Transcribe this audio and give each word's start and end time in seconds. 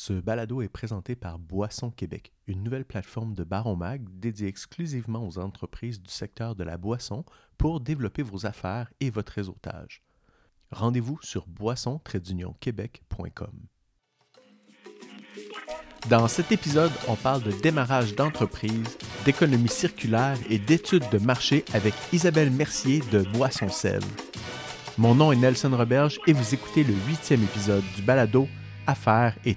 Ce 0.00 0.14
balado 0.14 0.62
est 0.62 0.70
présenté 0.70 1.14
par 1.14 1.38
Boisson 1.38 1.90
Québec, 1.90 2.32
une 2.46 2.62
nouvelle 2.62 2.86
plateforme 2.86 3.34
de 3.34 3.44
Baron 3.44 3.76
Mag 3.76 4.08
dédiée 4.18 4.48
exclusivement 4.48 5.28
aux 5.28 5.38
entreprises 5.38 6.00
du 6.00 6.10
secteur 6.10 6.54
de 6.54 6.64
la 6.64 6.78
boisson 6.78 7.22
pour 7.58 7.80
développer 7.80 8.22
vos 8.22 8.46
affaires 8.46 8.90
et 9.00 9.10
votre 9.10 9.32
réseautage. 9.32 10.02
Rendez-vous 10.72 11.18
sur 11.20 11.46
boisson-québec.com. 11.46 13.52
Dans 16.08 16.28
cet 16.28 16.50
épisode, 16.50 16.92
on 17.06 17.16
parle 17.16 17.42
de 17.42 17.52
démarrage 17.52 18.14
d'entreprise, 18.14 18.96
d'économie 19.26 19.68
circulaire 19.68 20.38
et 20.48 20.58
d'études 20.58 21.10
de 21.12 21.18
marché 21.18 21.62
avec 21.74 21.92
Isabelle 22.14 22.50
Mercier 22.50 23.02
de 23.12 23.20
Boisson 23.34 23.68
Sève. 23.68 24.06
Mon 24.96 25.14
nom 25.14 25.30
est 25.30 25.36
Nelson 25.36 25.76
Roberge 25.76 26.18
et 26.26 26.32
vous 26.32 26.54
écoutez 26.54 26.84
le 26.84 26.94
huitième 27.06 27.42
épisode 27.42 27.84
du 27.96 28.00
balado 28.00 28.48
Affaires 28.90 29.36
et 29.44 29.56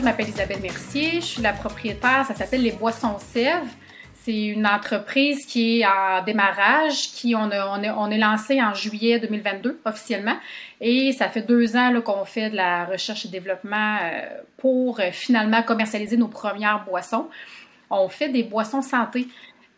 terroir. 0.00 1.20
Je 1.20 1.20
suis 1.20 1.42
la 1.42 1.52
propriétaire, 1.52 2.24
ça 2.26 2.34
s'appelle 2.34 2.62
Les 2.62 2.72
Boissons 2.72 3.18
Sèvres. 3.18 3.66
C'est 4.24 4.44
une 4.44 4.66
entreprise 4.66 5.44
qui 5.46 5.80
est 5.80 5.86
en 5.86 6.22
démarrage, 6.24 7.10
qui 7.12 7.34
on, 7.34 7.50
on, 7.50 8.10
est 8.10 8.18
lancé 8.18 8.62
en 8.62 8.72
juillet 8.72 9.18
2022 9.18 9.80
officiellement. 9.84 10.36
Et 10.80 11.12
ça 11.12 11.28
fait 11.28 11.42
deux 11.42 11.76
ans 11.76 12.00
qu'on 12.02 12.24
fait 12.24 12.50
de 12.50 12.56
la 12.56 12.84
recherche 12.84 13.26
et 13.26 13.28
développement 13.28 13.98
euh, 14.00 14.20
pour 14.58 15.00
euh, 15.00 15.10
finalement 15.10 15.64
commercialiser 15.64 16.16
nos 16.16 16.28
premières 16.28 16.84
boissons. 16.84 17.28
On 17.90 18.08
fait 18.08 18.28
des 18.28 18.44
boissons 18.44 18.80
santé, 18.80 19.26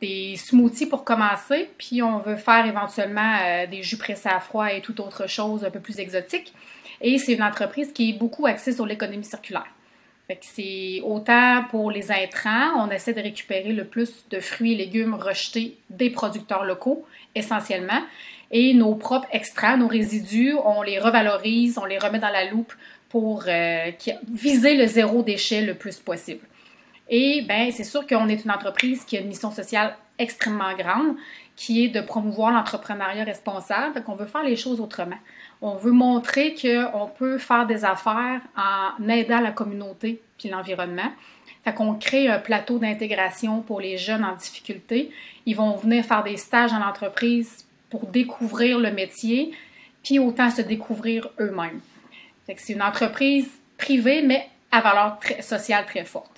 des 0.02 0.36
smoothies 0.36 0.86
pour 0.86 1.04
commencer, 1.04 1.70
puis 1.78 2.02
on 2.02 2.18
veut 2.18 2.36
faire 2.36 2.66
éventuellement 2.66 3.38
euh, 3.42 3.66
des 3.66 3.82
jus 3.82 3.96
pressés 3.96 4.28
à 4.28 4.40
froid 4.40 4.70
et 4.70 4.82
toute 4.82 5.00
autre 5.00 5.26
chose 5.26 5.64
un 5.64 5.70
peu 5.70 5.80
plus 5.80 5.98
exotique. 5.98 6.52
Et 7.00 7.16
c'est 7.16 7.32
une 7.32 7.42
entreprise 7.42 7.92
qui 7.94 8.10
est 8.10 8.12
beaucoup 8.12 8.44
axée 8.44 8.72
sur 8.72 8.84
l'économie 8.84 9.24
circulaire 9.24 9.73
c'est 10.40 11.00
autant 11.04 11.64
pour 11.70 11.90
les 11.90 12.10
intrants, 12.10 12.86
on 12.86 12.90
essaie 12.90 13.12
de 13.12 13.20
récupérer 13.20 13.72
le 13.72 13.84
plus 13.84 14.26
de 14.30 14.40
fruits 14.40 14.72
et 14.72 14.76
légumes 14.76 15.14
rejetés 15.14 15.76
des 15.90 16.10
producteurs 16.10 16.64
locaux, 16.64 17.04
essentiellement. 17.34 18.02
Et 18.50 18.72
nos 18.72 18.94
propres 18.94 19.28
extraits, 19.32 19.78
nos 19.78 19.88
résidus, 19.88 20.54
on 20.64 20.82
les 20.82 20.98
revalorise, 20.98 21.78
on 21.78 21.84
les 21.84 21.98
remet 21.98 22.18
dans 22.18 22.30
la 22.30 22.50
loupe 22.50 22.72
pour 23.08 23.44
euh, 23.46 23.90
viser 24.32 24.76
le 24.76 24.86
zéro 24.86 25.22
déchet 25.22 25.62
le 25.62 25.74
plus 25.74 25.98
possible. 25.98 26.46
Et 27.08 27.42
bien, 27.42 27.70
c'est 27.70 27.84
sûr 27.84 28.06
qu'on 28.06 28.28
est 28.28 28.44
une 28.44 28.50
entreprise 28.50 29.04
qui 29.04 29.16
a 29.16 29.20
une 29.20 29.28
mission 29.28 29.50
sociale 29.50 29.96
extrêmement 30.18 30.74
grande, 30.74 31.16
qui 31.56 31.84
est 31.84 31.88
de 31.88 32.00
promouvoir 32.00 32.52
l'entrepreneuriat 32.52 33.24
responsable, 33.24 34.02
qu'on 34.02 34.16
veut 34.16 34.26
faire 34.26 34.42
les 34.42 34.56
choses 34.56 34.80
autrement. 34.80 35.18
On 35.62 35.76
veut 35.76 35.92
montrer 35.92 36.54
qu'on 36.54 37.06
peut 37.06 37.38
faire 37.38 37.66
des 37.66 37.84
affaires 37.84 38.40
en 38.56 39.08
aidant 39.08 39.40
la 39.40 39.52
communauté 39.52 40.20
puis 40.38 40.48
l'environnement. 40.48 41.12
Fait 41.64 41.72
qu'on 41.72 41.94
crée 41.94 42.28
un 42.28 42.38
plateau 42.38 42.78
d'intégration 42.78 43.62
pour 43.62 43.80
les 43.80 43.96
jeunes 43.96 44.24
en 44.24 44.34
difficulté. 44.34 45.10
Ils 45.46 45.56
vont 45.56 45.76
venir 45.76 46.04
faire 46.04 46.22
des 46.22 46.36
stages 46.36 46.72
en 46.72 46.82
entreprise 46.82 47.64
pour 47.88 48.06
découvrir 48.06 48.78
le 48.78 48.90
métier, 48.90 49.52
puis 50.02 50.18
autant 50.18 50.50
se 50.50 50.60
découvrir 50.62 51.28
eux-mêmes. 51.38 51.80
c'est 52.56 52.72
une 52.72 52.82
entreprise 52.82 53.48
privée, 53.78 54.22
mais 54.22 54.48
à 54.72 54.80
valeur 54.80 55.18
sociale 55.40 55.86
très 55.86 56.04
forte. 56.04 56.33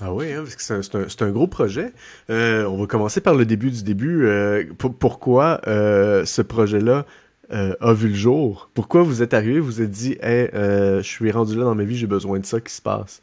Ah 0.00 0.12
oui, 0.12 0.32
hein, 0.32 0.42
parce 0.42 0.56
que 0.56 1.08
c'est 1.08 1.22
un, 1.22 1.30
gros 1.30 1.46
projet. 1.46 1.92
Euh, 2.30 2.64
on 2.64 2.78
va 2.78 2.86
commencer 2.86 3.20
par 3.20 3.34
le 3.34 3.44
début 3.44 3.70
du 3.70 3.82
début. 3.82 4.26
Euh, 4.26 4.64
pourquoi 4.76 5.60
euh, 5.66 6.24
ce 6.24 6.42
projet-là 6.42 7.04
a 7.50 7.92
vu 7.92 8.08
le 8.08 8.14
jour? 8.14 8.70
Pourquoi 8.72 9.02
vous 9.02 9.22
êtes 9.22 9.34
arrivé, 9.34 9.60
vous 9.60 9.82
êtes 9.82 9.90
dit, 9.90 10.16
je 10.22 11.02
suis 11.02 11.30
rendu 11.30 11.54
là 11.54 11.64
dans 11.64 11.74
ma 11.74 11.84
vie, 11.84 11.98
j'ai 11.98 12.06
besoin 12.06 12.38
de 12.38 12.46
ça, 12.46 12.58
qui 12.60 12.72
se 12.72 12.80
passe? 12.80 13.22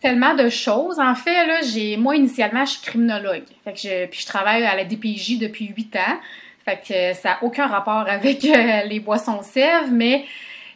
Tellement 0.00 0.36
de 0.36 0.48
choses. 0.48 1.00
En 1.00 1.16
fait, 1.16 1.44
là, 1.44 1.60
moi, 1.98 2.14
initialement, 2.14 2.64
je 2.64 2.70
suis 2.70 2.82
criminologue. 2.82 3.42
Que 3.64 3.72
je, 3.74 4.06
puis 4.06 4.20
je 4.20 4.26
travaille 4.26 4.62
à 4.64 4.76
la 4.76 4.84
DPJ 4.84 5.40
depuis 5.40 5.72
huit 5.76 5.96
ans. 5.96 6.20
Fait 6.64 7.14
ça 7.14 7.30
n'a 7.30 7.38
aucun 7.42 7.66
rapport 7.66 8.06
avec 8.06 8.44
les 8.44 9.00
boissons 9.00 9.42
sèves, 9.42 9.90
mais 9.90 10.24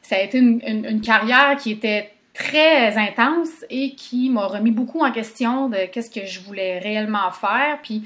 ça 0.03 0.17
a 0.17 0.19
été 0.19 0.39
une 0.39 1.01
carrière 1.01 1.57
qui 1.57 1.71
était 1.71 2.12
très 2.35 2.97
intense 2.97 3.65
et 3.69 3.95
qui 3.95 4.31
m'a 4.31 4.47
remis 4.47 4.71
beaucoup 4.71 5.01
en 5.01 5.13
question 5.13 5.69
de 5.69 5.87
qu'est-ce 5.93 6.11
que 6.11 6.27
je 6.27 6.41
voulais 6.41 6.79
réellement 6.79 7.31
faire. 7.31 7.79
Puis 7.83 8.03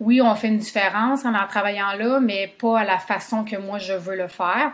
oui, 0.00 0.20
on 0.20 0.34
fait 0.34 0.48
une 0.48 0.58
différence 0.58 1.24
en 1.24 1.34
en 1.34 1.46
travaillant 1.46 1.92
là, 1.98 2.20
mais 2.20 2.52
pas 2.58 2.80
à 2.80 2.84
la 2.84 2.98
façon 2.98 3.44
que 3.44 3.56
moi 3.56 3.78
je 3.78 3.92
veux 3.92 4.16
le 4.16 4.28
faire. 4.28 4.72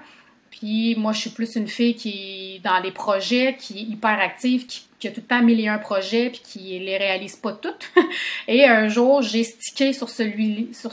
Puis 0.51 0.97
moi, 0.97 1.13
je 1.13 1.21
suis 1.21 1.31
plus 1.31 1.55
une 1.57 1.69
fille 1.69 1.95
qui 1.95 2.57
est 2.57 2.59
dans 2.65 2.81
les 2.81 2.91
projets, 2.91 3.57
qui 3.59 3.79
est 3.79 3.83
hyper 3.83 4.21
active, 4.21 4.67
qui, 4.67 5.07
a 5.07 5.11
tout 5.11 5.21
le 5.21 5.27
temps 5.27 5.43
mille 5.43 5.61
et 5.61 5.69
un 5.69 5.79
projets, 5.79 6.31
puis 6.31 6.43
qui 6.45 6.79
les 6.79 6.99
réalise 6.99 7.37
pas 7.37 7.53
toutes. 7.53 7.91
et 8.49 8.65
un 8.67 8.89
jour, 8.89 9.23
j'ai 9.23 9.45
stické 9.45 9.93
sur 9.93 10.11
celui 10.11 10.69
sur. 10.73 10.91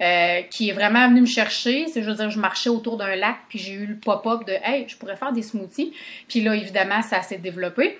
Euh, 0.00 0.40
qui 0.48 0.70
est 0.70 0.72
vraiment 0.72 1.06
venu 1.08 1.20
me 1.20 1.26
chercher. 1.26 1.86
C'est, 1.88 2.02
je 2.02 2.08
veux 2.08 2.16
dire, 2.16 2.30
je 2.30 2.38
marchais 2.38 2.70
autour 2.70 2.96
d'un 2.96 3.16
lac, 3.16 3.36
puis 3.50 3.58
j'ai 3.58 3.74
eu 3.74 3.84
le 3.84 3.96
pop-up 3.96 4.46
de 4.46 4.54
Hey, 4.64 4.88
je 4.88 4.96
pourrais 4.96 5.16
faire 5.16 5.30
des 5.30 5.42
smoothies. 5.42 5.92
Puis 6.26 6.40
là, 6.40 6.54
évidemment, 6.54 7.02
ça 7.02 7.20
s'est 7.20 7.36
développé. 7.36 7.98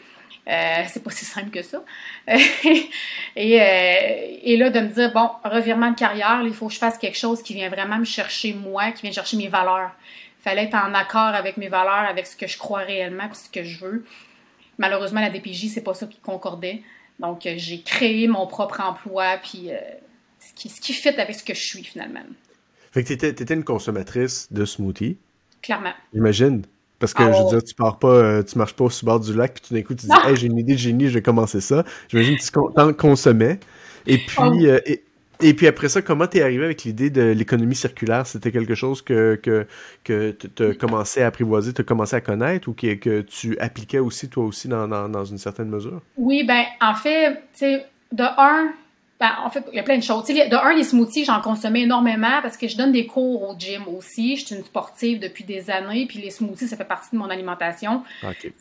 Euh, 0.48 0.82
c'est 0.88 1.04
pas 1.04 1.10
si 1.10 1.26
simple 1.26 1.50
que 1.50 1.60
ça. 1.60 1.84
et, 2.26 3.60
euh, 3.60 4.36
et, 4.42 4.56
là, 4.56 4.70
de 4.70 4.80
me 4.80 4.88
dire, 4.88 5.12
bon, 5.12 5.28
revirement 5.44 5.90
de 5.90 5.94
carrière, 5.94 6.40
il 6.42 6.54
faut 6.54 6.68
que 6.68 6.72
je 6.72 6.78
fasse 6.78 6.96
quelque 6.96 7.18
chose 7.18 7.42
qui 7.42 7.52
vient 7.52 7.68
vraiment 7.68 7.98
me 7.98 8.06
chercher 8.06 8.54
moi, 8.54 8.92
qui 8.92 9.02
vient 9.02 9.12
chercher 9.12 9.36
mes 9.36 9.48
valeurs. 9.48 9.90
Il 10.40 10.42
fallait 10.42 10.64
être 10.64 10.76
en 10.76 10.94
accord 10.94 11.34
avec 11.34 11.58
mes 11.58 11.68
valeurs, 11.68 12.08
avec 12.08 12.26
ce 12.26 12.34
que 12.34 12.46
je 12.46 12.56
crois 12.56 12.80
réellement, 12.80 13.28
puis 13.28 13.40
ce 13.44 13.50
que 13.50 13.62
je 13.62 13.78
veux. 13.78 14.06
Malheureusement, 14.78 15.20
la 15.20 15.28
DPJ, 15.28 15.66
c'est 15.66 15.84
pas 15.84 15.92
ça 15.92 16.06
qui 16.06 16.18
concordait. 16.20 16.80
Donc, 17.18 17.42
j'ai 17.44 17.82
créé 17.82 18.26
mon 18.26 18.46
propre 18.46 18.80
emploi, 18.80 19.36
puis 19.42 19.68
ce 20.40 20.54
qui, 20.54 20.68
ce 20.68 20.80
qui 20.80 20.92
fit 20.92 21.08
avec 21.08 21.34
ce 21.34 21.44
que 21.44 21.54
je 21.54 21.62
suis 21.62 21.84
finalement. 21.84 22.20
Fait 22.92 23.02
que 23.02 23.08
t'étais, 23.08 23.28
étais 23.28 23.54
une 23.54 23.64
consommatrice 23.64 24.48
de 24.50 24.64
smoothie. 24.64 25.16
Clairement. 25.62 25.92
J'imagine. 26.12 26.62
Parce 26.98 27.14
que, 27.14 27.22
je 27.22 27.28
veux 27.28 27.34
ah, 27.46 27.50
dire, 27.50 27.64
tu 27.64 27.74
pars 27.74 27.98
pas, 27.98 28.08
euh, 28.08 28.42
tu 28.42 28.58
marches 28.58 28.74
pas 28.74 28.84
au 28.84 28.90
bord 29.04 29.20
du 29.20 29.34
lac, 29.34 29.54
puis 29.54 29.62
tout 29.66 29.74
d'un 29.74 29.82
coup, 29.82 29.94
tu 29.94 30.04
dis, 30.04 30.12
hey, 30.26 30.36
j'ai 30.36 30.48
une 30.48 30.58
idée 30.58 30.74
de 30.74 30.78
génie, 30.78 31.08
je 31.08 31.14
vais 31.14 31.22
commencer 31.22 31.62
ça. 31.62 31.82
J'imagine 32.08 32.36
que 32.36 32.42
tu 32.42 32.80
en 32.80 32.92
consommais. 32.92 33.58
Et 34.06 34.18
puis, 34.18 34.36
oh. 34.38 34.52
euh, 34.66 34.80
et, 35.40 35.54
puis 35.54 35.66
après 35.66 35.88
ça, 35.88 36.02
comment 36.02 36.26
t'es 36.26 36.42
arrivé 36.42 36.62
avec 36.62 36.84
l'idée 36.84 37.08
de 37.08 37.22
l'économie 37.22 37.74
circulaire? 37.74 38.26
C'était 38.26 38.52
quelque 38.52 38.74
chose 38.74 39.00
que, 39.00 39.40
que, 39.42 39.66
que 40.04 40.32
tu 40.32 40.62
as 40.62 40.74
commencé 40.74 41.22
à 41.22 41.28
apprivoiser, 41.28 41.72
tu 41.72 41.80
as 41.80 41.84
commencé 41.84 42.16
à 42.16 42.20
connaître 42.20 42.68
ou 42.68 42.74
que, 42.74 42.92
que 42.94 43.22
tu 43.22 43.58
appliquais 43.58 43.98
aussi, 43.98 44.28
toi 44.28 44.44
aussi, 44.44 44.68
dans, 44.68 44.86
dans, 44.86 45.08
dans 45.08 45.24
une 45.24 45.38
certaine 45.38 45.70
mesure? 45.70 46.02
Oui, 46.18 46.44
ben, 46.44 46.64
en 46.82 46.94
fait, 46.94 47.32
tu 47.54 47.60
sais, 47.60 47.86
de 48.12 48.24
un, 48.24 48.74
ben, 49.20 49.32
en 49.44 49.50
fait, 49.50 49.62
il 49.70 49.76
y 49.76 49.78
a 49.78 49.82
plein 49.82 49.98
de 49.98 50.02
choses. 50.02 50.24
de 50.24 50.56
un, 50.56 50.74
les 50.74 50.82
smoothies, 50.82 51.26
j'en 51.26 51.42
consommais 51.42 51.82
énormément 51.82 52.40
parce 52.40 52.56
que 52.56 52.66
je 52.66 52.76
donne 52.76 52.90
des 52.90 53.06
cours 53.06 53.50
au 53.50 53.54
gym 53.58 53.86
aussi. 53.94 54.36
Je 54.36 54.46
suis 54.46 54.56
une 54.56 54.64
sportive 54.64 55.20
depuis 55.20 55.44
des 55.44 55.70
années, 55.70 56.06
puis 56.06 56.20
les 56.20 56.30
smoothies, 56.30 56.68
ça 56.68 56.76
fait 56.78 56.86
partie 56.86 57.10
de 57.12 57.18
mon 57.18 57.28
alimentation. 57.28 58.02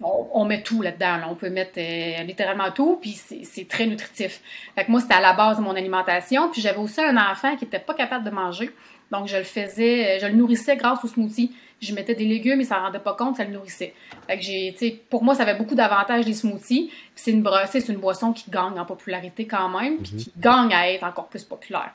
On, 0.02 0.44
met 0.44 0.62
tout 0.62 0.82
là-dedans. 0.82 1.22
On 1.30 1.36
peut 1.36 1.50
mettre 1.50 1.78
euh, 1.78 2.24
littéralement 2.24 2.72
tout, 2.72 2.98
puis 3.02 3.12
c'est 3.12 3.68
très 3.70 3.88
nutritif. 3.88 4.42
Fait 4.76 4.84
que 4.84 4.92
moi, 4.92 5.00
c'était 5.00 5.14
à 5.14 5.22
la 5.22 5.32
base 5.32 5.60
de 5.60 5.64
mon 5.64 5.76
alimentation. 5.76 6.50
Puis 6.52 6.62
j'avais 6.62 6.80
aussi 6.80 7.00
un 7.00 7.16
enfant 7.16 7.56
qui 7.56 7.64
n'était 7.64 7.80
pas 7.80 7.94
capable 7.94 8.26
de 8.26 8.32
manger. 8.32 8.70
Donc, 9.12 9.28
je 9.28 9.38
le 9.38 9.44
faisais, 9.44 10.20
je 10.20 10.28
le 10.28 10.34
nourrissais 10.34 10.76
grâce 10.76 11.04
aux 11.04 11.08
smoothies 11.08 11.52
je 11.82 11.94
mettais 11.94 12.16
des 12.16 12.26
légumes, 12.26 12.60
et 12.62 12.64
ça 12.64 12.78
ne 12.78 12.82
rendait 12.82 13.00
pas 13.00 13.14
compte, 13.14 13.38
ça 13.38 13.46
le 13.46 13.52
nourrissait. 13.52 13.94
Fait 14.28 14.38
que 14.38 14.44
j'ai, 14.44 15.04
pour 15.10 15.24
moi, 15.24 15.36
ça 15.36 15.44
avait 15.44 15.58
beaucoup 15.58 15.76
d'avantages 15.76 16.26
les 16.26 16.34
smoothies. 16.34 16.92
c'est 17.16 17.32
une, 17.32 17.48
c'est 17.68 17.88
une 17.88 17.98
boisson 17.98 18.34
qui 18.34 18.52
gagne 18.52 18.78
en 18.78 18.86
popularité 18.86 19.48
quand 19.48 19.70
même, 19.70 19.98
puis 19.98 20.14
mhm. 20.14 20.20
qui 20.20 20.34
gagne 20.38 20.74
à 20.74 20.92
être 20.92 21.04
encore 21.04 21.28
plus 21.28 21.44
populaire. 21.44 21.92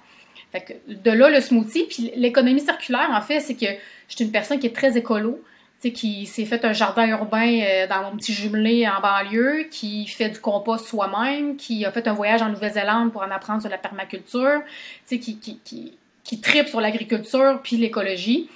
Fait 0.52 0.60
que 0.60 0.72
de 0.92 1.10
là, 1.10 1.30
le 1.30 1.40
smoothie. 1.40 1.86
Puis 1.88 2.12
l'économie 2.14 2.60
circulaire, 2.60 3.10
en 3.10 3.20
fait, 3.20 3.40
c'est 3.40 3.54
que 3.54 3.66
je 4.08 4.14
suis 4.14 4.24
une 4.24 4.30
personne 4.30 4.60
qui 4.60 4.68
est 4.68 4.74
très 4.74 4.96
écolo, 4.96 5.42
qui 5.92 6.24
s'est 6.24 6.46
fait 6.46 6.64
un 6.64 6.72
jardin 6.72 7.06
urbain 7.08 7.60
euh, 7.60 7.86
dans 7.86 8.04
mon 8.04 8.16
petit 8.16 8.32
jumelé 8.32 8.88
en 8.88 9.02
banlieue, 9.02 9.64
qui 9.70 10.06
fait 10.06 10.30
du 10.30 10.40
compost 10.40 10.86
soi-même, 10.86 11.56
qui 11.56 11.84
a 11.84 11.90
fait 11.90 12.08
un 12.08 12.14
voyage 12.14 12.40
en 12.40 12.48
Nouvelle-Zélande 12.48 13.12
pour 13.12 13.22
en 13.22 13.30
apprendre 13.30 13.60
sur 13.60 13.70
la 13.70 13.76
permaculture, 13.76 14.62
qui, 15.06 15.18
qui, 15.18 15.60
qui, 15.62 15.98
qui 16.24 16.40
tripe 16.40 16.68
sur 16.68 16.80
l'agriculture 16.80 17.60
puis 17.62 17.76
l'écologie. 17.76 18.48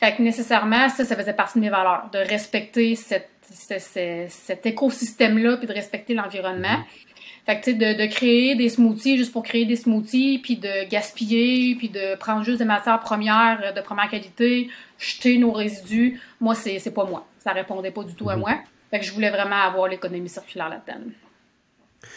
Fait 0.00 0.14
que 0.14 0.22
nécessairement, 0.22 0.88
ça, 0.88 1.04
ça 1.04 1.16
faisait 1.16 1.32
partie 1.32 1.58
de 1.58 1.64
mes 1.64 1.70
valeurs, 1.70 2.08
de 2.12 2.18
respecter 2.18 2.96
cette, 2.96 3.30
cet 3.40 4.66
écosystème-là, 4.66 5.56
puis 5.58 5.66
de 5.68 5.72
respecter 5.72 6.14
l'environnement. 6.14 6.68
Mm-hmm. 6.68 7.46
Fait 7.46 7.58
que, 7.58 7.64
tu 7.64 7.70
sais, 7.72 7.76
de, 7.76 8.02
de, 8.02 8.06
créer 8.06 8.54
des 8.54 8.68
smoothies 8.68 9.16
juste 9.16 9.32
pour 9.32 9.42
créer 9.42 9.64
des 9.64 9.76
smoothies, 9.76 10.38
puis 10.38 10.56
de 10.56 10.88
gaspiller, 10.88 11.74
puis 11.76 11.88
de 11.88 12.16
prendre 12.16 12.44
juste 12.44 12.58
des 12.58 12.64
matières 12.64 13.00
premières 13.00 13.72
de 13.74 13.80
première 13.80 14.08
qualité, 14.08 14.68
jeter 14.98 15.38
nos 15.38 15.52
résidus, 15.52 16.20
moi, 16.40 16.54
c'est 16.54 16.94
pas 16.94 17.04
moi. 17.04 17.26
Ça 17.38 17.52
répondait 17.52 17.90
pas 17.90 18.04
du 18.04 18.14
tout 18.14 18.28
à 18.28 18.34
mm-hmm. 18.34 18.38
moi. 18.38 18.58
Fait 18.90 19.00
que 19.00 19.06
je 19.06 19.12
voulais 19.12 19.30
vraiment 19.30 19.56
avoir 19.56 19.88
l'économie 19.88 20.28
circulaire 20.28 20.68
là-dedans. 20.68 21.00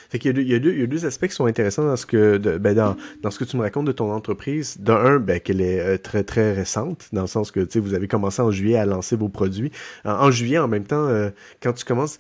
Fait 0.10 0.20
qu'il 0.20 0.38
y, 0.38 0.42
y, 0.42 0.52
y, 0.52 0.84
a 0.84 0.88
deux 0.88 1.06
aspects 1.06 1.28
qui 1.28 1.36
sont 1.36 1.46
intéressants 1.46 1.86
dans 1.86 1.96
ce 1.96 2.06
que, 2.06 2.38
de, 2.38 2.58
ben 2.58 2.76
dans, 2.76 3.32
ce 3.32 3.40
que 3.40 3.44
tu 3.44 3.58
me 3.58 3.62
racontes 3.62 3.86
de 3.86 3.92
ton 3.92 4.12
entreprise. 4.12 4.78
D'un, 4.80 5.20
ben, 5.20 5.40
qu'elle 5.40 5.62
est 5.62 5.80
euh, 5.80 5.98
très, 5.98 6.24
très 6.24 6.54
récente, 6.54 7.08
dans 7.14 7.22
le 7.22 7.28
sens 7.28 7.52
que, 7.52 7.68
vous 7.78 7.94
avez 7.94 8.08
commencé 8.08 8.42
en 8.42 8.52
juillet 8.52 8.78
à 8.78 8.86
lancer 8.86 9.16
vos 9.16 9.30
produits. 9.30 9.72
En, 10.04 10.12
en 10.12 10.32
juillet, 10.32 10.58
en 10.58 10.68
même 10.68 10.86
temps, 10.86 11.08
euh, 11.08 11.30
quand 11.62 11.74
tu 11.74 11.86
commences, 11.86 12.20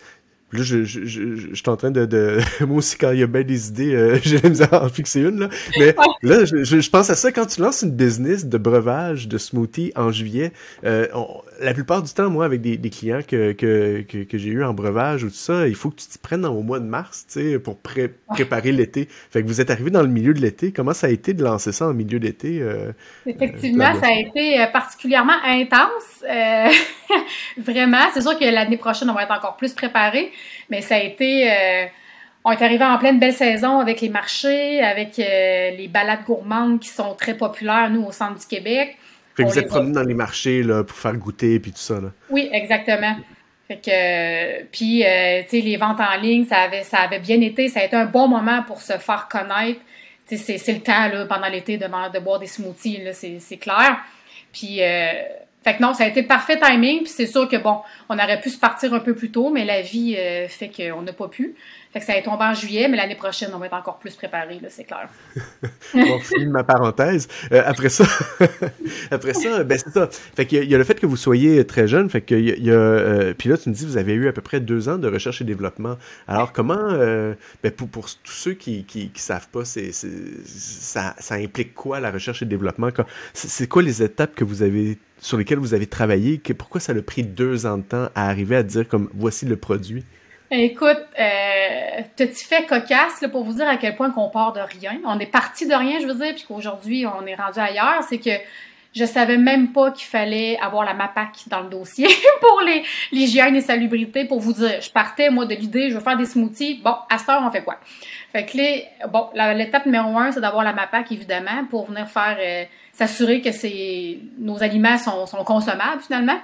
Là, 0.51 0.61
je, 0.61 0.83
je, 0.83 1.05
je, 1.05 1.35
je, 1.35 1.55
suis 1.55 1.69
en 1.69 1.75
train 1.75 1.91
de, 1.91 2.05
de, 2.05 2.39
Moi 2.65 2.77
aussi, 2.77 2.97
quand 2.97 3.11
il 3.11 3.19
y 3.19 3.23
a 3.23 3.27
bien 3.27 3.43
des 3.43 3.69
idées, 3.69 3.95
euh, 3.95 4.19
j'ai 4.23 4.39
la 4.39 4.49
misère 4.49 4.73
à 4.73 4.85
en 4.85 4.89
fixer 4.89 5.21
une. 5.21 5.39
Là. 5.39 5.49
Mais 5.79 5.95
là, 6.21 6.45
je, 6.45 6.63
je, 6.63 6.89
pense 6.89 7.09
à 7.09 7.15
ça 7.15 7.31
quand 7.31 7.45
tu 7.45 7.61
lances 7.61 7.81
une 7.81 7.91
business 7.91 8.45
de 8.45 8.57
breuvage, 8.57 9.27
de 9.27 9.37
smoothie 9.37 9.91
en 9.95 10.11
juillet. 10.11 10.53
Euh, 10.83 11.07
la 11.61 11.73
plupart 11.73 12.03
du 12.03 12.13
temps, 12.13 12.29
moi, 12.29 12.45
avec 12.45 12.61
des, 12.61 12.77
des 12.77 12.89
clients 12.89 13.21
que, 13.27 13.53
que, 13.53 14.01
que, 14.07 14.23
que 14.23 14.37
j'ai 14.37 14.49
eu 14.49 14.63
en 14.63 14.73
breuvage 14.73 15.23
ou 15.23 15.29
tout 15.29 15.35
ça, 15.35 15.67
il 15.67 15.75
faut 15.75 15.89
que 15.89 15.97
tu 15.97 16.07
t'y 16.07 16.17
prennes 16.17 16.45
au 16.45 16.61
mois 16.61 16.79
de 16.79 16.85
mars, 16.85 17.25
tu 17.27 17.39
sais, 17.39 17.59
pour 17.59 17.77
pré 17.77 18.13
préparer 18.29 18.71
l'été. 18.71 19.07
Fait 19.29 19.41
que 19.41 19.47
vous 19.47 19.61
êtes 19.61 19.69
arrivé 19.69 19.89
dans 19.89 20.01
le 20.01 20.07
milieu 20.07 20.33
de 20.33 20.41
l'été. 20.41 20.71
Comment 20.71 20.93
ça 20.93 21.07
a 21.07 21.09
été 21.09 21.33
de 21.33 21.43
lancer 21.43 21.71
ça 21.71 21.87
en 21.87 21.93
milieu 21.93 22.19
d'été? 22.19 22.59
Euh, 22.61 22.91
Effectivement, 23.25 23.93
ça 23.99 24.07
a 24.07 24.19
été 24.19 24.61
euh, 24.61 24.67
particulièrement 24.67 25.37
intense. 25.43 26.23
Euh, 26.29 26.69
vraiment. 27.57 28.01
C'est 28.13 28.21
sûr 28.21 28.37
que 28.37 28.45
l'année 28.45 28.77
prochaine, 28.77 29.09
on 29.09 29.13
va 29.13 29.23
être 29.23 29.33
encore 29.33 29.57
plus 29.57 29.73
préparé. 29.73 30.31
Mais 30.69 30.81
ça 30.81 30.95
a 30.95 30.99
été. 30.99 31.51
Euh, 31.51 31.85
on 32.43 32.51
est 32.51 32.61
arrivé 32.61 32.85
en 32.85 32.97
pleine 32.99 33.19
belle 33.19 33.33
saison 33.33 33.79
avec 33.79 34.01
les 34.01 34.09
marchés, 34.09 34.81
avec 34.81 35.17
euh, 35.17 35.71
les 35.71 35.87
balades 35.87 36.23
gourmandes 36.25 36.79
qui 36.79 36.89
sont 36.89 37.15
très 37.15 37.35
populaires, 37.35 37.89
nous, 37.89 38.03
au 38.03 38.11
centre 38.11 38.39
du 38.39 38.45
Québec. 38.45 38.97
Fait 39.35 39.43
que 39.43 39.49
vous 39.49 39.59
êtes 39.59 39.67
promené 39.67 39.93
dans 39.93 40.03
les 40.03 40.13
marchés 40.13 40.61
là, 40.63 40.83
pour 40.83 40.95
faire 40.95 41.15
goûter 41.15 41.55
et 41.55 41.59
tout 41.59 41.71
ça. 41.75 41.95
Là. 41.95 42.11
Oui, 42.29 42.47
exactement. 42.53 43.15
Fait 43.67 43.77
que, 43.77 44.63
puis, 44.65 45.03
euh, 45.03 45.41
tu 45.43 45.57
sais, 45.57 45.61
les 45.61 45.75
ventes 45.75 45.99
en 45.99 46.21
ligne, 46.21 46.45
ça 46.45 46.57
avait, 46.57 46.83
ça 46.83 46.99
avait 46.99 47.19
bien 47.19 47.41
été. 47.41 47.67
Ça 47.67 47.79
a 47.79 47.83
été 47.83 47.95
un 47.95 48.05
bon 48.05 48.27
moment 48.27 48.61
pour 48.61 48.79
se 48.79 48.93
faire 48.93 49.27
connaître. 49.27 49.81
C'est, 50.27 50.37
c'est 50.37 50.73
le 50.73 50.81
temps, 50.81 51.07
là, 51.07 51.25
pendant 51.25 51.47
l'été, 51.49 51.77
de, 51.77 51.85
de 51.85 52.19
boire 52.19 52.39
des 52.39 52.47
smoothies, 52.47 53.03
là, 53.03 53.11
c'est 53.13 53.57
clair. 53.57 53.97
Puis, 54.53 54.81
fait 55.65 55.77
que 55.77 55.81
non, 55.81 55.95
ça 55.95 56.03
a 56.03 56.07
été 56.07 56.21
parfait 56.21 56.59
timing. 56.59 56.99
Puis 56.99 57.11
c'est 57.11 57.25
sûr 57.25 57.49
que 57.49 57.55
bon, 57.57 57.79
on 58.07 58.19
aurait 58.19 58.39
pu 58.39 58.51
se 58.51 58.59
partir 58.59 58.93
un 58.93 58.99
peu 58.99 59.15
plus 59.15 59.31
tôt, 59.31 59.49
mais 59.49 59.65
la 59.65 59.81
vie 59.81 60.15
euh, 60.15 60.47
fait 60.47 60.69
qu'on 60.69 61.01
n'a 61.01 61.11
pas 61.11 61.27
pu. 61.27 61.55
Fait 61.91 62.01
que 62.01 62.05
ça 62.05 62.13
a 62.13 62.21
tombé 62.21 62.43
en 62.43 62.53
juillet, 62.53 62.87
mais 62.87 62.97
l'année 62.97 63.15
prochaine, 63.15 63.49
on 63.51 63.57
va 63.57 63.65
être 63.65 63.73
encore 63.73 63.97
plus 63.97 64.13
préparé, 64.15 64.59
c'est 64.69 64.83
clair. 64.83 65.09
bon, 65.95 66.19
fini 66.19 66.45
ma 66.45 66.63
parenthèse. 66.63 67.27
Euh, 67.51 67.63
après 67.65 67.89
ça, 67.89 68.03
après 69.11 69.33
ça, 69.33 69.63
ben 69.63 69.75
c'est 69.75 69.89
ça. 69.89 70.07
Fait 70.35 70.45
qu'il 70.45 70.63
y, 70.63 70.67
y, 70.67 70.75
a 70.75 70.77
le 70.77 70.83
fait 70.83 70.99
que 70.99 71.07
vous 71.07 71.17
soyez 71.17 71.65
très 71.65 71.87
jeune. 71.87 72.11
Fait 72.11 72.21
que 72.21 72.35
y 72.35 72.69
a, 72.69 72.73
euh, 72.73 73.33
puis 73.35 73.49
là, 73.49 73.57
tu 73.57 73.69
me 73.69 73.73
dis, 73.73 73.87
vous 73.87 73.97
avez 73.97 74.13
eu 74.13 74.27
à 74.27 74.33
peu 74.33 74.41
près 74.41 74.59
deux 74.59 74.87
ans 74.87 74.99
de 74.99 75.07
recherche 75.07 75.41
et 75.41 75.45
développement. 75.45 75.95
Alors 76.27 76.53
comment, 76.53 76.91
ben 77.63 77.71
pour, 77.75 77.87
tous 77.89 78.31
ceux 78.31 78.53
qui, 78.53 78.83
qui, 78.83 79.09
savent 79.15 79.47
pas, 79.47 79.65
ça, 79.65 81.15
ça 81.17 81.35
implique 81.35 81.73
quoi 81.73 81.99
la 81.99 82.11
recherche 82.11 82.43
et 82.43 82.45
développement? 82.45 82.89
C'est 83.33 83.67
quoi 83.67 83.81
les 83.81 84.03
étapes 84.03 84.35
que 84.35 84.43
vous 84.43 84.61
avez 84.61 84.99
sur 85.25 85.39
lesquelles 85.39 85.57
vous 85.57 85.73
avez 85.73 85.87
travaillé 85.87 86.37
que, 86.37 86.53
Pourquoi 86.53 86.79
ça 86.79 86.93
a 86.93 87.01
pris 87.01 87.23
deux 87.23 87.65
ans 87.65 87.79
de 87.79 87.83
temps 87.83 88.09
à 88.13 88.29
arriver 88.29 88.55
à 88.55 88.61
dire 88.61 88.87
comme 88.87 89.09
voici 89.15 89.47
le 89.47 89.55
produit? 89.55 90.03
Écoute, 90.51 91.01
euh, 91.19 92.01
petit 92.15 92.45
fait 92.45 92.67
cocasse 92.67 93.25
pour 93.31 93.43
vous 93.43 93.53
dire 93.53 93.67
à 93.67 93.77
quel 93.77 93.95
point 93.95 94.11
qu'on 94.11 94.29
part 94.29 94.53
de 94.53 94.59
rien? 94.59 94.99
On 95.03 95.19
est 95.19 95.25
parti 95.25 95.67
de 95.67 95.73
rien, 95.73 95.99
je 95.99 96.05
veux 96.05 96.13
dire, 96.13 96.35
puis 96.35 96.45
qu'aujourd'hui 96.47 97.07
on 97.07 97.25
est 97.25 97.33
rendu 97.33 97.57
ailleurs. 97.57 98.03
C'est 98.07 98.19
que 98.19 98.29
je 98.95 99.05
savais 99.05 99.37
même 99.37 99.73
pas 99.73 99.91
qu'il 99.91 100.07
fallait 100.07 100.57
avoir 100.59 100.85
la 100.85 100.93
MAPAC 100.93 101.47
dans 101.47 101.61
le 101.61 101.69
dossier 101.69 102.07
pour 102.41 102.61
les 102.61 102.83
l'hygiène 103.11 103.55
et 103.55 103.61
salubrité. 103.61 104.25
Pour 104.25 104.39
vous 104.39 104.53
dire, 104.53 104.81
je 104.81 104.89
partais 104.89 105.29
moi 105.29 105.45
de 105.45 105.53
l'idée, 105.53 105.89
je 105.89 105.95
veux 105.95 106.03
faire 106.03 106.17
des 106.17 106.25
smoothies. 106.25 106.81
Bon, 106.83 106.95
à 107.09 107.17
cette 107.17 107.29
heure 107.29 107.43
on 107.45 107.51
fait 107.51 107.63
quoi? 107.63 107.77
Fait 108.31 108.45
que 108.45 108.57
les, 108.57 108.85
bon, 109.09 109.29
l'étape 109.33 109.85
numéro 109.85 110.17
un, 110.17 110.31
c'est 110.31 110.41
d'avoir 110.41 110.63
la 110.63 110.73
MAPAC 110.73 111.11
évidemment 111.11 111.65
pour 111.69 111.85
venir 111.85 112.07
faire 112.07 112.37
euh, 112.39 112.63
s'assurer 112.93 113.41
que 113.41 113.49
nos 114.39 114.63
aliments 114.63 114.97
sont, 114.97 115.25
sont 115.25 115.43
consommables 115.43 116.01
finalement. 116.01 116.39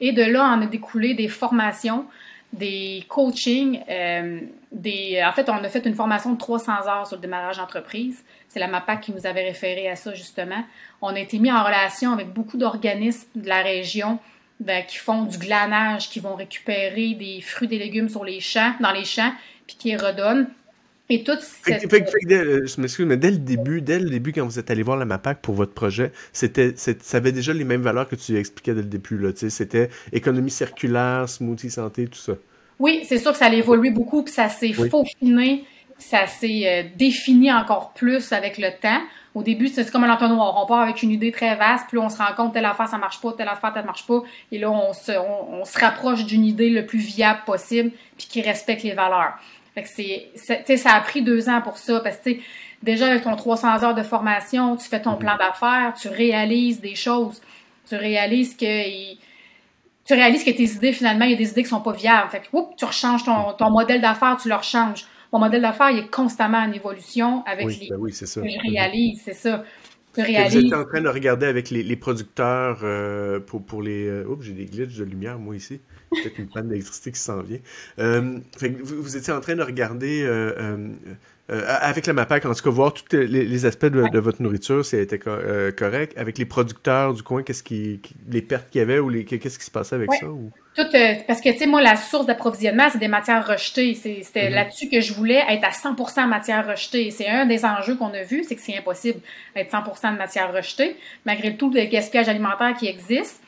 Et 0.00 0.12
de 0.12 0.22
là, 0.22 0.54
on 0.56 0.62
a 0.62 0.66
découlé 0.66 1.14
des 1.14 1.28
formations 1.28 2.06
des 2.52 3.04
coachings, 3.08 3.82
euh, 3.88 4.40
des, 4.72 5.22
en 5.24 5.32
fait, 5.32 5.48
on 5.48 5.54
a 5.54 5.68
fait 5.68 5.84
une 5.84 5.94
formation 5.94 6.32
de 6.32 6.38
300 6.38 6.72
heures 6.88 7.06
sur 7.06 7.16
le 7.16 7.22
démarrage 7.22 7.58
d'entreprise. 7.58 8.24
C'est 8.56 8.60
la 8.60 8.68
MAPAC 8.68 9.02
qui 9.02 9.12
nous 9.12 9.26
avait 9.26 9.42
référé 9.42 9.86
à 9.86 9.96
ça, 9.96 10.14
justement. 10.14 10.64
On 11.02 11.08
a 11.08 11.20
été 11.20 11.38
mis 11.38 11.52
en 11.52 11.62
relation 11.62 12.12
avec 12.12 12.32
beaucoup 12.32 12.56
d'organismes 12.56 13.28
de 13.34 13.46
la 13.50 13.60
région 13.60 14.18
ben, 14.60 14.82
qui 14.82 14.96
font 14.96 15.24
du 15.24 15.36
glanage, 15.36 16.08
qui 16.08 16.20
vont 16.20 16.34
récupérer 16.34 17.12
des 17.12 17.42
fruits 17.42 17.68
et 17.70 17.78
légumes 17.78 18.08
sur 18.08 18.24
les 18.24 18.40
champs, 18.40 18.72
dans 18.80 18.92
les 18.92 19.04
champs, 19.04 19.30
puis 19.66 19.76
qui 19.78 19.88
les 19.90 19.98
redonnent. 19.98 20.48
Et 21.10 21.22
tout 21.22 21.36
cette... 21.38 21.82
fait, 21.82 22.10
fait, 22.10 22.32
euh, 22.32 22.66
je 22.66 22.80
m'excuse, 22.80 23.04
mais 23.04 23.18
dès 23.18 23.32
le 23.32 23.36
début, 23.36 23.82
dès 23.82 23.98
le 23.98 24.08
début, 24.08 24.32
quand 24.32 24.46
vous 24.46 24.58
êtes 24.58 24.70
allé 24.70 24.82
voir 24.82 24.96
la 24.96 25.04
MAPAC 25.04 25.42
pour 25.42 25.54
votre 25.54 25.74
projet, 25.74 26.10
c'était, 26.32 26.72
ça 26.76 26.94
avait 27.18 27.32
déjà 27.32 27.52
les 27.52 27.64
mêmes 27.64 27.82
valeurs 27.82 28.08
que 28.08 28.16
tu 28.16 28.38
expliquais 28.38 28.72
dès 28.72 28.80
le 28.80 28.88
début. 28.88 29.18
Là, 29.18 29.32
c'était 29.34 29.90
économie 30.14 30.50
circulaire, 30.50 31.28
smoothie 31.28 31.68
santé, 31.68 32.06
tout 32.06 32.18
ça. 32.18 32.32
Oui, 32.78 33.04
c'est 33.06 33.18
sûr 33.18 33.32
que 33.32 33.38
ça 33.38 33.48
a 33.48 33.52
évolué 33.52 33.90
beaucoup, 33.90 34.22
puis 34.22 34.32
ça 34.32 34.48
s'est 34.48 34.72
faufiné, 34.72 35.64
ça 35.98 36.26
s'est 36.26 36.62
euh, 36.66 36.88
défini 36.96 37.52
encore 37.52 37.92
plus 37.92 38.32
avec 38.32 38.58
le 38.58 38.70
temps. 38.70 39.00
Au 39.34 39.42
début, 39.42 39.68
c'est 39.68 39.90
comme 39.90 40.04
un 40.04 40.12
entonnoir. 40.12 40.62
On 40.62 40.66
part 40.66 40.80
avec 40.80 41.02
une 41.02 41.10
idée 41.10 41.30
très 41.30 41.56
vaste, 41.56 41.86
puis 41.88 41.98
on 41.98 42.08
se 42.08 42.18
rend 42.18 42.32
compte 42.34 42.54
telle 42.54 42.64
affaire, 42.64 42.88
ça 42.88 42.98
marche 42.98 43.20
pas, 43.20 43.32
telle 43.32 43.48
affaire, 43.48 43.72
ça 43.74 43.82
marche 43.82 44.06
pas. 44.06 44.22
Et 44.50 44.58
là, 44.58 44.70
on 44.70 44.92
se, 44.92 45.12
on 45.12 45.64
se 45.64 45.78
rapproche 45.78 46.24
d'une 46.24 46.44
idée 46.44 46.70
le 46.70 46.86
plus 46.86 46.98
viable 46.98 47.40
possible, 47.44 47.90
puis 48.16 48.26
qui 48.28 48.40
respecte 48.40 48.82
les 48.82 48.94
valeurs. 48.94 49.34
Fait 49.74 49.82
que 49.82 49.88
c'est, 50.34 50.76
ça 50.76 50.92
a 50.94 51.00
pris 51.02 51.20
deux 51.20 51.50
ans 51.50 51.60
pour 51.60 51.76
ça, 51.76 52.00
parce 52.00 52.16
que 52.16 52.30
déjà 52.82 53.08
avec 53.08 53.24
ton 53.24 53.36
300 53.36 53.84
heures 53.84 53.94
de 53.94 54.02
formation, 54.02 54.76
tu 54.76 54.88
fais 54.88 55.02
ton 55.02 55.12
mhm. 55.12 55.18
plan 55.18 55.36
d'affaires, 55.36 55.92
tu 56.00 56.08
réalises 56.08 56.80
des 56.80 56.94
choses, 56.94 57.42
tu 57.88 57.96
réalises 57.96 58.56
que 58.56 59.14
tu 60.06 60.14
réalises 60.14 60.44
que 60.44 60.50
tes 60.50 60.64
idées 60.64 60.92
finalement, 60.92 61.24
il 61.24 61.32
y 61.32 61.34
a 61.34 61.36
des 61.36 61.50
idées 61.50 61.64
qui 61.64 61.68
sont 61.68 61.80
pas 61.80 61.92
viables. 61.92 62.30
Fait 62.30 62.40
que 62.40 62.46
tu 62.76 62.84
rechanges 62.84 63.24
ton, 63.24 63.52
ton 63.54 63.70
modèle 63.70 64.00
d'affaires, 64.00 64.38
tu 64.40 64.48
le 64.48 64.54
rechanges. 64.54 65.04
Mon 65.32 65.38
modèle 65.38 65.62
d'affaires, 65.62 65.90
il 65.90 65.98
est 65.98 66.10
constamment 66.10 66.58
en 66.58 66.72
évolution 66.72 67.44
avec 67.46 67.66
les 67.66 67.88
ben 67.88 67.96
oui, 67.98 68.12
c'est 68.12 68.26
ça. 68.26 68.40
que 68.40 68.48
je 68.48 68.58
réalise, 68.70 69.20
c'est 69.24 69.34
ça. 69.34 69.64
Vous 70.16 70.22
êtes 70.22 70.72
en 70.72 70.84
train 70.84 71.00
de 71.02 71.08
regarder 71.08 71.46
avec 71.46 71.70
les, 71.70 71.82
les 71.82 71.96
producteurs 71.96 72.80
euh, 72.82 73.38
pour, 73.38 73.62
pour 73.64 73.82
les. 73.82 74.06
Euh, 74.06 74.24
oups, 74.26 74.44
j'ai 74.44 74.52
des 74.52 74.64
glitches 74.64 74.96
de 74.96 75.04
lumière, 75.04 75.38
moi, 75.38 75.54
ici. 75.54 75.80
Peut-être 76.10 76.38
une 76.38 76.48
panne 76.48 76.68
d'électricité 76.68 77.12
qui 77.12 77.20
s'en 77.20 77.42
vient. 77.42 77.58
Euh, 77.98 78.38
vous, 78.60 79.02
vous, 79.02 79.16
étiez 79.16 79.32
en 79.32 79.40
train 79.40 79.56
de 79.56 79.62
regarder 79.62 80.24
avec 81.48 82.06
la 82.06 82.12
MAPAC, 82.12 82.46
en 82.46 82.54
tout 82.54 82.62
cas, 82.62 82.70
voir 82.70 82.94
tous 82.94 83.16
les, 83.16 83.66
aspects 83.66 83.86
de, 83.86 84.18
votre 84.18 84.42
nourriture, 84.42 84.84
si 84.84 84.96
elle 84.96 85.02
était 85.02 85.20
euh, 85.26 85.70
correct. 85.70 86.16
Avec 86.16 86.38
les 86.38 86.46
producteurs 86.46 87.14
du 87.14 87.22
coin, 87.22 87.42
qu'est-ce 87.42 87.62
qui, 87.62 88.00
les 88.28 88.42
pertes 88.42 88.70
qu'il 88.70 88.78
y 88.80 88.82
avait 88.82 88.98
ou 88.98 89.10
qu'est-ce 89.24 89.58
qui 89.58 89.64
se 89.64 89.70
passait 89.70 89.96
avec 89.96 90.12
ça? 90.14 90.28
Ou... 90.28 90.50
Tout, 90.76 90.82
euh, 90.94 91.14
parce 91.26 91.40
que, 91.40 91.48
tu 91.48 91.58
sais, 91.58 91.66
moi, 91.66 91.80
la 91.80 91.96
source 91.96 92.26
d'approvisionnement, 92.26 92.88
c'est 92.90 92.98
des 92.98 93.08
matières 93.08 93.46
rejetées. 93.46 93.94
C'était 93.94 94.50
mm-hmm. 94.50 94.50
là-dessus 94.50 94.88
que 94.90 95.00
je 95.00 95.14
voulais 95.14 95.42
être 95.48 95.64
à 95.64 95.70
100% 95.70 96.26
matières 96.26 96.66
rejetées. 96.68 97.10
C'est 97.10 97.28
un 97.28 97.46
des 97.46 97.64
enjeux 97.64 97.96
qu'on 97.96 98.12
a 98.12 98.22
vu, 98.22 98.44
c'est 98.44 98.56
que 98.56 98.60
c'est 98.60 98.76
impossible 98.76 99.20
d'être 99.54 99.72
100% 99.72 100.12
de 100.12 100.18
matières 100.18 100.52
rejetées, 100.52 100.96
malgré 101.24 101.56
tout 101.56 101.70
le 101.70 101.84
gaspillage 101.86 102.28
alimentaire 102.28 102.74
qui 102.78 102.88
existe. 102.88 103.42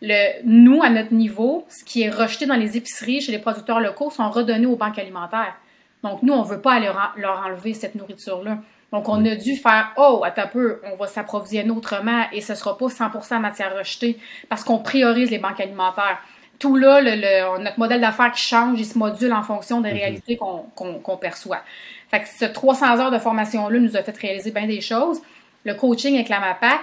Le, 0.00 0.42
nous, 0.44 0.82
à 0.82 0.88
notre 0.88 1.12
niveau, 1.12 1.66
ce 1.68 1.84
qui 1.84 2.00
est 2.00 2.08
rejeté 2.08 2.46
dans 2.46 2.56
les 2.56 2.78
épiceries 2.78 3.20
chez 3.20 3.32
les 3.32 3.38
producteurs 3.38 3.80
locaux 3.80 4.10
sont 4.10 4.30
redonnés 4.30 4.64
aux 4.64 4.76
banques 4.76 4.98
alimentaires. 4.98 5.54
Donc, 6.02 6.22
nous, 6.22 6.32
on 6.32 6.44
ne 6.44 6.48
veut 6.48 6.62
pas 6.62 6.72
aller 6.72 6.90
leur 7.16 7.42
enlever 7.46 7.74
cette 7.74 7.94
nourriture-là. 7.94 8.56
Donc, 8.92 9.08
on 9.08 9.24
a 9.26 9.36
dû 9.36 9.56
faire, 9.56 9.92
oh, 9.98 10.24
à 10.24 10.30
peu, 10.46 10.80
on 10.90 10.96
va 10.96 11.06
s'approvisionner 11.06 11.70
autrement 11.70 12.24
et 12.32 12.40
ce 12.40 12.52
ne 12.52 12.56
sera 12.56 12.78
pas 12.78 12.86
100% 12.86 13.38
matière 13.38 13.76
rejetée 13.76 14.18
parce 14.48 14.64
qu'on 14.64 14.78
priorise 14.78 15.30
les 15.30 15.38
banques 15.38 15.60
alimentaires. 15.60 16.18
Tout 16.60 16.76
là, 16.76 17.00
le, 17.00 17.64
notre 17.64 17.78
modèle 17.78 18.00
d'affaires 18.00 18.30
qui 18.30 18.42
change, 18.42 18.78
il 18.78 18.84
se 18.84 18.96
module 18.96 19.32
en 19.32 19.42
fonction 19.42 19.80
des 19.80 19.90
mhm. 19.90 19.96
réalités 19.96 20.36
qu'on 20.36 21.16
perçoit. 21.16 21.62
Fait 22.10 22.20
que 22.20 22.28
ce 22.28 22.44
300 22.44 23.00
heures 23.00 23.10
de 23.10 23.18
formation-là 23.18 23.78
nous 23.78 23.96
a 23.96 24.02
fait 24.02 24.16
réaliser 24.16 24.52
bien 24.52 24.66
des 24.68 24.80
choses. 24.80 25.20
Le 25.64 25.74
coaching 25.74 26.14
avec 26.14 26.28
la 26.28 26.38
MAPAC. 26.38 26.80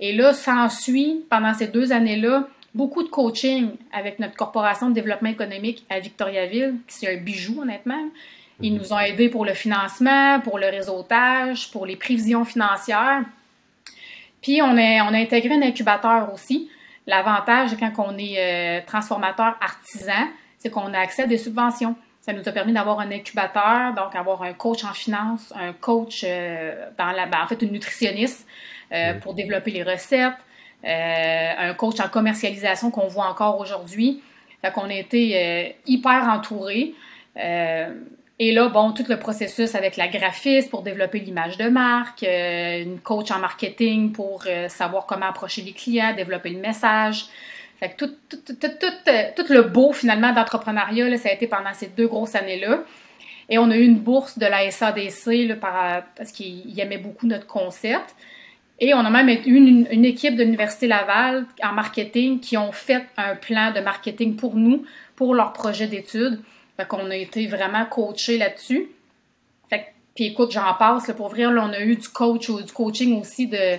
Et 0.00 0.12
là, 0.12 0.32
s'ensuit, 0.32 1.24
pendant 1.28 1.54
ces 1.54 1.66
deux 1.66 1.92
années-là, 1.92 2.48
beaucoup 2.74 3.02
de 3.02 3.08
coaching 3.08 3.70
avec 3.92 4.18
notre 4.18 4.36
corporation 4.36 4.88
de 4.88 4.94
développement 4.94 5.30
économique 5.30 5.84
à 5.90 5.98
Victoriaville, 5.98 6.76
qui 6.86 6.94
c'est 6.94 7.14
un 7.14 7.20
bijou, 7.20 7.60
honnêtement. 7.62 8.08
Ils 8.60 8.74
nous 8.74 8.92
ont 8.92 8.98
aidés 8.98 9.28
pour 9.28 9.44
le 9.44 9.54
financement, 9.54 10.40
pour 10.40 10.58
le 10.58 10.66
réseautage, 10.66 11.70
pour 11.70 11.86
les 11.86 11.96
prévisions 11.96 12.44
financières. 12.44 13.22
Puis, 14.42 14.62
on 14.62 14.76
a, 14.76 15.04
on 15.04 15.14
a 15.14 15.18
intégré 15.18 15.54
un 15.54 15.62
incubateur 15.62 16.32
aussi. 16.32 16.70
L'avantage, 17.08 17.70
quand 17.76 17.92
on 17.98 18.16
est 18.16 18.36
euh, 18.38 18.80
transformateur 18.86 19.56
artisan, 19.60 20.28
c'est 20.58 20.70
qu'on 20.70 20.94
a 20.94 20.98
accès 21.00 21.22
à 21.22 21.26
des 21.26 21.38
subventions. 21.38 21.96
Ça 22.20 22.32
nous 22.32 22.46
a 22.46 22.52
permis 22.52 22.72
d'avoir 22.72 23.00
un 23.00 23.10
incubateur, 23.10 23.94
donc 23.94 24.14
avoir 24.14 24.42
un 24.42 24.52
coach 24.52 24.84
en 24.84 24.92
finance, 24.92 25.52
un 25.56 25.72
coach 25.72 26.22
dans 26.22 27.10
la, 27.10 27.26
ben, 27.26 27.38
en 27.42 27.46
fait 27.46 27.62
une 27.62 27.72
nutritionniste 27.72 28.46
pour 29.22 29.32
développer 29.32 29.70
les 29.70 29.82
recettes, 29.82 30.34
un 30.84 31.72
coach 31.74 31.98
en 32.00 32.08
commercialisation 32.08 32.90
qu'on 32.90 33.06
voit 33.06 33.28
encore 33.28 33.58
aujourd'hui. 33.58 34.22
Fait 34.60 34.70
qu'on 34.72 34.90
a 34.90 34.94
été 34.94 35.76
hyper 35.86 36.24
entourés. 36.28 36.94
Et 38.40 38.52
là, 38.52 38.68
bon, 38.68 38.92
tout 38.92 39.04
le 39.08 39.18
processus 39.18 39.74
avec 39.74 39.96
la 39.96 40.06
graphiste 40.06 40.70
pour 40.70 40.82
développer 40.82 41.18
l'image 41.18 41.56
de 41.56 41.68
marque, 41.68 42.22
euh, 42.22 42.82
une 42.82 43.00
coach 43.00 43.32
en 43.32 43.40
marketing 43.40 44.12
pour 44.12 44.44
euh, 44.46 44.68
savoir 44.68 45.06
comment 45.06 45.26
approcher 45.26 45.62
les 45.62 45.72
clients, 45.72 46.14
développer 46.14 46.50
le 46.50 46.60
message. 46.60 47.26
Fait 47.80 47.90
que 47.90 48.04
tout, 48.04 48.14
tout, 48.28 48.38
tout, 48.46 48.56
tout 49.36 49.52
le 49.52 49.62
beau, 49.62 49.92
finalement, 49.92 50.32
d'entrepreneuriat, 50.32 51.16
ça 51.16 51.30
a 51.30 51.32
été 51.32 51.48
pendant 51.48 51.74
ces 51.74 51.88
deux 51.88 52.06
grosses 52.06 52.36
années-là. 52.36 52.84
Et 53.48 53.58
on 53.58 53.70
a 53.70 53.76
eu 53.76 53.82
une 53.82 53.98
bourse 53.98 54.38
de 54.38 54.46
la 54.46 54.70
SADC 54.70 55.48
là, 55.48 55.56
par, 55.56 56.02
parce 56.16 56.30
qu'ils 56.30 56.78
aimaient 56.78 56.98
beaucoup 56.98 57.26
notre 57.26 57.46
concept. 57.46 58.14
Et 58.78 58.94
on 58.94 58.98
a 58.98 59.10
même 59.10 59.28
eu 59.28 59.56
une, 59.56 59.88
une 59.90 60.04
équipe 60.04 60.36
de 60.36 60.44
l'Université 60.44 60.86
Laval 60.86 61.46
en 61.64 61.72
marketing 61.72 62.38
qui 62.38 62.56
ont 62.56 62.70
fait 62.70 63.04
un 63.16 63.34
plan 63.34 63.72
de 63.72 63.80
marketing 63.80 64.36
pour 64.36 64.54
nous, 64.54 64.84
pour 65.16 65.34
leur 65.34 65.52
projet 65.52 65.88
d'études. 65.88 66.40
Fait 66.78 66.86
qu'on 66.86 67.10
a 67.10 67.16
été 67.16 67.46
vraiment 67.48 67.84
coachés 67.86 68.38
là-dessus. 68.38 68.90
Fait 69.68 69.92
puis 70.14 70.26
écoute, 70.26 70.50
j'en 70.52 70.74
passe, 70.74 71.08
là, 71.08 71.14
pour 71.14 71.28
vrai, 71.28 71.42
là, 71.42 71.68
on 71.68 71.72
a 71.72 71.80
eu 71.80 71.96
du 71.96 72.08
coach 72.08 72.48
ou 72.48 72.62
du 72.62 72.72
coaching 72.72 73.20
aussi 73.20 73.46
de. 73.46 73.78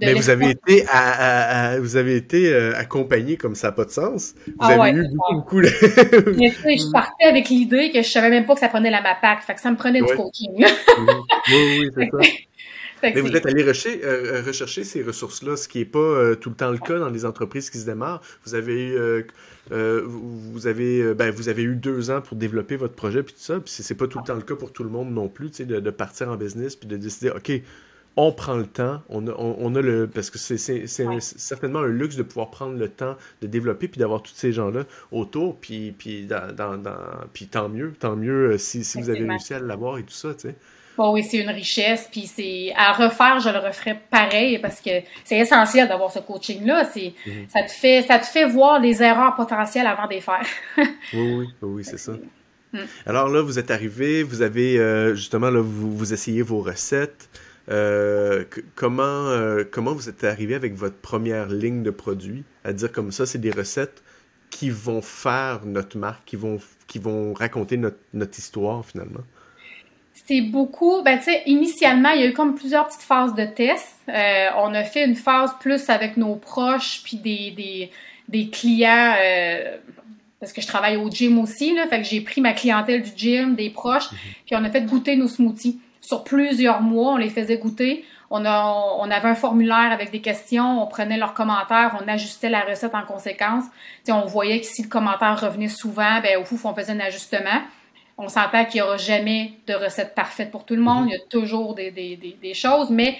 Mais 0.00 0.14
vous 0.14 0.28
avez 0.28 0.50
été, 0.50 0.84
à, 0.88 1.78
vous 1.78 1.96
avez 1.96 2.16
été 2.16 2.52
euh, 2.52 2.76
accompagné 2.76 3.36
comme 3.36 3.54
ça 3.54 3.68
n'a 3.68 3.72
pas 3.72 3.84
de 3.84 3.90
sens. 3.90 4.34
Vous 4.46 4.52
ah 4.58 4.82
avez 4.82 4.98
eu 4.98 5.08
beaucoup, 5.08 5.34
beaucoup 5.34 5.60
de... 5.60 5.68
Mais 6.38 6.50
tu 6.50 6.62
sais, 6.62 6.76
je 6.78 6.90
partais 6.90 7.24
avec 7.24 7.48
l'idée 7.48 7.90
que 7.92 8.02
je 8.02 8.08
savais 8.08 8.30
même 8.30 8.44
pas 8.44 8.54
que 8.54 8.60
ça 8.60 8.68
prenait 8.68 8.90
la 8.90 9.02
MAPAC. 9.02 9.42
Fait 9.42 9.54
que 9.54 9.60
ça 9.60 9.70
me 9.70 9.76
prenait 9.76 10.00
du 10.00 10.14
coaching. 10.14 10.52
oui, 10.56 11.78
oui, 11.80 11.90
c'est 11.94 12.10
ça. 12.10 12.18
Mais 13.02 13.20
vous 13.20 13.36
êtes 13.36 13.46
allé 13.46 13.62
rechercher, 13.62 14.00
euh, 14.04 14.42
rechercher 14.46 14.84
ces 14.84 15.02
ressources-là, 15.02 15.56
ce 15.56 15.68
qui 15.68 15.78
n'est 15.78 15.84
pas 15.84 15.98
euh, 15.98 16.34
tout 16.34 16.48
le 16.48 16.54
temps 16.56 16.70
le 16.70 16.78
cas 16.78 16.98
dans 16.98 17.10
les 17.10 17.24
entreprises 17.24 17.68
qui 17.70 17.78
se 17.78 17.86
démarrent. 17.86 18.22
Vous 18.46 18.54
avez 18.54 18.94
eu 18.94 18.96
euh, 19.72 20.02
vous, 20.06 20.66
avez, 20.66 21.14
ben, 21.14 21.30
vous 21.30 21.48
avez 21.48 21.62
eu 21.62 21.74
deux 21.74 22.10
ans 22.10 22.20
pour 22.20 22.36
développer 22.36 22.76
votre 22.76 22.94
projet, 22.94 23.22
puis 23.22 23.34
tout 23.34 23.40
ça, 23.40 23.60
puis 23.60 23.72
c'est 23.72 23.94
pas 23.94 24.06
tout 24.06 24.18
le 24.18 24.24
temps 24.24 24.34
le 24.34 24.42
cas 24.42 24.56
pour 24.56 24.72
tout 24.72 24.84
le 24.84 24.90
monde 24.90 25.10
non 25.12 25.28
plus, 25.28 25.50
de, 25.50 25.80
de 25.80 25.90
partir 25.90 26.28
en 26.28 26.36
business, 26.36 26.76
puis 26.76 26.86
de 26.86 26.96
décider, 26.96 27.30
OK, 27.30 27.50
on 28.16 28.32
prend 28.32 28.54
le 28.54 28.66
temps, 28.66 29.02
on 29.08 29.26
a, 29.26 29.32
on, 29.36 29.74
a 29.74 29.80
le. 29.80 30.06
Parce 30.06 30.30
que 30.30 30.38
c'est 30.38 30.86
certainement 30.86 31.80
un 31.80 31.88
luxe 31.88 32.16
de 32.16 32.22
pouvoir 32.22 32.50
prendre 32.50 32.78
le 32.78 32.88
temps 32.88 33.16
de 33.42 33.46
développer 33.46 33.88
puis 33.88 33.98
d'avoir 33.98 34.22
tous 34.22 34.34
ces 34.34 34.52
gens-là 34.52 34.84
autour, 35.10 35.56
puis, 35.56 35.92
puis, 35.92 36.26
dans, 36.26 36.54
dans, 36.54 36.80
puis 37.32 37.46
tant 37.46 37.68
mieux, 37.68 37.92
tant 37.98 38.16
mieux 38.16 38.52
euh, 38.52 38.58
si, 38.58 38.84
si 38.84 39.00
vous 39.00 39.10
avez 39.10 39.24
réussi 39.24 39.54
à 39.54 39.58
l'avoir 39.58 39.98
et 39.98 40.02
tout 40.02 40.14
ça, 40.14 40.34
tu 40.34 40.48
sais. 40.48 40.54
Bon, 40.96 41.12
oui, 41.12 41.24
c'est 41.24 41.38
une 41.38 41.50
richesse, 41.50 42.08
puis 42.10 42.28
c'est 42.28 42.72
à 42.76 42.92
refaire, 42.92 43.40
je 43.40 43.48
le 43.48 43.58
referais 43.58 44.00
pareil 44.10 44.60
parce 44.60 44.80
que 44.80 44.90
c'est 45.24 45.38
essentiel 45.38 45.88
d'avoir 45.88 46.12
ce 46.12 46.20
coaching-là. 46.20 46.84
C'est, 46.84 47.14
mhm. 47.26 47.46
ça 47.48 47.64
te 47.64 47.72
fait, 47.72 48.02
ça 48.02 48.20
te 48.20 48.26
fait 48.26 48.44
voir 48.44 48.78
les 48.78 49.02
erreurs 49.02 49.34
potentielles 49.34 49.88
avant 49.88 50.06
de 50.06 50.12
les 50.12 50.20
faire. 50.20 50.46
oui, 50.76 50.86
oui, 51.12 51.48
oui, 51.62 51.84
c'est 51.84 51.98
ça. 51.98 52.12
Mm. 52.12 52.78
Alors 53.06 53.28
là, 53.28 53.42
vous 53.42 53.58
êtes 53.58 53.72
arrivé, 53.72 54.22
vous 54.22 54.42
avez 54.42 54.78
euh, 54.78 55.14
justement 55.16 55.50
là, 55.50 55.60
vous, 55.60 55.96
vous 55.96 56.12
essayez 56.12 56.42
vos 56.42 56.60
recettes. 56.60 57.28
Euh, 57.70 58.44
comment, 58.74 59.02
euh, 59.02 59.64
comment 59.70 59.94
vous 59.94 60.08
êtes 60.08 60.24
arrivé 60.24 60.54
avec 60.54 60.74
votre 60.74 60.96
première 60.96 61.48
ligne 61.48 61.82
de 61.82 61.90
produits? 61.90 62.44
À 62.64 62.72
dire 62.72 62.92
comme 62.92 63.12
ça, 63.12 63.26
c'est 63.26 63.38
des 63.38 63.50
recettes 63.50 64.02
qui 64.50 64.70
vont 64.70 65.02
faire 65.02 65.64
notre 65.64 65.96
marque, 65.98 66.24
qui 66.26 66.36
vont, 66.36 66.58
qui 66.86 66.98
vont 66.98 67.32
raconter 67.32 67.76
notre, 67.76 67.98
notre 68.12 68.38
histoire 68.38 68.84
finalement 68.84 69.22
c'est 70.26 70.40
beaucoup, 70.40 71.02
ben 71.02 71.18
tu 71.18 71.24
sais, 71.24 71.42
initialement, 71.46 72.10
il 72.10 72.20
y 72.20 72.24
a 72.24 72.26
eu 72.26 72.32
comme 72.32 72.54
plusieurs 72.54 72.86
petites 72.86 73.02
phases 73.02 73.34
de 73.34 73.44
test. 73.44 73.96
Euh, 74.08 74.48
on 74.56 74.72
a 74.72 74.84
fait 74.84 75.04
une 75.04 75.16
phase 75.16 75.50
plus 75.60 75.90
avec 75.90 76.16
nos 76.16 76.36
proches, 76.36 77.02
puis 77.04 77.16
des, 77.16 77.50
des, 77.50 77.90
des 78.28 78.48
clients, 78.48 79.14
euh, 79.20 79.76
parce 80.40 80.52
que 80.52 80.62
je 80.62 80.66
travaille 80.66 80.96
au 80.96 81.10
gym 81.10 81.38
aussi, 81.38 81.74
là, 81.74 81.86
fait 81.88 82.00
que 82.00 82.08
j'ai 82.08 82.20
pris 82.20 82.40
ma 82.40 82.52
clientèle 82.52 83.02
du 83.02 83.10
gym, 83.16 83.54
des 83.54 83.70
proches, 83.70 84.10
mhm. 84.12 84.18
puis 84.46 84.56
on 84.56 84.64
a 84.64 84.70
fait 84.70 84.82
goûter 84.82 85.16
nos 85.16 85.28
smoothies. 85.28 85.80
Sur 86.04 86.22
plusieurs 86.22 86.82
mois, 86.82 87.12
on 87.12 87.16
les 87.16 87.30
faisait 87.30 87.56
goûter. 87.56 88.04
On, 88.28 88.44
a, 88.44 88.62
on 88.98 89.10
avait 89.10 89.28
un 89.28 89.34
formulaire 89.34 89.90
avec 89.90 90.10
des 90.10 90.20
questions, 90.20 90.82
on 90.82 90.86
prenait 90.86 91.16
leurs 91.16 91.32
commentaires, 91.32 91.98
on 92.02 92.06
ajustait 92.08 92.50
la 92.50 92.60
recette 92.60 92.94
en 92.94 93.02
conséquence. 93.02 93.64
on 94.08 94.26
voyait 94.26 94.60
que 94.60 94.66
si 94.66 94.82
le 94.82 94.88
commentaire 94.88 95.40
revenait 95.40 95.68
souvent, 95.68 96.20
ben 96.20 96.38
au 96.38 96.44
fou, 96.44 96.58
on 96.64 96.74
faisait 96.74 96.92
un 96.92 97.00
ajustement. 97.00 97.62
On 98.18 98.28
s'entend 98.28 98.66
qu'il 98.66 98.82
n'y 98.82 98.86
aura 98.86 98.98
jamais 98.98 99.52
de 99.66 99.74
recette 99.74 100.14
parfaite 100.14 100.50
pour 100.50 100.66
tout 100.66 100.74
le 100.74 100.82
monde. 100.82 101.04
Mhm. 101.04 101.08
Il 101.08 101.12
y 101.12 101.16
a 101.16 101.24
toujours 101.30 101.74
des, 101.74 101.90
des, 101.90 102.16
des, 102.16 102.54
choses, 102.54 102.90
mais 102.90 103.16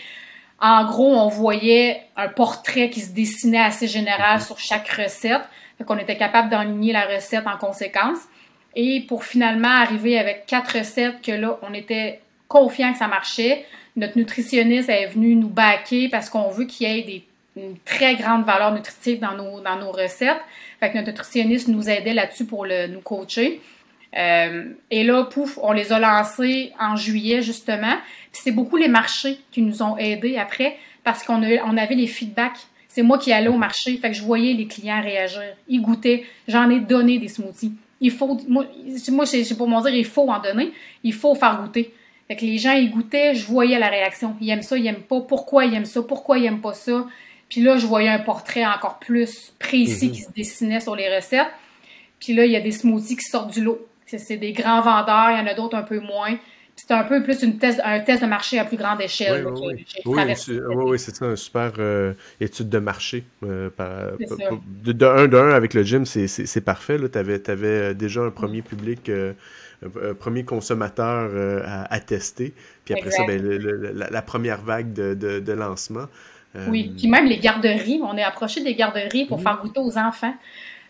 en 0.60 0.84
gros, 0.84 1.16
on 1.16 1.28
voyait 1.28 2.02
un 2.16 2.28
portrait 2.28 2.90
qui 2.90 3.00
se 3.00 3.12
dessinait 3.12 3.64
assez 3.64 3.88
général 3.88 4.40
mhm. 4.40 4.44
sur 4.44 4.58
chaque 4.58 4.88
recette. 4.88 5.42
Fait 5.78 5.84
qu'on 5.84 5.98
était 5.98 6.18
capable 6.18 6.50
d'enligner 6.50 6.92
la 6.92 7.06
recette 7.06 7.46
en 7.46 7.56
conséquence. 7.56 8.18
Et 8.76 9.00
pour 9.08 9.24
finalement 9.24 9.68
arriver 9.68 10.18
avec 10.18 10.44
quatre 10.46 10.76
recettes 10.78 11.22
que 11.22 11.32
là, 11.32 11.58
on 11.62 11.72
était 11.72 12.20
confiant 12.54 12.92
que 12.92 12.99
ça 12.99 13.08
marchait. 13.08 13.66
Notre 13.96 14.16
nutritionniste 14.16 14.88
est 14.88 15.08
venu 15.08 15.34
nous 15.34 15.49
baquer 15.49 16.08
parce 16.08 16.30
qu'on 16.30 16.50
veut 16.50 16.66
qu'il 16.66 16.88
y 16.88 16.99
ait 16.99 17.02
des, 17.02 17.25
une 17.56 17.76
très 17.84 18.14
grande 18.14 18.44
valeur 18.44 18.73
nutritive 18.73 19.18
dans 19.18 19.34
nos, 19.34 19.61
dans 19.61 19.76
nos 19.76 19.90
recettes. 19.90 20.40
Fait 20.78 20.94
notre 20.94 21.08
nutritionniste 21.08 21.66
nous 21.66 21.90
aidait 21.90 22.14
là-dessus 22.14 22.44
pour 22.44 22.64
le, 22.64 22.87
nous 22.87 23.00
coacher. 23.00 23.61
Euh, 24.16 24.66
et 24.92 25.02
là, 25.02 25.25
pouf, 25.25 25.58
on 25.62 25.73
les 25.73 25.92
a 25.92 25.99
lancés 25.99 26.73
en 26.78 26.94
juillet, 26.94 27.42
justement. 27.42 27.96
Puis 28.30 28.42
c'est 28.44 28.52
beaucoup 28.52 28.76
les 28.76 28.88
marchés 28.88 29.38
qui 29.50 29.61
nous 29.61 29.82
ont 29.82 29.96
aidés 29.99 30.37
après 30.37 30.76
parce 31.02 31.25
qu'on 31.25 31.42
on 31.42 31.76
avait 31.76 31.96
les 31.96 32.06
feedbacks. 32.06 32.61
C'est 32.87 33.02
moi 33.02 33.18
qui 33.18 33.32
allais 33.32 33.49
au 33.49 33.58
marché, 33.58 33.96
fait 33.96 34.14
je 34.14 34.23
voyais 34.23 34.52
les 34.52 34.68
clients 34.68 35.02
réagir. 35.02 35.42
Ils 35.66 35.82
goûtaient. 35.82 36.25
J'en 36.46 36.70
ai 36.70 36.78
donné 36.78 37.18
des 37.18 37.26
smoothies. 37.26 37.73
Il 38.00 38.12
faut, 38.12 38.38
moi, 38.46 38.64
moi 39.11 39.26
c'est 39.26 39.56
pour 39.56 39.66
mon 39.66 39.80
dire, 39.80 39.94
il 39.94 40.04
faut 40.04 40.30
en 40.30 40.40
donner. 40.40 40.73
Il 41.02 41.12
faut 41.12 41.34
faire 41.34 41.61
goûter. 41.61 41.92
Fait 42.28 42.36
que 42.36 42.44
les 42.44 42.58
gens, 42.58 42.72
ils 42.72 42.90
goûtaient, 42.90 43.34
je 43.34 43.46
voyais 43.46 43.78
la 43.78 43.88
réaction. 43.88 44.36
Ils 44.40 44.50
aiment 44.50 44.62
ça, 44.62 44.76
ils 44.76 44.86
aiment 44.86 45.02
pas. 45.02 45.20
Pourquoi 45.20 45.66
ils 45.66 45.74
aiment 45.74 45.84
ça? 45.84 46.02
Pourquoi 46.02 46.38
ils 46.38 46.46
aiment 46.46 46.60
pas 46.60 46.74
ça? 46.74 47.06
Puis 47.48 47.60
là, 47.60 47.76
je 47.76 47.86
voyais 47.86 48.08
un 48.08 48.18
portrait 48.18 48.64
encore 48.64 48.98
plus 48.98 49.52
précis 49.58 50.08
mm-hmm. 50.08 50.12
qui 50.12 50.20
se 50.22 50.32
dessinait 50.32 50.80
sur 50.80 50.96
les 50.96 51.14
recettes. 51.14 51.52
Puis 52.18 52.32
là, 52.32 52.46
il 52.46 52.52
y 52.52 52.56
a 52.56 52.60
des 52.60 52.70
smoothies 52.70 53.16
qui 53.16 53.24
sortent 53.24 53.52
du 53.52 53.62
lot 53.62 53.86
c'est 54.18 54.36
des 54.36 54.52
grands 54.52 54.82
vendeurs, 54.82 55.30
il 55.30 55.38
y 55.38 55.40
en 55.40 55.46
a 55.46 55.54
d'autres 55.54 55.76
un 55.76 55.82
peu 55.82 56.00
moins. 56.00 56.36
C'est 56.76 56.90
un 56.92 57.04
peu 57.04 57.22
plus 57.22 57.42
une 57.42 57.56
un 57.84 58.00
test 58.00 58.22
de 58.22 58.26
marché 58.26 58.58
à 58.58 58.64
plus 58.64 58.76
grande 58.76 59.00
échelle. 59.00 59.46
Oui, 59.46 59.84
oui, 60.04 60.98
c'est 60.98 61.14
ça, 61.14 61.26
une 61.26 61.36
super 61.36 61.72
euh, 61.78 62.14
étude 62.40 62.68
de 62.68 62.78
marché. 62.80 63.24
Euh, 63.44 63.70
de, 64.84 65.06
un 65.06 65.28
d'un 65.28 65.50
avec 65.50 65.72
le 65.72 65.84
gym, 65.84 66.04
c'est 66.04 66.60
parfait. 66.64 66.98
Tu 66.98 67.18
avais, 67.18 67.40
euh, 67.48 67.94
déjà 67.94 68.22
un 68.22 68.30
premier 68.30 68.60
public, 68.60 69.08
un 69.08 69.34
premier 70.18 70.44
consommateur 70.44 71.30
à, 71.90 72.00
tester. 72.00 72.54
Puis 72.84 72.94
après 72.94 73.10
ça, 73.10 73.24
ben, 73.26 73.42
la, 73.42 74.22
première 74.22 74.62
vague 74.62 74.92
de, 74.92 75.52
lancement. 75.52 76.06
Oui, 76.68 76.92
puis 76.96 77.08
même 77.08 77.26
les 77.26 77.38
garderies. 77.38 78.00
On 78.02 78.16
est 78.16 78.22
approché 78.22 78.62
des 78.62 78.74
garderies 78.74 79.26
pour 79.26 79.38
mhm. 79.38 79.42
faire 79.42 79.58
goûter 79.60 79.80
aux 79.80 79.98
enfants 79.98 80.34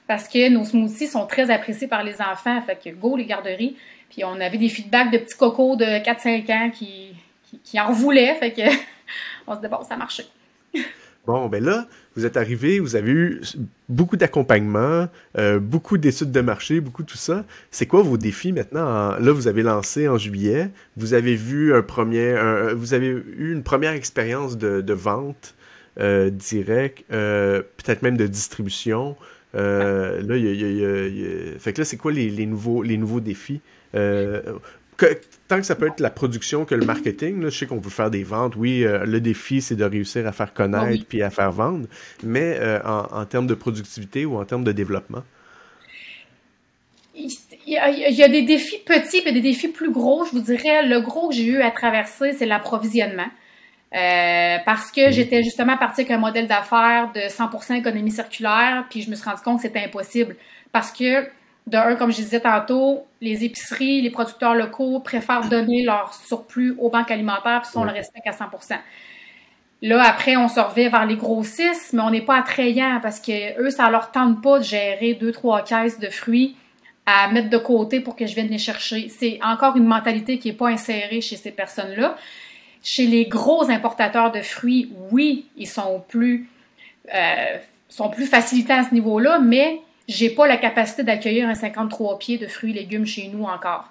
parce 0.06 0.28
que 0.28 0.48
nos 0.50 0.64
smoothies 0.64 1.06
sont 1.06 1.26
très 1.26 1.50
appréciés 1.50 1.88
par 1.88 2.02
les 2.02 2.20
enfants. 2.20 2.60
Fait 2.62 2.78
que 2.82 2.90
go 2.90 3.16
les 3.16 3.24
garderies. 3.24 3.76
Puis 4.10 4.24
on 4.24 4.40
avait 4.40 4.58
des 4.58 4.68
feedbacks 4.68 5.10
de 5.10 5.18
petits 5.18 5.36
cocos 5.36 5.76
de 5.76 5.84
4-5 5.84 6.52
ans 6.52 6.70
qui, 6.70 7.14
qui, 7.64 7.80
en 7.80 7.92
voulaient. 7.92 8.34
Fait 8.36 8.52
que 8.52 8.62
on 9.46 9.54
se 9.56 9.60
dit 9.60 9.68
bon, 9.68 9.82
ça 9.82 9.96
marchait. 9.96 10.26
Bon, 11.26 11.48
ben 11.48 11.64
là, 11.64 11.88
vous 12.16 12.26
êtes 12.26 12.36
arrivé, 12.36 12.80
vous 12.80 12.96
avez 12.96 13.10
eu 13.10 13.40
beaucoup 13.88 14.18
d'accompagnement, 14.18 15.08
euh, 15.38 15.58
beaucoup 15.58 15.96
d'études 15.96 16.32
de 16.32 16.40
marché, 16.42 16.80
beaucoup 16.80 17.02
tout 17.02 17.16
ça. 17.16 17.46
C'est 17.70 17.86
quoi 17.86 18.02
vos 18.02 18.18
défis 18.18 18.52
maintenant? 18.52 19.16
Là, 19.18 19.32
vous 19.32 19.48
avez 19.48 19.62
lancé 19.62 20.06
en 20.06 20.18
juillet, 20.18 20.70
vous 20.98 21.14
avez 21.14 21.34
vu 21.34 21.74
un 21.74 21.80
premier, 21.80 22.36
vous 22.74 22.92
avez 22.92 23.06
eu 23.06 23.52
une 23.52 23.62
première 23.62 23.92
expérience 23.92 24.58
de, 24.58 24.92
vente 24.92 25.54
euh, 25.98 26.28
directe, 26.28 27.04
euh, 27.10 27.62
peut-être 27.78 28.02
même 28.02 28.18
de 28.18 28.26
distribution. 28.26 29.16
Euh, 29.54 30.20
là, 30.20 30.36
il 30.36 30.44
y 30.44 30.84
a, 30.84 31.58
Fait 31.58 31.72
que 31.72 31.80
là, 31.80 31.84
c'est 31.86 31.96
quoi 31.96 32.12
les, 32.12 32.28
les, 32.28 32.44
nouveaux, 32.44 32.82
les 32.82 32.98
nouveaux 32.98 33.20
défis? 33.20 33.62
Euh, 35.02 35.14
tant 35.48 35.56
que 35.56 35.62
ça 35.64 35.74
peut 35.74 35.86
être 35.88 36.00
la 36.00 36.10
production 36.10 36.64
que 36.64 36.74
le 36.74 36.84
marketing, 36.84 37.42
là, 37.42 37.50
je 37.50 37.58
sais 37.58 37.66
qu'on 37.66 37.80
peut 37.80 37.90
faire 37.90 38.10
des 38.10 38.22
ventes. 38.22 38.56
Oui, 38.56 38.84
euh, 38.84 39.04
le 39.04 39.20
défi, 39.20 39.60
c'est 39.60 39.76
de 39.76 39.84
réussir 39.84 40.26
à 40.26 40.32
faire 40.32 40.54
connaître 40.54 41.00
ah 41.00 41.04
puis 41.08 41.22
à 41.22 41.30
faire 41.30 41.52
vendre. 41.52 41.86
Mais 42.22 42.58
en, 42.84 43.06
en, 43.10 43.24
termes 43.26 43.46
de 43.46 43.54
productivité 43.54 44.24
ou 44.24 44.38
en 44.38 44.44
termes 44.44 44.64
de 44.64 44.72
développement? 44.72 45.22
Il 47.14 47.30
y, 47.66 47.76
a, 47.76 47.90
il 47.90 48.14
y 48.14 48.22
a 48.22 48.28
des 48.28 48.42
défis 48.42 48.80
petits 48.84 49.22
et 49.24 49.32
des 49.32 49.40
défis 49.40 49.68
plus 49.68 49.90
gros. 49.90 50.24
Je 50.24 50.32
vous 50.32 50.40
dirais, 50.40 50.86
le 50.86 51.00
gros 51.00 51.28
que 51.28 51.34
j'ai 51.34 51.46
eu 51.46 51.62
à 51.62 51.70
traverser, 51.70 52.32
c'est 52.32 52.46
l'approvisionnement. 52.46 53.28
Euh, 53.94 54.56
parce 54.64 54.90
que 54.90 55.12
j'étais 55.12 55.44
justement 55.44 55.76
partie 55.76 56.00
avec 56.00 56.10
un 56.10 56.18
modèle 56.18 56.48
d'affaires 56.48 57.12
de 57.14 57.20
100% 57.20 57.74
économie 57.74 58.10
circulaire, 58.10 58.86
puis 58.90 59.02
je 59.02 59.10
me 59.10 59.14
suis 59.14 59.24
rendu 59.24 59.40
compte 59.42 59.58
que 59.58 59.62
c'était 59.62 59.84
impossible. 59.84 60.34
Parce 60.72 60.90
que 60.90 61.28
de 61.66 61.76
un, 61.76 61.96
comme 61.96 62.10
je 62.12 62.16
disais 62.16 62.40
tantôt, 62.40 63.06
les 63.20 63.44
épiceries, 63.44 64.02
les 64.02 64.10
producteurs 64.10 64.54
locaux 64.54 65.00
préfèrent 65.00 65.48
donner 65.48 65.82
leur 65.82 66.12
surplus 66.12 66.76
aux 66.78 66.90
banques 66.90 67.10
alimentaires, 67.10 67.62
puis 67.62 67.70
ça, 67.72 67.80
on 67.80 67.84
le 67.84 67.92
respecte 67.92 68.26
à 68.26 68.32
100% 68.32 68.78
Là, 69.82 70.02
après, 70.02 70.34
on 70.36 70.48
se 70.48 70.60
revient 70.60 70.88
vers 70.88 71.04
les 71.04 71.16
grossistes, 71.16 71.92
mais 71.92 72.00
on 72.00 72.10
n'est 72.10 72.22
pas 72.22 72.38
attrayant 72.38 73.00
parce 73.02 73.20
que 73.20 73.60
eux, 73.60 73.68
ça 73.68 73.90
leur 73.90 74.12
tente 74.12 74.42
pas 74.42 74.58
de 74.58 74.64
gérer 74.64 75.12
deux, 75.12 75.30
trois 75.30 75.62
caisses 75.62 75.98
de 75.98 76.08
fruits 76.08 76.56
à 77.04 77.30
mettre 77.30 77.50
de 77.50 77.58
côté 77.58 78.00
pour 78.00 78.16
que 78.16 78.26
je 78.26 78.34
vienne 78.34 78.48
les 78.48 78.56
chercher. 78.56 79.10
C'est 79.10 79.38
encore 79.42 79.76
une 79.76 79.84
mentalité 79.84 80.38
qui 80.38 80.48
n'est 80.48 80.54
pas 80.54 80.68
insérée 80.68 81.20
chez 81.20 81.36
ces 81.36 81.50
personnes-là. 81.50 82.16
Chez 82.82 83.06
les 83.06 83.26
gros 83.26 83.70
importateurs 83.70 84.32
de 84.32 84.40
fruits, 84.40 84.90
oui, 85.10 85.48
ils 85.56 85.68
sont 85.68 86.02
plus, 86.08 86.48
euh, 87.14 87.58
sont 87.90 88.08
plus 88.08 88.26
facilités 88.26 88.72
à 88.72 88.84
ce 88.84 88.94
niveau-là, 88.94 89.38
mais 89.38 89.80
j'ai 90.08 90.30
pas 90.30 90.46
la 90.46 90.56
capacité 90.56 91.02
d'accueillir 91.02 91.48
un 91.48 91.54
53 91.54 92.18
pieds 92.18 92.38
de 92.38 92.46
fruits 92.46 92.70
et 92.70 92.74
légumes 92.74 93.06
chez 93.06 93.28
nous 93.28 93.44
encore. 93.44 93.90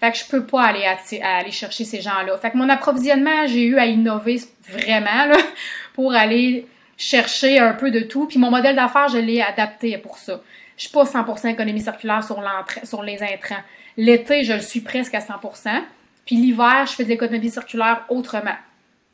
Fait 0.00 0.12
que 0.12 0.18
je 0.18 0.24
peux 0.24 0.44
pas 0.44 0.62
aller, 0.62 0.84
aller 1.22 1.50
chercher 1.50 1.84
ces 1.84 2.00
gens-là. 2.00 2.36
Fait 2.38 2.50
que 2.50 2.56
mon 2.56 2.68
approvisionnement, 2.68 3.46
j'ai 3.46 3.62
eu 3.62 3.78
à 3.78 3.86
innover 3.86 4.40
vraiment 4.68 5.26
là, 5.26 5.36
pour 5.94 6.12
aller 6.12 6.66
chercher 6.96 7.58
un 7.58 7.72
peu 7.72 7.90
de 7.90 8.00
tout. 8.00 8.26
Puis 8.26 8.38
mon 8.38 8.50
modèle 8.50 8.76
d'affaires, 8.76 9.08
je 9.08 9.18
l'ai 9.18 9.40
adapté 9.40 9.96
pour 9.98 10.18
ça. 10.18 10.40
Je 10.76 10.82
suis 10.82 10.92
pas 10.92 11.04
100% 11.04 11.48
économie 11.48 11.80
circulaire 11.80 12.24
sur, 12.24 12.42
sur 12.82 13.02
les 13.02 13.22
intrants. 13.22 13.62
L'été, 13.96 14.42
je 14.44 14.54
le 14.54 14.60
suis 14.60 14.80
presque 14.80 15.14
à 15.14 15.20
100%. 15.20 15.82
Puis 16.26 16.36
l'hiver, 16.36 16.86
je 16.86 16.92
fais 16.92 17.04
de 17.04 17.08
l'économie 17.08 17.50
circulaire 17.50 18.04
autrement. 18.08 18.56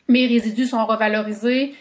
Mes 0.09 0.27
résidus 0.27 0.67
sont 0.67 0.85
revalorisés. 0.87 1.75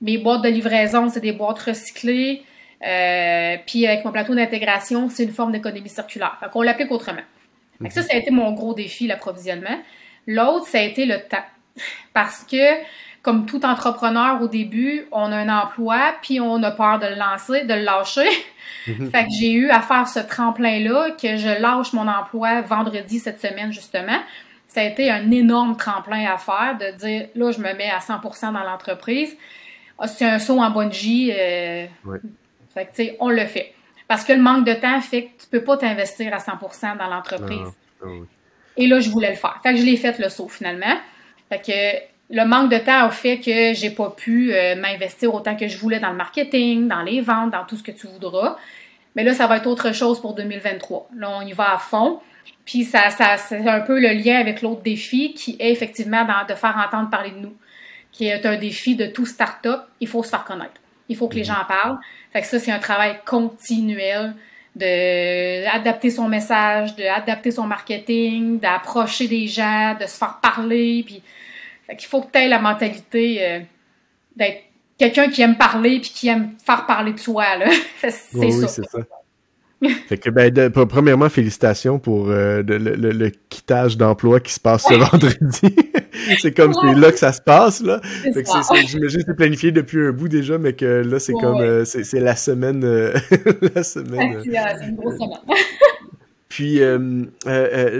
Mes 0.00 0.18
boîtes 0.18 0.42
de 0.42 0.48
livraison, 0.48 1.08
c'est 1.08 1.20
des 1.20 1.32
boîtes 1.32 1.60
recyclées. 1.60 2.42
Euh, 2.86 3.56
puis 3.66 3.86
avec 3.86 4.04
mon 4.04 4.12
plateau 4.12 4.34
d'intégration, 4.34 5.08
c'est 5.10 5.24
une 5.24 5.32
forme 5.32 5.52
d'économie 5.52 5.88
circulaire. 5.88 6.36
Fait 6.40 6.50
qu'on 6.50 6.62
l'applique 6.62 6.90
autrement. 6.90 7.22
ça, 7.90 8.02
ça 8.02 8.14
a 8.14 8.16
été 8.16 8.30
mon 8.30 8.52
gros 8.52 8.74
défi, 8.74 9.06
l'approvisionnement. 9.06 9.78
L'autre, 10.26 10.66
ça 10.66 10.78
a 10.78 10.82
été 10.82 11.06
le 11.06 11.18
temps. 11.20 11.44
Parce 12.14 12.44
que, 12.44 12.82
comme 13.22 13.44
tout 13.46 13.64
entrepreneur 13.64 14.40
au 14.40 14.48
début, 14.48 15.06
on 15.12 15.30
a 15.30 15.36
un 15.36 15.48
emploi, 15.48 16.14
puis 16.22 16.40
on 16.40 16.62
a 16.62 16.70
peur 16.70 16.98
de 16.98 17.06
le 17.06 17.16
lancer, 17.16 17.64
de 17.64 17.74
le 17.74 17.82
lâcher. 17.82 18.28
Mhm. 18.86 19.10
fait 19.10 19.24
que 19.24 19.30
j'ai 19.38 19.52
eu 19.52 19.68
à 19.68 19.82
faire 19.82 20.08
ce 20.08 20.20
tremplin-là, 20.20 21.10
que 21.10 21.36
je 21.36 21.60
lâche 21.60 21.92
mon 21.92 22.08
emploi 22.08 22.62
vendredi 22.62 23.18
cette 23.18 23.40
semaine, 23.40 23.72
justement. 23.72 24.18
Ça 24.68 24.80
a 24.80 24.84
été 24.84 25.10
un 25.10 25.30
énorme 25.32 25.76
tremplin 25.76 26.32
à 26.32 26.38
faire, 26.38 26.78
de 26.80 26.96
dire, 26.96 27.28
là, 27.34 27.50
je 27.50 27.58
me 27.58 27.74
mets 27.74 27.90
à 27.90 27.98
100% 27.98 28.52
dans 28.52 28.62
l'entreprise. 28.62 29.36
Ah, 29.98 30.06
c'est 30.06 30.24
un 30.24 30.38
saut 30.38 30.60
en 30.60 30.70
bungee. 30.70 31.32
Euh, 31.36 31.86
fait 32.74 32.86
que, 32.86 32.90
tu 32.90 33.04
sais, 33.04 33.16
on 33.20 33.28
le 33.28 33.46
fait. 33.46 33.72
Parce 34.08 34.24
que 34.24 34.32
le 34.32 34.40
manque 34.40 34.66
de 34.66 34.74
temps 34.74 35.00
fait 35.00 35.24
que 35.24 35.42
tu 35.42 35.48
peux 35.50 35.62
pas 35.62 35.76
t'investir 35.76 36.34
à 36.34 36.38
100% 36.38 36.98
dans 36.98 37.06
l'entreprise. 37.06 37.68
Et 38.76 38.86
là, 38.86 39.00
je 39.00 39.10
voulais 39.10 39.30
le 39.30 39.36
faire. 39.36 39.60
Fait 39.62 39.72
que 39.72 39.78
je 39.78 39.84
l'ai 39.84 39.96
fait 39.96 40.18
le 40.18 40.28
saut 40.28 40.48
finalement. 40.48 40.96
Fait 41.48 41.60
que 41.60 42.34
le 42.34 42.44
manque 42.44 42.70
de 42.70 42.78
temps 42.78 43.04
a 43.04 43.10
fait 43.10 43.38
que 43.38 43.74
j'ai 43.74 43.90
pas 43.90 44.10
pu 44.10 44.52
euh, 44.52 44.76
m'investir 44.76 45.34
autant 45.34 45.56
que 45.56 45.68
je 45.68 45.76
voulais 45.78 45.98
dans 45.98 46.10
le 46.10 46.16
marketing, 46.16 46.88
dans 46.88 47.02
les 47.02 47.20
ventes, 47.20 47.50
dans 47.50 47.64
tout 47.64 47.76
ce 47.76 47.82
que 47.82 47.90
tu 47.90 48.06
voudras. 48.06 48.56
Mais 49.16 49.24
là, 49.24 49.34
ça 49.34 49.46
va 49.46 49.56
être 49.56 49.66
autre 49.66 49.92
chose 49.92 50.20
pour 50.20 50.34
2023. 50.34 51.10
Là, 51.16 51.38
on 51.38 51.42
y 51.42 51.52
va 51.52 51.74
à 51.74 51.78
fond. 51.78 52.20
Puis 52.64 52.84
ça, 52.84 53.10
ça 53.10 53.36
c'est 53.36 53.68
un 53.68 53.80
peu 53.80 54.00
le 54.00 54.12
lien 54.12 54.38
avec 54.38 54.62
l'autre 54.62 54.82
défi 54.82 55.34
qui 55.34 55.56
est 55.58 55.72
effectivement 55.72 56.24
de 56.48 56.54
faire 56.54 56.76
entendre 56.76 57.10
parler 57.10 57.32
de 57.32 57.38
nous, 57.38 57.56
qui 58.12 58.26
est 58.26 58.46
un 58.46 58.56
défi 58.56 58.94
de 58.94 59.06
tout 59.06 59.26
start-up. 59.26 59.82
Il 60.00 60.06
faut 60.08 60.22
se 60.22 60.30
faire 60.30 60.44
connaître. 60.44 60.79
Il 61.10 61.16
faut 61.16 61.28
que 61.28 61.34
les 61.34 61.42
mhm. 61.42 61.46
gens 61.48 61.60
en 61.60 61.66
parlent. 61.66 61.98
Fait 62.32 62.40
que 62.40 62.46
ça, 62.46 62.58
c'est 62.58 62.72
un 62.72 62.78
travail 62.78 63.16
continuel 63.26 64.34
d'adapter 64.74 66.10
son 66.10 66.28
message, 66.28 66.94
d'adapter 66.96 67.50
son 67.50 67.66
marketing, 67.66 68.60
d'approcher 68.60 69.26
des 69.26 69.48
gens, 69.48 69.96
de 70.00 70.06
se 70.06 70.16
faire 70.16 70.38
parler. 70.40 71.02
Puis, 71.04 71.22
fait 71.86 71.96
qu'il 71.96 72.08
faut 72.08 72.22
que 72.22 72.30
tu 72.32 72.38
aies 72.38 72.48
la 72.48 72.60
mentalité 72.60 73.38
euh, 73.40 73.60
d'être 74.36 74.62
quelqu'un 74.96 75.28
qui 75.28 75.42
aime 75.42 75.56
parler 75.56 75.98
puis 76.00 76.10
qui 76.10 76.28
aime 76.28 76.52
faire 76.64 76.86
parler 76.86 77.12
de 77.12 77.18
soi. 77.18 77.56
Là. 77.56 77.66
c'est 78.00 78.38
oui, 78.38 78.52
ça. 78.52 78.58
Oui, 78.58 78.68
c'est 78.68 78.86
ça. 78.86 78.98
fait 80.08 80.18
que, 80.18 80.30
ben, 80.30 80.70
premièrement, 80.70 81.28
félicitations 81.28 81.98
pour 81.98 82.30
euh, 82.30 82.62
le, 82.62 82.78
le, 82.78 83.30
quittage 83.48 83.96
d'emploi 83.96 84.38
qui 84.38 84.52
se 84.52 84.60
passe 84.60 84.84
ce 84.86 84.94
vendredi. 84.94 85.76
c'est 86.40 86.52
comme 86.52 86.72
c'est 86.74 86.94
là 86.94 87.12
que 87.12 87.18
ça 87.18 87.32
se 87.32 87.40
passe 87.40 87.82
là. 87.82 88.00
Fait 88.02 88.42
que 88.42 88.50
j'imagine 88.86 89.20
que 89.20 89.26
c'est 89.26 89.36
planifié 89.36 89.72
depuis 89.72 90.06
un 90.06 90.12
bout 90.12 90.28
déjà, 90.28 90.58
mais 90.58 90.72
que 90.72 91.02
là 91.02 91.18
c'est 91.18 91.32
comme 91.32 91.60
euh, 91.60 91.84
c'est 91.84 92.20
la 92.20 92.36
semaine 92.36 92.82
euh, 92.84 93.12
la 93.74 93.82
semaine. 93.82 94.40
c'est 94.44 94.86
une 94.86 94.96
grosse 94.96 95.14
semaine. 95.14 95.38
Puis 96.48 96.80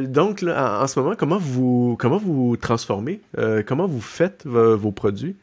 donc 0.09 0.43
là, 0.43 0.83
en, 0.83 0.87
ce 0.89 0.99
moment, 0.99 1.15
comment 1.17 1.39
vous 1.39 1.97
comment 1.99 2.19
vous 2.19 2.57
transformez, 2.57 3.21
comment 3.65 3.87
vous 3.87 4.01
faites 4.01 4.43
vos 4.45 4.91
produits? 4.91 5.37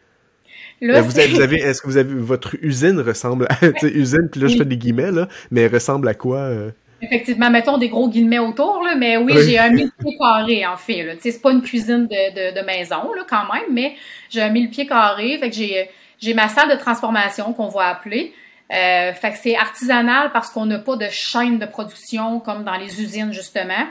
Là, 0.81 1.01
vous, 1.01 1.17
avez, 1.17 1.57
est-ce 1.57 1.81
que 1.81 1.87
vous 1.87 1.97
avez 1.97 2.13
votre 2.13 2.55
usine 2.61 2.99
ressemble 2.99 3.47
à 3.49 3.57
usine 3.83 4.29
puis 4.29 4.41
là 4.41 4.47
je 4.47 4.57
fais 4.57 4.65
des 4.65 4.77
guillemets 4.77 5.11
là, 5.11 5.27
mais 5.49 5.67
ressemble 5.67 6.07
à 6.07 6.13
quoi 6.13 6.51
Effectivement, 7.01 7.51
mettons 7.51 7.77
des 7.77 7.89
gros 7.89 8.09
guillemets 8.09 8.39
autour, 8.39 8.83
là, 8.83 8.95
mais 8.95 9.17
oui, 9.17 9.33
j'ai 9.45 9.59
un 9.59 9.69
mille 9.69 9.91
pieds 9.91 10.17
carré, 10.17 10.65
en 10.65 10.77
fait. 10.77 11.03
Là. 11.03 11.13
C'est 11.19 11.41
pas 11.41 11.51
une 11.51 11.61
cuisine 11.61 12.07
de, 12.07 12.59
de, 12.59 12.65
maison, 12.65 13.13
là, 13.13 13.23
quand 13.29 13.53
même, 13.53 13.71
mais 13.71 13.95
j'ai 14.29 14.41
un 14.41 14.49
mille 14.49 14.69
pieds 14.69 14.87
carré. 14.87 15.37
Fait 15.37 15.49
que 15.49 15.55
j'ai, 15.55 15.89
j'ai 16.19 16.33
ma 16.33 16.47
salle 16.47 16.69
de 16.69 16.75
transformation 16.75 17.53
qu'on 17.53 17.67
va 17.67 17.89
appeler. 17.89 18.33
Euh, 18.73 19.13
fait 19.13 19.31
que 19.31 19.37
c'est 19.37 19.55
artisanal 19.55 20.31
parce 20.33 20.49
qu'on 20.49 20.65
n'a 20.65 20.79
pas 20.79 20.95
de 20.95 21.07
chaîne 21.09 21.59
de 21.59 21.65
production 21.65 22.39
comme 22.39 22.63
dans 22.63 22.77
les 22.77 23.01
usines, 23.01 23.31
justement. 23.31 23.85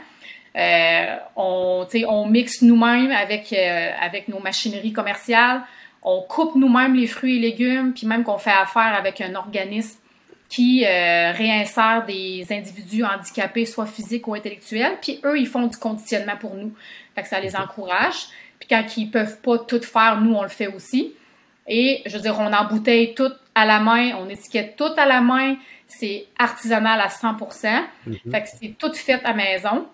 Euh, 0.56 1.16
on, 1.36 1.86
on 2.08 2.26
mixe 2.26 2.62
nous-mêmes 2.62 3.12
avec, 3.12 3.52
euh, 3.52 3.90
avec 4.00 4.26
nos 4.28 4.40
machineries 4.40 4.92
commerciales. 4.92 5.62
On 6.02 6.22
coupe 6.22 6.56
nous-mêmes 6.56 6.94
les 6.94 7.06
fruits 7.06 7.36
et 7.36 7.40
légumes, 7.40 7.92
puis 7.94 8.06
même 8.06 8.24
qu'on 8.24 8.38
fait 8.38 8.50
affaire 8.50 8.94
avec 8.96 9.20
un 9.20 9.34
organisme 9.34 9.98
qui 10.48 10.84
euh, 10.84 11.32
réinsèrent 11.32 12.04
des 12.06 12.46
individus 12.50 13.04
handicapés, 13.04 13.66
soit 13.66 13.86
physiques 13.86 14.28
ou 14.28 14.34
intellectuels, 14.34 14.98
puis 15.00 15.20
eux, 15.24 15.38
ils 15.38 15.46
font 15.46 15.66
du 15.66 15.76
conditionnement 15.76 16.36
pour 16.36 16.54
nous. 16.54 16.72
Fait 17.14 17.22
que 17.22 17.28
ça 17.28 17.40
les 17.40 17.56
encourage. 17.56 18.28
Puis 18.58 18.68
quand 18.68 18.84
ils 18.96 19.10
peuvent 19.10 19.40
pas 19.40 19.58
tout 19.58 19.82
faire, 19.82 20.20
nous, 20.20 20.34
on 20.34 20.42
le 20.42 20.48
fait 20.48 20.68
aussi. 20.68 21.14
Et 21.66 22.02
je 22.06 22.16
veux 22.16 22.22
dire, 22.22 22.38
on 22.38 22.52
embouteille 22.52 23.14
tout 23.14 23.32
à 23.54 23.66
la 23.66 23.80
main, 23.80 24.12
on 24.18 24.28
étiquette 24.28 24.76
tout 24.76 24.92
à 24.96 25.06
la 25.06 25.20
main, 25.20 25.56
c'est 25.88 26.26
artisanal 26.38 27.00
à 27.00 27.08
100%. 27.08 27.38
Mm-hmm. 27.38 28.30
Fait 28.30 28.42
que 28.42 28.48
c'est 28.60 28.78
tout 28.78 28.92
fait 28.94 29.24
à 29.24 29.32
maison. 29.32 29.86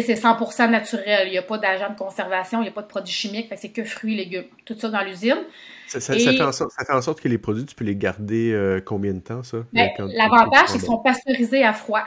C'est 0.00 0.14
100% 0.14 0.70
naturel. 0.70 1.28
Il 1.28 1.32
n'y 1.32 1.38
a 1.38 1.42
pas 1.42 1.58
d'agent 1.58 1.90
de 1.90 1.98
conservation, 1.98 2.60
il 2.60 2.62
n'y 2.62 2.68
a 2.68 2.72
pas 2.72 2.82
de 2.82 2.86
produits 2.86 3.12
chimiques. 3.12 3.48
Fait 3.48 3.56
que 3.56 3.60
c'est 3.60 3.68
que 3.68 3.84
fruits, 3.84 4.16
légumes. 4.16 4.46
Tout 4.64 4.74
ça 4.78 4.88
dans 4.88 5.02
l'usine. 5.02 5.36
Ça, 5.86 6.00
fait 6.00 6.40
en 6.40 7.02
sorte, 7.02 7.20
que 7.20 7.28
les 7.28 7.36
produits, 7.36 7.66
tu 7.66 7.74
peux 7.74 7.84
les 7.84 7.96
garder 7.96 8.52
euh, 8.52 8.80
combien 8.80 9.12
de 9.12 9.20
temps, 9.20 9.42
ça? 9.42 9.58
Ben, 9.72 9.90
l'avantage, 9.98 10.68
c'est 10.68 10.78
qu'ils 10.78 10.86
sont 10.86 10.98
pasteurisés 10.98 11.62
à 11.62 11.74
froid. 11.74 12.04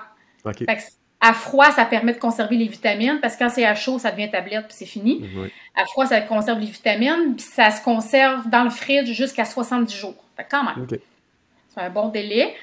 à 1.22 1.34
froid, 1.34 1.70
ça 1.72 1.86
permet 1.86 2.14
de 2.14 2.20
conserver 2.20 2.58
les 2.58 2.68
vitamines 2.68 3.20
parce 3.22 3.36
que 3.36 3.44
quand 3.44 3.50
c'est 3.50 3.66
à 3.66 3.76
chaud, 3.76 4.00
ça 4.00 4.12
devient 4.12 4.32
tablette 4.32 4.66
puis 4.66 4.76
c'est 4.76 4.86
fini. 4.86 5.30
À 5.76 5.86
froid, 5.86 6.08
ça 6.08 6.22
conserve 6.22 6.60
les 6.60 6.66
vitamines 6.66 7.36
puis 7.36 7.46
ça 7.46 7.70
se 7.70 7.84
conserve 7.84 8.50
dans 8.50 8.64
le 8.64 8.72
fridge 8.72 9.12
jusqu'à 9.12 9.46
70 9.46 9.96
jours. 9.96 10.24
Fait 10.36 10.48
quand 10.50 10.64
même. 10.64 10.88
C'est 11.70 11.82
un 11.82 11.90
bon 11.90 12.10
délai. 12.10 12.56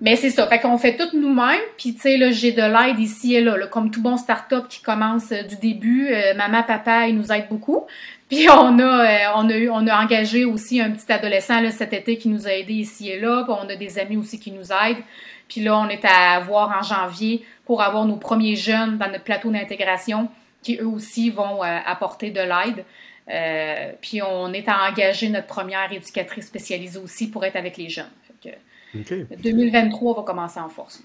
Mais 0.00 0.16
c'est 0.16 0.30
ça. 0.30 0.46
Fait 0.46 0.58
qu'on 0.58 0.76
fait 0.76 0.96
tout 0.96 1.16
nous-mêmes. 1.16 1.60
Puis, 1.78 1.94
tu 1.94 2.00
sais, 2.00 2.16
là, 2.16 2.30
j'ai 2.30 2.52
de 2.52 2.62
l'aide 2.62 2.98
ici 2.98 3.34
et 3.34 3.40
là, 3.40 3.56
Comme 3.68 3.90
tout 3.90 4.02
bon 4.02 4.16
start-up 4.16 4.66
qui 4.68 4.82
commence 4.82 5.30
euh, 5.30 5.42
du 5.42 5.56
début, 5.56 6.08
euh, 6.12 6.34
maman, 6.34 6.62
papa, 6.64 7.06
ils 7.06 7.16
nous 7.16 7.30
aident 7.30 7.48
beaucoup. 7.48 7.86
Puis 8.28 8.48
on 8.50 8.78
a, 8.78 8.82
euh, 8.82 9.32
on 9.36 9.48
a, 9.48 9.54
on 9.70 9.86
a 9.86 10.02
engagé 10.02 10.44
aussi 10.44 10.80
un 10.80 10.90
petit 10.90 11.10
adolescent 11.12 11.60
là, 11.60 11.70
cet 11.70 11.92
été 11.92 12.18
qui 12.18 12.28
nous 12.28 12.48
a 12.48 12.50
aidés 12.50 12.74
ici 12.74 13.10
et 13.10 13.20
là. 13.20 13.44
Puis 13.44 13.54
on 13.56 13.68
a 13.68 13.76
des 13.76 13.98
amis 13.98 14.16
aussi 14.16 14.40
qui 14.40 14.50
nous 14.50 14.72
aident. 14.72 15.02
Puis 15.46 15.60
là, 15.60 15.78
on 15.78 15.88
est 15.88 16.04
à 16.04 16.40
voir 16.40 16.76
en 16.76 16.82
janvier 16.82 17.44
pour 17.64 17.82
avoir 17.82 18.06
nos 18.06 18.16
premiers 18.16 18.56
jeunes 18.56 18.98
dans 18.98 19.08
notre 19.08 19.24
plateau 19.24 19.50
d'intégration 19.50 20.28
qui 20.62 20.78
eux 20.80 20.88
aussi 20.88 21.30
vont 21.30 21.60
apporter 21.62 22.30
de 22.30 22.40
l'aide. 22.40 22.84
Puis 24.00 24.22
on 24.22 24.52
est 24.54 24.66
à 24.70 24.88
engager 24.90 25.28
notre 25.28 25.46
première 25.46 25.92
éducatrice 25.92 26.46
spécialisée 26.46 26.98
aussi 26.98 27.30
pour 27.30 27.44
être 27.44 27.56
avec 27.56 27.76
les 27.76 27.90
jeunes. 27.90 28.10
2023 29.42 30.16
va 30.16 30.22
commencer 30.22 30.60
en 30.60 30.68
force. 30.68 31.02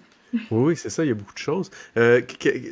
Oui, 0.52 0.75
c'est 0.75 0.89
ça, 0.89 1.04
il 1.04 1.08
y 1.08 1.12
a 1.12 1.15
beaucoup 1.15 1.34
de 1.34 1.39
choses. 1.39 1.71
Euh, 1.97 2.21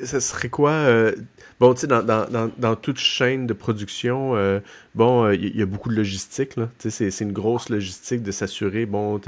ça 0.03 0.19
serait 0.19 0.49
quoi 0.49 0.71
euh, 0.71 1.13
Bon, 1.59 1.73
tu 1.73 1.81
sais, 1.81 1.87
dans, 1.87 2.03
dans, 2.03 2.51
dans, 2.55 2.75
toute 2.75 2.99
chaîne 2.99 3.47
de 3.47 3.53
production, 3.53 4.35
euh, 4.35 4.59
bon, 4.93 5.25
euh, 5.25 5.35
il 5.35 5.57
y, 5.57 5.61
a 5.63 5.65
beaucoup 5.65 5.89
de 5.89 5.95
logistique, 5.95 6.55
là. 6.55 6.69
Tu 6.77 6.91
sais, 6.91 7.09
c'est 7.09 7.23
une 7.23 7.31
grosse 7.31 7.69
logistique 7.69 8.21
de 8.21 8.31
s'assurer, 8.31 8.85
bon, 8.85 9.19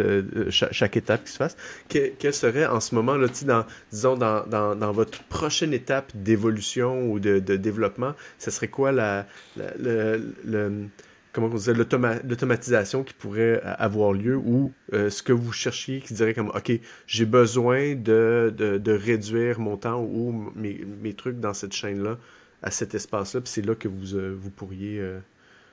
chaque, 0.49 0.95
étape 0.95 1.23
qui 1.25 1.31
se 1.31 1.37
fasse. 1.37 1.57
quelle 1.87 2.33
serait 2.33 2.67
en 2.67 2.79
ce 2.79 2.93
moment, 2.93 3.15
là, 3.15 3.27
tu 3.29 3.35
sais, 3.35 3.45
dans, 3.45 3.65
disons, 3.91 4.15
dans, 4.15 4.45
dans, 4.45 4.75
dans 4.75 4.91
votre 4.91 5.23
prochaine 5.23 5.73
étape 5.73 6.11
d'évolution 6.13 7.09
ou 7.09 7.19
de, 7.19 7.39
de 7.39 7.55
développement, 7.55 8.13
ça 8.37 8.51
serait 8.51 8.67
quoi 8.67 8.91
la, 8.91 9.25
la 9.57 10.17
le 10.45 10.89
comment 11.31 11.47
on 11.47 11.55
disait, 11.55 11.73
l'automatisation 11.73 13.03
qui 13.03 13.13
pourrait 13.13 13.61
avoir 13.63 14.13
lieu 14.13 14.35
ou 14.35 14.71
ce 14.91 15.21
que 15.21 15.31
vous 15.31 15.51
cherchiez 15.51 15.99
qui 15.99 16.13
dirait 16.13 16.33
comme, 16.33 16.49
OK, 16.49 16.71
j'ai 17.07 17.25
besoin 17.25 17.95
de, 17.95 18.53
de, 18.57 18.91
réduire 18.91 19.59
mon 19.59 19.77
temps 19.77 20.01
ou 20.01 20.51
mes, 20.55 20.85
mes 21.01 21.13
trucs 21.13 21.39
dans 21.39 21.53
cette 21.53 21.73
chaîne-là 21.73 22.17
à 22.61 22.71
cet 22.71 22.93
espace-là, 22.95 23.41
puis 23.41 23.49
c'est 23.49 23.65
là 23.65 23.75
que 23.75 23.87
vous, 23.87 24.37
vous 24.37 24.49
pourriez... 24.49 25.01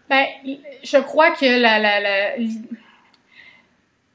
Ben, 0.08 0.24
je 0.84 0.98
crois 0.98 1.32
que 1.32 1.60
la, 1.60 1.80
la, 1.80 2.36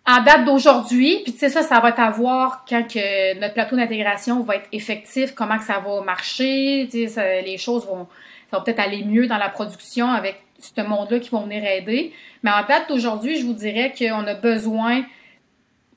en 0.08 0.23
date 0.23 0.45
d'aujourd'hui, 0.45 1.21
puis 1.23 1.34
tu 1.34 1.39
sais 1.39 1.49
ça, 1.49 1.62
ça 1.62 1.80
va 1.80 1.89
être 1.89 1.99
à 1.99 2.10
voir 2.10 2.65
quand 2.67 2.84
que 2.84 3.39
notre 3.39 3.54
plateau 3.54 3.75
d'intégration 3.75 4.41
va 4.41 4.56
être 4.56 4.67
effectif, 4.71 5.34
comment 5.36 5.58
que 5.58 5.63
ça 5.63 5.80
va 5.80 6.01
marcher, 6.01 6.88
tu 6.91 7.08
sais, 7.08 7.41
les 7.43 7.58
choses 7.58 7.86
vont, 7.86 8.08
peut-être 8.51 8.80
aller 8.80 9.04
mieux 9.04 9.27
dans 9.27 9.38
la 9.38 9.49
production 9.49 10.08
avec 10.08 10.41
ce 10.62 10.82
monde-là 10.82 11.19
qui 11.19 11.30
vont 11.30 11.41
venir 11.41 11.63
aider. 11.63 12.13
Mais 12.43 12.52
en 12.52 12.65
date 12.67 12.89
d'aujourd'hui, 12.89 13.38
je 13.38 13.45
vous 13.45 13.54
dirais 13.54 13.93
qu'on 13.97 14.26
a 14.26 14.34
besoin 14.34 15.04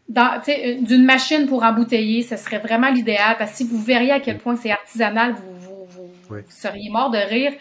d'une 0.09 1.05
machine 1.05 1.47
pour 1.47 1.63
embouteiller, 1.63 2.23
ce 2.23 2.37
serait 2.37 2.59
vraiment 2.59 2.91
l'idéal, 2.91 3.37
parce 3.39 3.53
que 3.53 3.57
si 3.59 3.65
vous 3.65 3.81
verriez 3.81 4.13
à 4.13 4.21
quel 4.21 4.39
point 4.39 4.57
c'est 4.57 4.71
artisanal, 4.71 5.33
vous, 5.33 5.87
vous, 5.89 6.09
vous, 6.29 6.37
seriez 6.51 6.91
mort 6.91 7.11
de 7.11 7.19
rire. 7.19 7.53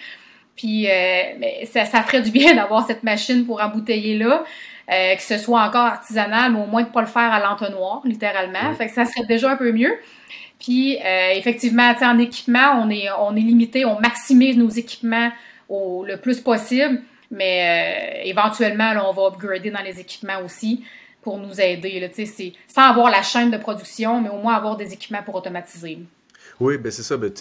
Puis 0.56 0.88
euh, 0.88 1.22
mais 1.40 1.66
ça, 1.66 1.86
ça 1.86 2.04
ferait 2.04 2.22
du 2.22 2.32
bien 2.32 2.54
d'avoir 2.56 2.86
cette 2.86 3.04
machine 3.04 3.46
pour 3.46 3.62
embouteiller 3.62 4.18
là. 4.18 4.44
Euh, 4.92 5.16
que 5.16 5.22
ce 5.22 5.38
soit 5.38 5.62
encore 5.62 5.86
artisanal, 5.86 6.52
mais 6.52 6.60
au 6.60 6.66
moins 6.66 6.84
de 6.84 6.90
pas 6.90 7.00
le 7.00 7.08
faire 7.08 7.32
à 7.32 7.40
l'entonnoir, 7.40 8.02
littéralement. 8.04 8.74
Fait 8.74 8.88
que 8.88 8.92
ça 8.92 9.06
serait 9.06 9.26
déjà 9.26 9.52
un 9.52 9.56
peu 9.56 9.72
mieux. 9.72 9.94
Puis 10.60 10.98
euh, 10.98 11.30
effectivement, 11.36 11.94
en 12.02 12.20
équipement, 12.20 12.82
on 12.84 12.90
est, 12.90 13.08
on 13.18 13.34
est 13.36 13.42
limité, 13.42 13.86
on 13.86 14.00
maximise 14.02 14.58
nos 14.58 14.70
équipements 14.70 15.32
au, 15.70 16.06
le 16.06 16.18
plus 16.18 16.40
possible, 16.40 17.02
mais 17.32 18.22
euh, 18.24 18.30
éventuellement, 18.30 18.94
on 19.10 19.14
va 19.14 19.28
upgrader 19.28 19.72
dans 19.72 19.82
les 19.82 20.00
équipements 20.00 20.42
aussi 20.44 20.84
pour 21.22 21.38
nous 21.38 21.60
aider. 21.60 22.00
Là, 22.00 22.08
sans 22.68 22.90
avoir 22.90 23.10
la 23.10 23.22
chaîne 23.22 23.52
de 23.52 23.58
production, 23.58 24.22
mais 24.22 24.30
au 24.30 24.38
moins 24.38 24.56
avoir 24.56 24.78
des 24.78 24.94
équipements 24.94 25.24
pour 25.24 25.36
automatiser. 25.36 26.00
Oui, 26.60 26.78
ben 26.78 26.92
c'est 26.92 27.04
ça. 27.04 27.18
Ben, 27.18 27.32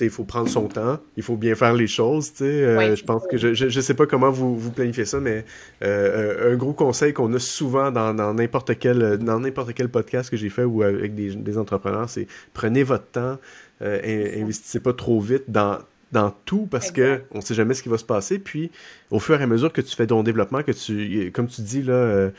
il 0.00 0.10
faut 0.10 0.24
prendre 0.24 0.48
son 0.48 0.68
temps, 0.68 0.98
il 1.16 1.22
faut 1.22 1.36
bien 1.36 1.54
faire 1.54 1.72
les 1.72 1.86
choses. 1.86 2.32
Euh, 2.42 2.94
je 2.94 3.04
pense 3.04 3.26
que 3.26 3.36
je, 3.36 3.54
je, 3.54 3.80
sais 3.80 3.94
pas 3.94 4.06
comment 4.06 4.30
vous, 4.30 4.56
vous 4.56 4.70
planifiez 4.70 5.04
ça, 5.04 5.20
mais 5.20 5.44
euh, 5.82 6.52
un 6.52 6.56
gros 6.56 6.72
conseil 6.72 7.12
qu'on 7.12 7.32
a 7.32 7.38
souvent 7.38 7.90
dans 7.90 8.34
n'importe 8.34 8.78
quel 8.78 9.18
dans 9.18 9.40
n'importe 9.40 9.74
quel 9.74 9.88
podcast 9.88 10.30
que 10.30 10.36
j'ai 10.36 10.50
fait 10.50 10.64
ou 10.64 10.82
avec 10.82 11.14
des, 11.14 11.34
des 11.34 11.58
entrepreneurs, 11.58 12.08
c'est 12.08 12.26
prenez 12.52 12.82
votre 12.82 13.06
temps, 13.06 13.38
euh, 13.82 14.40
investissez 14.40 14.80
pas 14.80 14.92
trop 14.92 15.20
vite 15.20 15.44
dans 15.48 15.78
dans 16.14 16.32
tout 16.44 16.66
parce 16.70 16.92
que 16.92 17.24
on 17.32 17.40
sait 17.40 17.54
jamais 17.54 17.74
ce 17.74 17.82
qui 17.82 17.88
va 17.88 17.98
se 17.98 18.04
passer. 18.04 18.38
Puis, 18.38 18.70
au 19.10 19.18
fur 19.18 19.38
et 19.38 19.42
à 19.42 19.46
mesure 19.46 19.72
que 19.72 19.80
tu 19.80 19.94
fais 19.94 20.06
ton 20.06 20.22
développement, 20.22 20.62
que 20.62 20.72
tu, 20.72 21.30
comme 21.32 21.48
tu 21.48 21.60
dis, 21.60 21.82
là, 21.82 21.92
euh, 21.92 22.30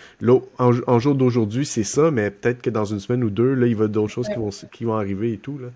en, 0.57 0.99
jour 0.99 1.13
d'aujourd'hui, 1.13 1.65
c'est 1.65 1.83
ça, 1.83 2.09
mais 2.09 2.31
peut-être 2.31 2.61
que 2.61 2.69
dans 2.69 2.85
une 2.85 2.99
semaine 2.99 3.23
ou 3.23 3.29
deux, 3.29 3.53
là, 3.53 3.67
il 3.67 3.75
va 3.75 3.83
y 3.83 3.85
avoir 3.85 3.89
d'autres 3.89 4.13
choses 4.13 4.29
qui, 4.29 4.35
vont, 4.35 4.49
qui 4.71 4.85
vont 4.85 4.95
arriver 4.95 5.33
et 5.33 5.37
tout. 5.37 5.59
Là, 5.59 5.67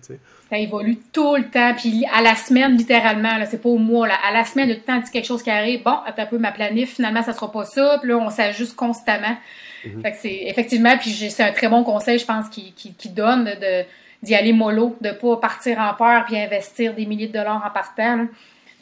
ça 0.50 0.58
évolue 0.58 0.98
tout 1.12 1.36
le 1.36 1.44
temps. 1.44 1.74
Puis, 1.76 2.04
à 2.12 2.22
la 2.22 2.34
semaine, 2.34 2.76
littéralement, 2.76 3.36
là, 3.36 3.46
c'est 3.46 3.62
pas 3.62 3.68
au 3.68 3.78
mois, 3.78 4.08
là, 4.08 4.14
à 4.26 4.32
la 4.32 4.44
semaine, 4.44 4.70
le 4.70 4.80
temps 4.80 4.98
dit 4.98 5.10
quelque 5.10 5.26
chose 5.26 5.42
qui 5.42 5.50
arrive. 5.50 5.82
Bon, 5.84 5.96
attends 6.06 6.22
un 6.22 6.26
peu 6.26 6.38
ma 6.38 6.52
planif, 6.52 6.94
finalement, 6.94 7.22
ça 7.22 7.34
sera 7.34 7.52
pas 7.52 7.64
ça. 7.64 7.98
Puis 8.00 8.08
là, 8.08 8.16
on 8.16 8.30
s'ajuste 8.30 8.74
constamment. 8.74 9.36
Mm-hmm. 9.84 10.02
Fait 10.02 10.10
que 10.10 10.16
c'est 10.20 10.40
effectivement, 10.46 10.96
puis 10.98 11.10
c'est 11.10 11.42
un 11.42 11.52
très 11.52 11.68
bon 11.68 11.84
conseil, 11.84 12.18
je 12.18 12.26
pense, 12.26 12.48
qui, 12.48 12.72
qui, 12.72 13.08
donne 13.10 13.44
de 13.44 13.84
d'y 14.22 14.34
aller 14.34 14.52
mollo, 14.52 14.96
de 15.00 15.10
pas 15.10 15.36
partir 15.36 15.78
en 15.78 15.94
peur 15.94 16.24
puis 16.26 16.38
investir 16.38 16.94
des 16.94 17.06
milliers 17.06 17.28
de 17.28 17.32
dollars 17.32 17.62
en 17.64 17.70
partant. 17.70 18.26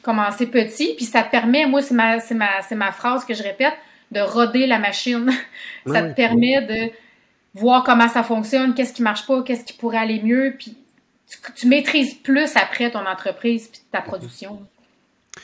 Commencer 0.02 0.46
petit, 0.46 0.94
puis 0.96 1.04
ça 1.04 1.22
te 1.22 1.30
permet, 1.30 1.66
moi, 1.66 1.82
c'est 1.82 1.94
ma, 1.94 2.20
c'est 2.20 2.34
ma, 2.34 2.62
c'est 2.66 2.76
ma 2.76 2.92
phrase 2.92 3.24
que 3.24 3.34
je 3.34 3.42
répète, 3.42 3.74
de 4.10 4.20
roder 4.20 4.66
la 4.66 4.78
machine. 4.78 5.30
ça 5.86 6.02
te 6.02 6.14
permet 6.14 6.62
de 6.62 6.92
voir 7.54 7.84
comment 7.84 8.08
ça 8.08 8.22
fonctionne, 8.22 8.74
qu'est-ce 8.74 8.92
qui 8.92 9.02
marche 9.02 9.26
pas, 9.26 9.42
qu'est-ce 9.42 9.64
qui 9.64 9.72
pourrait 9.72 9.98
aller 9.98 10.22
mieux, 10.22 10.54
puis 10.58 10.76
tu, 11.56 11.66
maîtrises 11.66 12.14
plus 12.14 12.56
après 12.56 12.90
ton 12.90 13.04
entreprise 13.04 13.68
puis 13.68 13.80
ta 13.90 14.00
production. 14.00 14.54
Mm. 14.54 14.64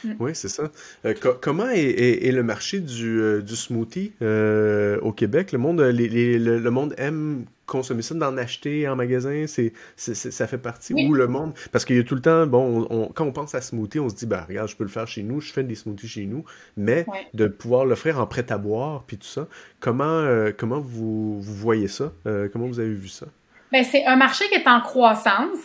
Oui, 0.18 0.32
c'est 0.34 0.48
ça. 0.48 0.70
Euh, 1.04 1.14
comment 1.40 1.68
est, 1.68 2.32
le 2.32 2.42
marché 2.42 2.80
du, 2.80 3.20
euh, 3.20 3.40
du 3.40 3.54
smoothie 3.54 4.12
euh, 4.22 4.98
au 5.00 5.12
Québec? 5.12 5.52
Le 5.52 5.58
monde, 5.58 5.80
le, 5.80 6.68
monde 6.70 6.94
aime 6.98 7.44
consommer 7.66 8.02
ça, 8.02 8.14
d'en 8.14 8.36
acheter 8.36 8.88
en 8.88 8.96
magasin, 8.96 9.44
c'est, 9.46 9.72
ça 9.96 10.46
fait 10.46 10.58
partie 10.58 10.94
Ou 10.94 11.14
le 11.14 11.26
monde, 11.26 11.52
parce 11.72 11.84
qu'il 11.84 11.96
y 11.96 12.00
a 12.00 12.04
tout 12.04 12.14
le 12.14 12.22
temps, 12.22 12.46
bon, 12.46 13.10
quand 13.14 13.24
on 13.24 13.32
pense 13.32 13.54
à 13.54 13.60
smoothie, 13.60 14.00
on 14.00 14.08
se 14.08 14.14
dit, 14.14 14.26
bah 14.26 14.44
regarde, 14.48 14.68
je 14.68 14.76
peux 14.76 14.84
le 14.84 14.90
faire 14.90 15.06
chez 15.06 15.22
nous, 15.22 15.40
je 15.40 15.52
fais 15.52 15.62
des 15.62 15.74
smoothies 15.74 16.08
chez 16.08 16.26
nous, 16.26 16.44
mais 16.76 17.06
de 17.34 17.46
pouvoir 17.46 17.84
l'offrir 17.84 18.20
en 18.20 18.26
prêt 18.26 18.50
à 18.50 18.58
boire, 18.58 19.04
puis 19.06 19.18
tout 19.18 19.26
ça, 19.26 19.48
comment, 19.80 20.26
comment 20.58 20.80
vous, 20.80 21.40
vous 21.40 21.54
voyez 21.54 21.88
ça? 21.88 22.12
comment 22.52 22.66
vous 22.66 22.80
avez 22.80 22.94
vu 22.94 23.08
ça? 23.08 23.26
Ben, 23.74 23.82
c'est 23.82 24.06
un 24.06 24.14
marché 24.14 24.44
qui 24.48 24.54
est 24.54 24.68
en 24.68 24.80
croissance. 24.80 25.58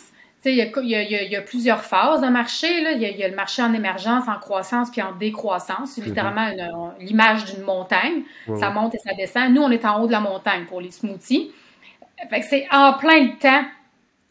Il 0.43 0.53
y, 0.53 0.61
y, 0.61 1.29
y, 1.29 1.35
a 1.35 1.41
plusieurs 1.41 1.81
phases 1.81 2.21
de 2.21 2.27
marché. 2.27 2.67
Il 2.95 3.01
y, 3.01 3.23
a 3.23 3.27
le 3.27 3.35
marché 3.35 3.61
en 3.61 3.71
émergence, 3.71 4.27
en 4.27 4.39
croissance, 4.39 4.89
puis 4.89 5.01
en 5.01 5.11
décroissance. 5.11 5.91
C'est 5.91 6.01
littéralement 6.01 6.47
mm-hmm. 6.47 6.99
l'image 7.01 7.45
d'une 7.45 7.63
montagne. 7.63 8.23
Ça 8.57 8.71
monte 8.71 8.95
et 8.95 8.97
ça 8.97 9.13
descend. 9.13 9.53
Nous, 9.53 9.61
on 9.61 9.69
est 9.69 9.85
en 9.85 10.01
haut 10.01 10.07
de 10.07 10.11
la 10.11 10.21
montagne 10.21 10.65
pour 10.65 10.81
les 10.81 10.89
smoothies. 10.89 11.51
Fait 12.29 12.39
que 12.39 12.45
c'est 12.45 12.67
en 12.71 12.93
plein 12.93 13.23
le 13.23 13.37
temps 13.37 13.63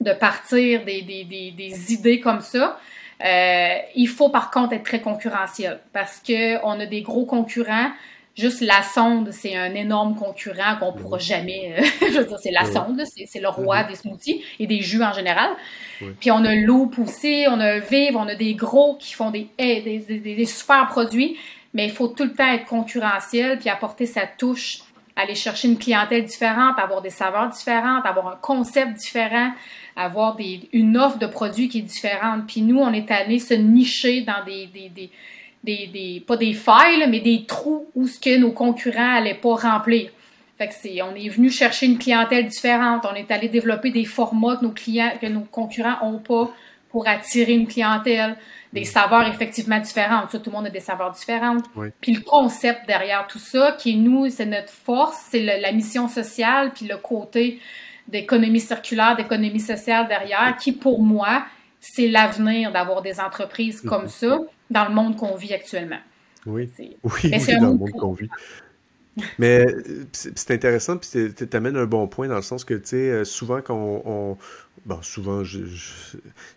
de 0.01 0.12
partir 0.12 0.85
des, 0.85 1.03
des, 1.03 1.24
des, 1.24 1.51
des 1.51 1.92
idées 1.92 2.20
comme 2.20 2.40
ça. 2.40 2.79
Euh, 3.24 3.79
il 3.96 4.09
faut 4.09 4.29
par 4.29 4.51
contre 4.51 4.74
être 4.74 4.85
très 4.85 5.01
concurrentiel 5.01 5.81
parce 5.92 6.22
qu'on 6.24 6.81
a 6.81 6.87
des 6.87 7.03
gros 7.03 7.27
concurrents 7.27 7.90
Juste 8.38 8.61
la 8.61 8.85
sonde, 8.85 9.33
c'est 9.33 9.57
un 9.57 9.74
énorme 9.74 10.14
concurrent 10.14 10.77
qu'on 10.79 10.92
pourra 10.92 11.18
jamais. 11.18 11.74
Euh, 11.77 11.83
je 12.12 12.18
veux 12.18 12.24
dire, 12.24 12.38
c'est 12.40 12.53
la 12.53 12.64
sonde, 12.66 13.03
c'est 13.05 13.40
le 13.40 13.48
roi 13.48 13.79
mm-hmm. 13.83 13.88
des 13.88 13.94
smoothies 13.96 14.44
et 14.61 14.68
des 14.68 14.81
jus 14.81 15.03
en 15.03 15.12
général. 15.12 15.51
Puis 16.20 16.31
on 16.31 16.44
a 16.44 16.55
l'eau 16.55 16.88
aussi, 16.98 17.46
on 17.48 17.59
a 17.59 17.81
Vive, 17.81 18.16
on 18.16 18.29
a 18.29 18.37
des 18.37 18.55
gros 18.55 18.94
qui 18.94 19.12
font 19.14 19.33
des, 19.33 19.48
des, 19.59 19.98
des, 20.20 20.44
super 20.44 20.87
produits, 20.87 21.37
mais 21.74 21.87
il 21.87 21.90
faut 21.90 22.07
tout 22.07 22.22
le 22.22 22.33
temps 22.33 22.53
être 22.53 22.66
concurrentiel 22.66 23.59
puis 23.59 23.70
apporter 23.70 24.07
sa 24.07 24.29
touche, 24.29 24.83
aller 25.19 25.35
chercher 25.35 25.69
une 25.69 25.79
clientèle 25.79 26.25
différente, 26.25 26.79
avoir 26.79 27.03
des 27.03 27.11
saveurs 27.11 27.51
différentes, 27.51 28.07
avoir 28.07 28.29
un 28.29 28.39
concept 28.41 28.95
différent, 28.95 29.51
avoir 29.97 30.37
des, 30.37 30.69
une 30.73 30.97
offre 30.97 31.19
de 31.19 31.27
produits 31.27 31.69
qui 31.69 31.81
est 31.81 31.83
différente. 31.83 32.47
Puis 32.47 32.63
nous, 32.63 32.79
on 32.79 32.93
est 32.93 33.11
allé 33.11 33.39
se 33.39 33.55
nicher 33.55 34.23
dans 34.23 34.45
des, 34.47 34.67
des 34.67 35.11
des, 35.65 36.23
pas 36.27 36.37
des 36.37 36.55
failles, 36.55 37.05
mais 37.09 37.21
des 37.21 37.45
trous 37.45 37.87
où 37.95 38.07
ce 38.07 38.19
que 38.19 38.39
nos 38.39 38.53
concurrents 38.53 39.15
n'allaient 39.15 39.35
pas 39.35 39.55
remplir. 39.55 40.11
Fait 40.57 40.69
que 40.69 40.75
c'est, 40.75 41.03
on 41.03 41.15
est 41.15 41.29
venu 41.29 41.51
chercher 41.51 41.87
une 41.87 41.99
clientèle 41.99 42.47
différente. 42.47 43.05
On 43.11 43.15
est 43.15 43.31
allé 43.31 43.49
développer 43.49 43.91
des 43.91 44.05
formats 44.05 44.57
que 44.57 44.65
nos 44.65 44.73
clients, 44.73 45.13
que 45.21 45.27
nos 45.27 45.43
concurrents 45.43 45.99
n'ont 46.03 46.19
pas 46.19 46.51
pour 46.90 47.07
attirer 47.07 47.53
une 47.53 47.66
clientèle, 47.66 48.37
des 48.72 48.83
mm. 48.83 48.85
saveurs 48.85 49.27
effectivement 49.29 49.79
différentes. 49.79 50.31
tout 50.31 50.51
le 50.51 50.53
monde 50.53 50.66
a 50.66 50.70
des 50.70 50.81
saveurs 50.81 51.12
différentes. 51.12 51.64
Puis 52.01 52.14
le 52.14 52.20
concept 52.20 52.87
derrière 52.87 53.27
tout 53.27 53.38
ça, 53.38 53.77
qui 53.79 53.92
est 53.92 53.96
nous, 53.96 54.29
c'est 54.31 54.46
notre 54.46 54.72
force, 54.72 55.18
c'est 55.31 55.42
la 55.42 55.72
mission 55.72 56.09
sociale, 56.09 56.72
puis 56.74 56.87
le 56.87 56.96
côté 56.96 57.61
d'économie 58.09 58.61
circulaire, 58.61 59.16
d'économie 59.16 59.61
sociale 59.61 60.09
derrière, 60.09 60.57
qui 60.57 60.72
pour 60.72 61.03
moi, 61.03 61.44
c'est 61.81 62.09
l'avenir 62.09 62.72
d'avoir 62.72 63.03
des 63.03 63.20
entreprises 63.20 63.81
comme 63.83 64.07
mm-hmm. 64.07 64.29
ça 64.31 64.38
dans 64.70 64.88
le 64.88 64.94
monde 64.94 65.16
qu'on 65.16 65.37
vit 65.37 65.53
actuellement. 65.55 65.98
Oui, 66.46 66.70
oui, 66.79 66.96
oui 67.05 67.31
dans 67.61 67.72
le 67.72 67.79
monde 67.79 67.90
qu'on 67.92 68.12
vit. 68.12 68.29
Mais 69.38 69.66
euh, 69.66 70.05
c'est 70.12 70.51
intéressant, 70.53 70.96
puis 70.96 71.33
tu 71.35 71.57
amènes 71.57 71.77
un 71.77 71.87
bon 71.87 72.07
point 72.07 72.29
dans 72.29 72.37
le 72.37 72.42
sens 72.42 72.64
que, 72.64 72.74
tu 72.74 72.87
sais, 72.87 72.96
euh, 72.96 73.24
souvent 73.24 73.61
quand 73.61 74.03
on, 74.05 74.37
bon, 74.87 75.01
souvent, 75.03 75.45
je, 75.45 75.61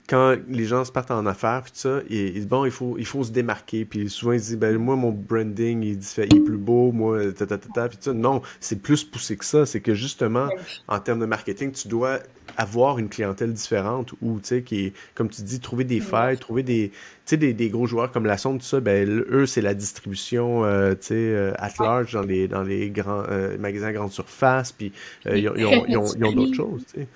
quand 0.08 0.36
les 0.48 0.66
gens 0.66 0.86
se 0.86 0.92
partent 0.92 1.12
en 1.12 1.26
affaires, 1.26 1.62
puis 1.64 1.72
tout 1.72 1.80
ça, 1.80 2.00
et, 2.10 2.40
bon, 2.42 2.66
il 2.66 2.72
faut, 2.72 2.96
il 2.98 3.06
faut 3.06 3.24
se 3.24 3.32
démarquer. 3.32 3.86
Puis 3.86 4.10
souvent, 4.10 4.34
ils 4.34 4.40
disent, 4.40 4.58
ben, 4.58 4.78
moi, 4.78 4.96
mon 4.96 5.12
branding, 5.12 5.84
il, 5.84 5.92
est, 5.94 6.18
il 6.18 6.38
est 6.38 6.40
plus 6.40 6.58
beau, 6.58 6.92
moi, 6.92 7.32
ta, 7.34 7.46
ta, 7.46 7.58
ta, 7.58 7.90
puis 7.90 7.98
ça. 8.00 8.14
Non, 8.14 8.42
c'est 8.60 8.82
plus 8.82 9.04
poussé 9.04 9.38
que 9.38 9.46
ça. 9.46 9.66
C'est 9.66 9.82
que 9.82 9.94
justement, 9.94 10.50
en 10.88 11.00
termes 11.00 11.20
de 11.20 11.26
marketing, 11.26 11.72
tu 11.72 11.88
dois 11.88 12.20
avoir 12.58 13.00
une 13.00 13.10
clientèle 13.10 13.54
différente 13.54 14.14
ou, 14.22 14.40
tu 14.40 14.48
sais, 14.48 14.62
qui 14.62 14.86
est, 14.86 14.94
comme 15.16 15.30
tu 15.30 15.42
dis, 15.42 15.60
trouver 15.60 15.84
des 15.84 16.00
failles, 16.00 16.38
trouver 16.38 16.64
des, 16.64 16.90
tu 16.90 16.98
sais, 17.26 17.38
des, 17.38 17.54
des, 17.54 17.70
gros 17.70 17.86
joueurs 17.88 18.12
comme 18.12 18.26
la 18.26 18.38
sonde, 18.38 18.60
tout 18.60 18.66
ça, 18.66 18.80
ben, 18.80 19.08
eux, 19.08 19.46
c'est 19.46 19.62
la 19.62 19.74
distribution, 19.74 20.66
euh, 20.66 20.92
tu 20.92 21.08
sais, 21.08 21.16
euh, 21.16 21.54
at 21.58 21.72
large 21.80 22.14
dans 22.14 22.22
les, 22.22 22.48
dans 22.48 22.64
les 22.64 22.90
grands 22.90 23.24
euh, 23.30 23.58
magasins 23.58 23.88
à 23.88 23.94
grande 23.94 24.12
surface, 24.12 24.72
puis 24.72 24.92
ils 25.26 25.48
ont, 25.50 25.56
ils 25.56 25.98
ont, 25.98 26.06
ont 26.06 26.32
d'autres 26.34 26.56
choses, 26.56 26.86
tu 26.94 27.02
sais. 27.02 27.08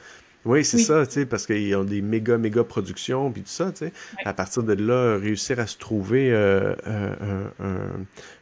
Oui, 0.45 0.63
c'est 0.63 0.77
ça, 0.77 1.05
tu 1.07 1.13
sais, 1.13 1.25
parce 1.25 1.47
qu'ils 1.47 1.75
ont 1.75 1.83
des 1.83 2.01
méga, 2.01 2.37
méga 2.37 2.63
productions, 2.63 3.31
puis 3.31 3.41
tout 3.41 3.49
ça, 3.49 3.71
tu 3.71 3.85
sais. 3.85 3.93
À 4.25 4.33
partir 4.33 4.61
de 4.61 4.73
là, 4.73 5.17
réussir 5.17 5.59
à 5.59 5.65
se 5.65 5.77
trouver 5.77 6.31
euh, 6.31 6.75
euh, 6.87 7.47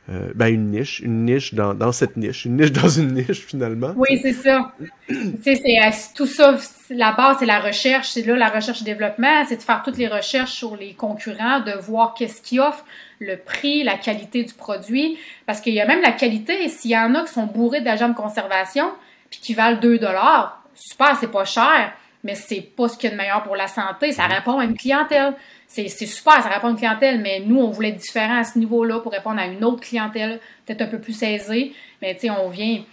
euh, 0.09 0.31
ben 0.35 0.47
une 0.47 0.71
niche, 0.71 0.99
une 0.99 1.23
niche 1.23 1.53
dans, 1.53 1.73
dans, 1.73 1.93
cette 1.93 2.17
niche, 2.17 2.43
une 2.43 2.57
niche 2.57 2.73
dans 2.73 2.89
une 2.89 3.13
niche, 3.13 3.45
finalement. 3.45 3.93
Oui, 3.95 4.19
c'est 4.21 4.33
ça. 4.33 4.73
tu 5.07 5.15
sais, 5.41 5.55
c'est 5.55 6.13
tout 6.13 6.25
ça, 6.25 6.57
la 6.89 7.13
base, 7.13 7.37
c'est 7.39 7.45
la 7.45 7.61
recherche. 7.61 8.09
C'est 8.11 8.25
là 8.25 8.35
la 8.35 8.49
recherche 8.49 8.81
et 8.81 8.85
développement, 8.85 9.45
c'est 9.47 9.57
de 9.57 9.61
faire 9.61 9.81
toutes 9.83 9.97
les 9.97 10.09
recherches 10.09 10.51
sur 10.51 10.75
les 10.75 10.93
concurrents, 10.93 11.61
de 11.61 11.71
voir 11.79 12.15
qu'est-ce 12.15 12.41
qu'ils 12.41 12.59
offrent, 12.59 12.85
le 13.19 13.37
prix, 13.37 13.83
la 13.83 13.95
qualité 13.95 14.43
du 14.43 14.53
produit, 14.53 15.17
parce 15.45 15.61
qu'il 15.61 15.73
y 15.73 15.79
a 15.79 15.87
même 15.87 16.01
la 16.01 16.11
qualité. 16.11 16.67
S'il 16.67 16.91
y 16.91 16.97
en 16.97 17.15
a 17.15 17.23
qui 17.23 17.31
sont 17.31 17.45
bourrés 17.45 17.79
d'agents 17.79 18.09
de 18.09 18.15
conservation, 18.15 18.91
puis 19.29 19.39
qui 19.41 19.53
valent 19.53 19.79
2 19.79 19.99
dollars, 19.99 20.62
super, 20.75 21.17
c'est 21.19 21.31
pas 21.31 21.45
cher, 21.45 21.93
mais 22.23 22.35
c'est 22.35 22.61
pas 22.61 22.87
ce 22.87 22.97
qu'il 22.97 23.09
y 23.09 23.13
a 23.13 23.15
de 23.15 23.21
meilleur 23.21 23.43
pour 23.43 23.55
la 23.55 23.67
santé. 23.67 24.11
Ça 24.11 24.23
mm-hmm. 24.23 24.33
répond 24.33 24.59
à 24.59 24.63
une 24.63 24.77
clientèle. 24.77 25.33
C'est 25.67 25.87
super, 25.87 26.41
ça 26.41 26.49
répond 26.49 26.67
à 26.67 26.71
une 26.71 26.77
clientèle, 26.77 27.19
mais 27.19 27.41
nous, 27.45 27.59
on 27.59 27.69
voulait 27.69 27.89
être 27.89 27.97
différent 27.97 28.37
à 28.37 28.43
ce 28.43 28.57
niveau-là 28.59 28.99
pour 28.99 29.11
répondre 29.11 29.39
à 29.39 29.45
une 29.45 29.63
autre 29.63 29.81
clientèle, 29.81 30.39
peut-être 30.65 30.83
un 30.83 30.87
peu 30.87 30.99
plus 30.99 31.21
aisée. 31.23 31.73
Mais 32.01 32.13
tu 32.13 32.21
sais, 32.21 32.29
on 32.29 32.49
vient, 32.49 32.83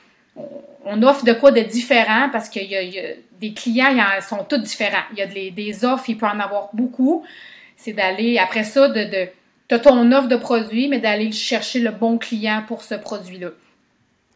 on, 0.85 1.03
offre 1.03 1.25
de 1.25 1.33
quoi 1.33 1.51
de 1.53 1.61
différent 1.61 2.29
parce 2.33 2.49
qu'il 2.49 2.65
y, 2.65 2.77
a 2.77 3.03
des 3.39 3.53
clients, 3.53 3.95
ils 4.17 4.23
sont 4.23 4.45
tous 4.45 4.59
différents. 4.59 5.05
Il 5.13 5.19
y 5.19 5.23
a 5.23 5.27
des, 5.27 5.85
offres, 5.85 6.05
il 6.09 6.17
peut 6.17 6.27
en 6.27 6.41
avoir 6.41 6.71
beaucoup. 6.73 7.25
C'est 7.77 7.93
d'aller, 7.93 8.39
après 8.39 8.65
ça, 8.65 8.89
de, 8.89 9.05
de 9.05 9.29
tu 9.69 9.75
as 9.77 9.79
ton 9.79 10.11
offre 10.11 10.27
de 10.27 10.37
produit, 10.37 10.89
mais 10.89 10.99
d'aller 10.99 11.31
chercher 11.31 11.79
le 11.79 11.93
bon 11.93 12.19
client 12.19 12.65
pour 12.67 12.83
ce 12.83 12.97
produit-là. 12.97 13.51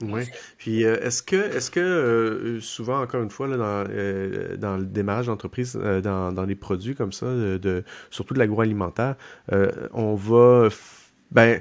Oui. 0.03 0.23
Puis 0.59 0.85
euh, 0.85 1.01
est-ce 1.01 1.23
que, 1.23 1.37
est-ce 1.37 1.71
que 1.71 1.81
euh, 1.81 2.61
souvent, 2.61 3.01
encore 3.01 3.23
une 3.23 3.31
fois, 3.31 3.47
là, 3.47 3.57
dans, 3.57 3.91
euh, 3.91 4.57
dans 4.57 4.77
le 4.77 4.85
démarrage 4.85 5.27
d'entreprise, 5.27 5.75
dans, 5.75 6.33
dans 6.33 6.45
les 6.45 6.57
produits 6.57 6.95
comme 6.95 7.13
ça, 7.13 7.27
de, 7.27 7.85
surtout 8.11 8.35
de 8.35 8.39
l'agroalimentaire, 8.39 9.17
on 9.93 10.15
va. 10.15 10.69
Ben, 11.31 11.61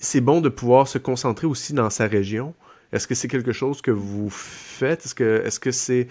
c'est 0.00 0.20
bon 0.20 0.40
de 0.40 0.48
pouvoir 0.48 0.88
se 0.88 0.98
concentrer 0.98 1.46
aussi 1.46 1.72
dans 1.74 1.90
sa 1.90 2.06
région. 2.06 2.54
Est-ce 2.92 3.06
que 3.06 3.14
c'est 3.14 3.28
quelque 3.28 3.52
chose 3.52 3.80
que 3.80 3.90
vous 3.90 4.28
faites? 4.28 5.06
Est-ce 5.06 5.14
que 5.14 5.42
est-ce 5.44 5.60
que 5.60 5.70
c'est 5.70 6.08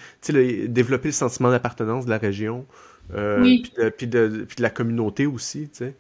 développer 0.68 1.10
le 1.10 1.14
sentiment 1.14 1.52
d'appartenance 1.52 2.06
de 2.06 2.10
la 2.10 2.18
région? 2.18 2.66
oui. 3.14 3.62
Puis 3.64 3.74
de, 3.78 3.90
puis, 3.90 4.08
de, 4.08 4.46
puis 4.48 4.56
de 4.56 4.62
la 4.62 4.70
communauté 4.70 5.26
aussi, 5.26 5.70
tu 5.70 5.80
sais? 5.80 5.96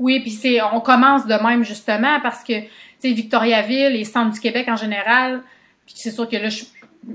Oui, 0.00 0.18
puis 0.20 0.30
c'est, 0.30 0.62
on 0.62 0.80
commence 0.80 1.26
de 1.26 1.34
même 1.34 1.62
justement 1.62 2.20
parce 2.22 2.42
que, 2.42 2.58
tu 2.58 2.68
sais, 3.00 3.12
Victoriaville 3.12 3.94
et 3.94 4.04
Centre 4.04 4.32
du 4.32 4.40
Québec 4.40 4.66
en 4.68 4.76
général, 4.76 5.42
puis 5.84 5.94
c'est 5.94 6.10
sûr 6.10 6.26
que 6.26 6.36
là, 6.36 6.48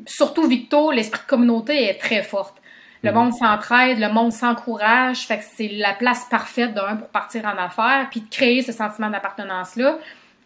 surtout 0.05 0.47
Victo, 0.47 0.91
l'esprit 0.91 1.21
de 1.23 1.27
communauté 1.27 1.89
est 1.89 1.95
très 1.95 2.21
fort. 2.21 2.53
Le 3.01 3.11
mm. 3.11 3.15
monde 3.15 3.33
s'entraide, 3.33 3.97
le 3.97 4.09
monde 4.09 4.31
s'encourage, 4.31 5.25
fait 5.25 5.39
que 5.39 5.43
c'est 5.55 5.67
la 5.67 5.93
place 5.93 6.27
parfaite 6.29 6.75
d'un 6.75 6.95
pour 6.95 7.09
partir 7.09 7.43
en 7.45 7.57
affaires, 7.57 8.07
puis 8.11 8.21
de 8.21 8.29
créer 8.29 8.61
ce 8.61 8.71
sentiment 8.71 9.09
d'appartenance-là, 9.09 9.97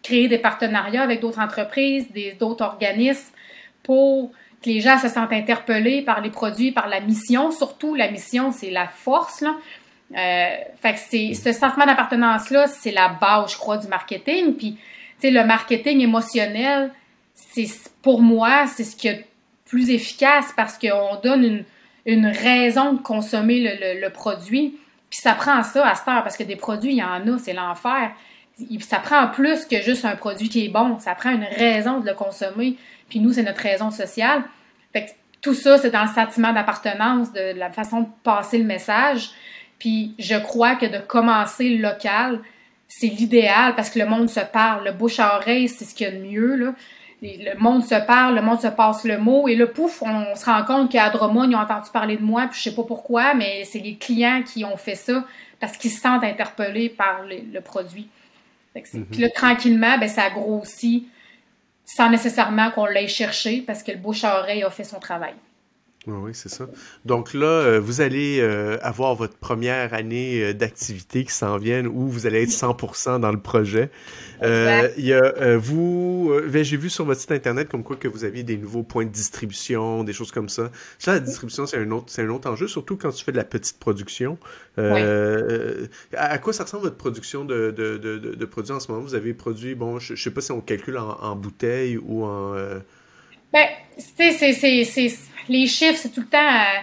créer 0.02 0.26
des 0.26 0.38
partenariats 0.38 1.02
avec 1.02 1.20
d'autres 1.20 1.40
entreprises, 1.40 2.10
des, 2.10 2.32
d'autres 2.32 2.64
organismes 2.64 3.32
pour 3.82 4.32
que 4.62 4.70
les 4.70 4.80
gens 4.80 4.98
se 4.98 5.08
sentent 5.08 5.34
interpellés 5.34 6.00
par 6.00 6.22
les 6.22 6.30
produits, 6.30 6.72
par 6.72 6.88
la 6.88 7.00
mission. 7.00 7.50
Surtout, 7.50 7.94
la 7.94 8.10
mission, 8.10 8.50
c'est 8.50 8.70
la 8.70 8.88
force, 8.88 9.42
là. 9.42 9.56
Euh, 10.16 10.56
fait 10.80 10.94
que 10.94 10.98
c'est 10.98 11.34
ce 11.34 11.52
sentiment 11.52 11.86
d'appartenance-là, 11.86 12.66
c'est 12.66 12.90
la 12.90 13.08
base, 13.08 13.52
je 13.52 13.56
crois, 13.56 13.76
du 13.76 13.86
marketing. 13.88 14.54
Puis, 14.54 14.72
tu 14.72 14.80
sais, 15.20 15.30
le 15.30 15.44
marketing 15.44 16.00
émotionnel, 16.00 16.92
c'est 17.34 17.68
pour 18.02 18.20
moi, 18.20 18.66
c'est 18.66 18.84
ce 18.84 18.96
qui 18.96 19.08
est 19.08 19.26
plus 19.66 19.90
efficace 19.90 20.52
parce 20.56 20.78
qu'on 20.78 21.16
donne 21.22 21.44
une, 21.44 21.64
une, 22.06 22.26
raison 22.26 22.94
de 22.94 23.00
consommer 23.00 23.60
le, 23.60 24.00
le, 24.00 24.10
produit. 24.10 24.78
Puis 25.10 25.20
ça 25.20 25.34
prend 25.34 25.62
ça 25.62 25.86
à 25.86 25.94
cette 25.94 26.08
heure, 26.08 26.22
parce 26.22 26.36
que 26.36 26.42
des 26.42 26.56
produits, 26.56 26.92
il 26.92 26.98
y 26.98 27.02
en 27.02 27.26
a, 27.32 27.38
c'est 27.38 27.52
l'enfer. 27.52 28.12
Ça 28.80 28.98
prend 28.98 29.28
plus 29.28 29.64
que 29.64 29.80
juste 29.80 30.04
un 30.04 30.16
produit 30.16 30.48
qui 30.48 30.66
est 30.66 30.68
bon. 30.68 30.98
Ça 30.98 31.14
prend 31.14 31.30
une 31.30 31.44
raison 31.44 32.00
de 32.00 32.06
le 32.06 32.14
consommer. 32.14 32.76
Puis 33.08 33.20
nous, 33.20 33.32
c'est 33.32 33.42
notre 33.42 33.62
raison 33.62 33.90
sociale. 33.90 34.42
Fait 34.92 35.06
que 35.06 35.10
tout 35.40 35.54
ça, 35.54 35.78
c'est 35.78 35.90
dans 35.90 36.02
le 36.02 36.08
sentiment 36.08 36.52
d'appartenance, 36.52 37.32
de 37.32 37.58
la 37.58 37.70
façon 37.70 38.00
de 38.00 38.08
passer 38.22 38.58
le 38.58 38.64
message. 38.64 39.30
Puis 39.80 40.14
je 40.18 40.36
crois 40.36 40.76
que 40.76 40.86
de 40.86 40.98
commencer 40.98 41.70
local, 41.70 42.38
c'est 42.86 43.08
l'idéal 43.08 43.74
parce 43.74 43.90
que 43.90 43.98
le 43.98 44.06
monde 44.06 44.30
se 44.30 44.40
parle. 44.40 44.84
Le 44.84 44.92
bouche 44.92 45.18
à 45.18 45.36
oreille, 45.36 45.68
c'est 45.68 45.84
ce 45.84 45.94
qu'il 45.94 46.06
y 46.06 46.10
a 46.10 46.12
de 46.12 46.22
mieux. 46.22 46.54
Là. 46.54 46.74
Le 47.22 47.58
monde 47.58 47.84
se 47.84 47.94
parle, 48.06 48.36
le 48.36 48.42
monde 48.42 48.60
se 48.60 48.68
passe 48.68 49.04
le 49.04 49.18
mot. 49.18 49.48
Et 49.48 49.56
le 49.56 49.72
pouf, 49.72 50.02
on, 50.02 50.36
se 50.36 50.44
rend 50.44 50.64
compte 50.64 50.92
qu'à 50.92 51.10
Drummond, 51.10 51.50
ils 51.50 51.56
ont 51.56 51.60
entendu 51.60 51.90
parler 51.92 52.16
de 52.16 52.22
moi, 52.22 52.46
puis 52.48 52.58
je 52.58 52.70
sais 52.70 52.74
pas 52.74 52.84
pourquoi, 52.84 53.34
mais 53.34 53.64
c'est 53.64 53.78
les 53.78 53.96
clients 53.96 54.42
qui 54.42 54.64
ont 54.64 54.76
fait 54.76 54.94
ça 54.94 55.24
parce 55.58 55.76
qu'ils 55.76 55.90
se 55.90 56.00
sentent 56.00 56.24
interpellés 56.24 56.88
par 56.88 57.22
le, 57.24 57.60
produit. 57.60 58.08
Mm-hmm. 58.76 59.04
Puis 59.06 59.20
là, 59.20 59.28
tranquillement, 59.30 59.98
ben, 59.98 60.08
ça 60.08 60.30
grossit 60.30 61.06
sans 61.84 62.08
nécessairement 62.08 62.70
qu'on 62.70 62.86
l'aille 62.86 63.08
chercher 63.08 63.62
parce 63.62 63.82
que 63.82 63.92
le 63.92 63.98
bouche 63.98 64.24
à 64.24 64.38
oreille 64.40 64.62
a 64.62 64.70
fait 64.70 64.84
son 64.84 65.00
travail. 65.00 65.34
Oui, 66.06 66.30
c'est 66.32 66.48
ça. 66.48 66.66
Donc 67.04 67.34
là, 67.34 67.46
euh, 67.46 67.78
vous 67.78 68.00
allez 68.00 68.40
euh, 68.40 68.78
avoir 68.80 69.14
votre 69.14 69.36
première 69.36 69.92
année 69.92 70.42
euh, 70.42 70.54
d'activité 70.54 71.24
qui 71.24 71.32
s'en 71.32 71.58
vient 71.58 71.84
où 71.84 72.08
vous 72.08 72.26
allez 72.26 72.44
être 72.44 72.48
100% 72.48 73.20
dans 73.20 73.30
le 73.30 73.38
projet. 73.38 73.90
il 74.42 75.04
y 75.04 75.12
a, 75.12 75.58
vous, 75.58 76.32
ben, 76.48 76.64
j'ai 76.64 76.78
vu 76.78 76.88
sur 76.88 77.04
votre 77.04 77.20
site 77.20 77.32
internet 77.32 77.68
comme 77.68 77.82
quoi 77.82 77.96
que 77.96 78.08
vous 78.08 78.24
aviez 78.24 78.42
des 78.42 78.56
nouveaux 78.56 78.82
points 78.82 79.04
de 79.04 79.10
distribution, 79.10 80.02
des 80.02 80.14
choses 80.14 80.32
comme 80.32 80.48
ça. 80.48 80.70
Ça, 80.98 81.12
la 81.12 81.20
distribution, 81.20 81.66
c'est 81.66 81.76
un 81.76 81.90
autre, 81.90 82.06
c'est 82.08 82.22
un 82.22 82.30
autre 82.30 82.48
enjeu, 82.48 82.66
surtout 82.66 82.96
quand 82.96 83.10
tu 83.10 83.22
fais 83.22 83.32
de 83.32 83.36
la 83.36 83.44
petite 83.44 83.78
production. 83.78 84.38
À, 84.78 86.38
quoi 86.38 86.54
ça 86.54 86.64
ressemble 86.64 86.84
votre 86.84 86.96
production 86.96 87.44
de, 87.44 87.70
de, 87.70 87.98
de, 87.98 88.16
de, 88.16 88.44
produits 88.46 88.72
en 88.72 88.80
ce 88.80 88.90
moment? 88.90 89.04
Vous 89.04 89.14
avez 89.14 89.34
produit, 89.34 89.74
bon, 89.74 89.98
je, 89.98 90.14
ne 90.14 90.18
sais 90.18 90.30
pas 90.30 90.40
si 90.40 90.50
on 90.50 90.62
calcule 90.62 90.96
en, 90.96 91.18
en 91.20 91.36
bouteille 91.36 91.98
ou 91.98 92.24
en 92.24 92.54
ben, 93.52 93.66
c'est, 93.98 94.32
c'est, 94.84 95.10
les 95.48 95.66
chiffres, 95.66 95.98
c'est 96.00 96.12
tout 96.12 96.20
le 96.20 96.26
temps. 96.26 96.38
Euh, 96.38 96.80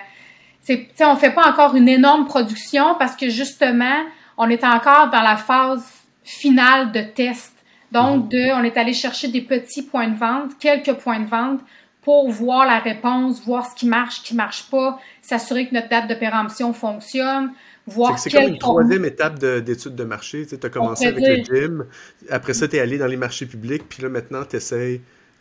c'est, 0.62 0.90
on 1.02 1.16
fait 1.16 1.32
pas 1.32 1.50
encore 1.50 1.76
une 1.76 1.88
énorme 1.88 2.26
production 2.26 2.96
parce 3.00 3.16
que 3.16 3.30
justement, 3.30 4.04
on 4.38 4.50
est 4.50 4.64
encore 4.64 5.10
dans 5.10 5.22
la 5.22 5.38
phase 5.38 5.86
finale 6.24 6.92
de 6.92 7.02
test. 7.02 7.54
Donc, 7.92 8.26
mhm. 8.26 8.30
de, 8.30 8.60
on 8.60 8.64
est 8.64 8.78
allé 8.78 8.94
chercher 8.94 9.30
des 9.30 9.42
petits 9.42 9.84
points 9.84 10.10
de 10.10 10.18
vente, 10.18 10.58
quelques 10.60 10.94
points 10.94 11.20
de 11.20 11.28
vente 11.28 11.62
pour 12.02 12.30
voir 12.30 12.66
la 12.66 12.80
réponse, 12.80 13.44
voir 13.46 13.70
ce 13.70 13.76
qui 13.76 13.86
marche, 13.86 14.20
ce 14.20 14.24
qui 14.24 14.36
marche 14.36 14.70
pas, 14.70 15.00
s'assurer 15.22 15.68
que 15.68 15.74
notre 15.74 15.90
date 15.90 16.08
de 16.08 16.16
péremption 16.16 16.72
fonctionne, 16.72 17.52
voir 17.86 18.18
C'est 18.18 18.30
comme 18.30 18.48
une 18.48 18.58
troisième 18.58 19.04
étape 19.06 19.40
d'étude 19.40 19.96
de, 19.96 20.04
marché. 20.04 20.46
Tu 20.46 20.56
as 20.62 20.70
commencé 20.70 21.08
avec 21.08 21.26
le 21.26 21.44
gym, 21.44 21.86
après 22.30 22.54
ça, 22.54 22.68
tu 22.68 22.78
es 22.78 22.80
allé 22.80 22.98
dans 22.98 23.08
les 23.08 23.18
marchés 23.18 23.46
publics, 23.46 23.84
puis 23.90 24.04
là, 24.04 24.10
maintenant, 24.10 24.44
tu 24.46 24.58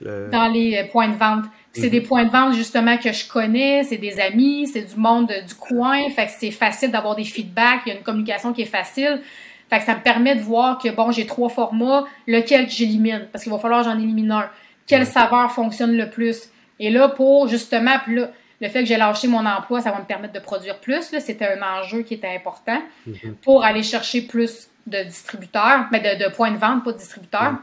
dans 0.00 0.52
les 0.52 0.76
euh, 0.76 0.90
points 0.90 1.08
de 1.08 1.16
vente. 1.16 1.44
C'est 1.72 1.90
des 1.90 2.00
mhm. 2.00 2.06
points 2.06 2.24
de 2.24 2.30
vente 2.30 2.54
justement 2.54 2.96
que 2.96 3.12
je 3.12 3.28
connais, 3.28 3.82
c'est 3.84 3.98
des 3.98 4.18
amis, 4.18 4.66
c'est 4.66 4.82
du 4.82 4.96
monde 4.96 5.30
du 5.46 5.54
coin, 5.54 6.08
fait 6.10 6.26
que 6.26 6.32
c'est 6.38 6.50
facile 6.50 6.90
d'avoir 6.90 7.16
des 7.16 7.24
feedbacks, 7.24 7.80
il 7.84 7.90
y 7.90 7.92
a 7.92 7.98
une 7.98 8.02
communication 8.02 8.52
qui 8.52 8.62
est 8.62 8.66
facile. 8.66 9.20
Fait 9.68 9.80
que 9.80 9.84
ça 9.84 9.94
me 9.94 10.00
permet 10.00 10.36
de 10.36 10.40
voir 10.40 10.78
que 10.78 10.88
bon, 10.88 11.10
j'ai 11.10 11.26
trois 11.26 11.48
formats, 11.48 12.04
lequel 12.26 12.70
j'élimine? 12.70 13.26
Parce 13.32 13.42
qu'il 13.42 13.52
va 13.52 13.58
falloir 13.58 13.84
que 13.84 13.90
j'en 13.90 13.98
élimine 13.98 14.30
un. 14.30 14.48
Quelle 14.86 15.06
saveur 15.06 15.50
fonctionne 15.50 15.96
le 15.96 16.08
plus? 16.08 16.50
Et 16.78 16.90
là 16.90 17.08
pour 17.08 17.48
justement 17.48 17.96
le 18.06 18.28
fait 18.68 18.80
que 18.80 18.86
j'ai 18.86 18.96
lâché 18.96 19.28
mon 19.28 19.44
emploi, 19.44 19.80
ça 19.80 19.90
va 19.90 19.98
me 19.98 20.04
permettre 20.04 20.34
de 20.34 20.40
produire 20.40 20.78
plus. 20.78 21.02
C'était 21.18 21.46
un 21.46 21.62
enjeu 21.62 22.02
qui 22.02 22.14
était 22.14 22.34
important 22.34 22.80
mhm. 23.06 23.34
pour 23.42 23.64
aller 23.64 23.82
chercher 23.82 24.22
plus 24.22 24.68
de 24.86 25.02
distributeurs, 25.02 25.86
mais 25.90 26.00
de, 26.00 26.32
points 26.34 26.52
de 26.52 26.58
vente, 26.58 26.84
pas 26.84 26.92
de 26.92 26.98
distributeurs. 26.98 27.54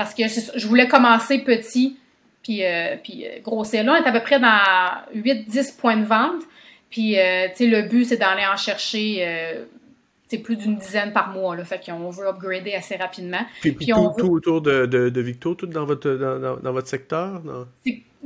Parce 0.00 0.14
que 0.14 0.22
je 0.56 0.66
voulais 0.66 0.88
commencer 0.88 1.40
petit, 1.40 1.98
puis, 2.42 2.64
euh, 2.64 2.96
puis 3.04 3.26
euh, 3.26 3.38
grossir. 3.42 3.84
Là, 3.84 3.98
on 4.00 4.02
est 4.02 4.08
à 4.08 4.12
peu 4.12 4.22
près 4.22 4.40
dans 4.40 4.58
8-10 5.14 5.76
points 5.76 5.98
de 5.98 6.06
vente. 6.06 6.40
Puis, 6.88 7.18
euh, 7.18 7.48
tu 7.48 7.56
sais, 7.56 7.66
le 7.66 7.82
but, 7.82 8.06
c'est 8.06 8.16
d'aller 8.16 8.46
en 8.50 8.56
chercher 8.56 9.58
c'est 10.26 10.38
plus 10.38 10.56
d'une 10.56 10.76
dizaine 10.76 11.12
par 11.12 11.28
mois. 11.34 11.54
Là, 11.54 11.66
fait 11.66 11.84
qu'on 11.84 12.08
veut 12.08 12.26
upgrader 12.28 12.72
assez 12.72 12.96
rapidement. 12.96 13.44
Puis, 13.60 13.72
puis, 13.72 13.88
tout, 13.88 14.30
autour 14.30 14.62
de, 14.62 14.86
de, 14.86 15.20
Victo, 15.20 15.54
tout 15.54 15.66
dans 15.66 15.84
votre, 15.84 16.08
dans, 16.08 16.72
votre 16.72 16.88
secteur? 16.88 17.42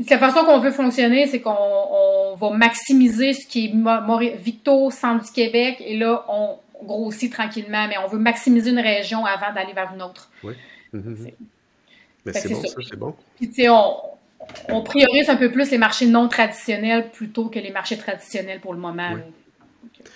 La 0.09 0.19
façon 0.19 0.45
qu'on 0.45 0.61
veut 0.61 0.71
fonctionner, 0.71 1.27
c'est 1.27 1.41
qu'on 1.41 2.37
va 2.37 2.51
maximiser 2.51 3.33
ce 3.33 3.49
qui 3.49 3.65
est 3.65 4.37
Victo, 4.37 4.93
centre 4.93 5.25
du 5.25 5.33
Québec, 5.33 5.83
et 5.85 5.97
là, 5.97 6.25
on 6.29 6.59
grossit 6.85 7.33
tranquillement, 7.33 7.89
mais 7.89 7.97
on 7.99 8.07
veut 8.07 8.19
maximiser 8.19 8.71
une 8.71 8.79
région 8.79 9.25
avant 9.25 9.53
d'aller 9.53 9.73
vers 9.73 9.91
une 9.93 10.03
autre. 10.03 10.31
Oui. 10.45 10.55
Mais 12.25 12.33
c'est 12.33 12.49
bon, 12.49 12.63
ça, 12.63 12.77
c'est 12.89 12.97
bon. 12.97 13.15
Puis, 13.37 13.49
tu 13.49 13.63
sais, 13.63 13.69
on, 13.69 13.97
on, 14.69 14.83
priorise 14.83 15.29
un 15.29 15.37
peu 15.37 15.51
plus 15.51 15.71
les 15.71 15.79
marchés 15.79 16.07
non 16.07 16.29
traditionnels 16.29 17.11
plutôt 17.11 17.49
que 17.49 17.59
les 17.59 17.71
marchés 17.71 17.99
traditionnels 17.99 18.61
pour 18.61 18.73
le 18.73 18.81
moment. 18.81 19.17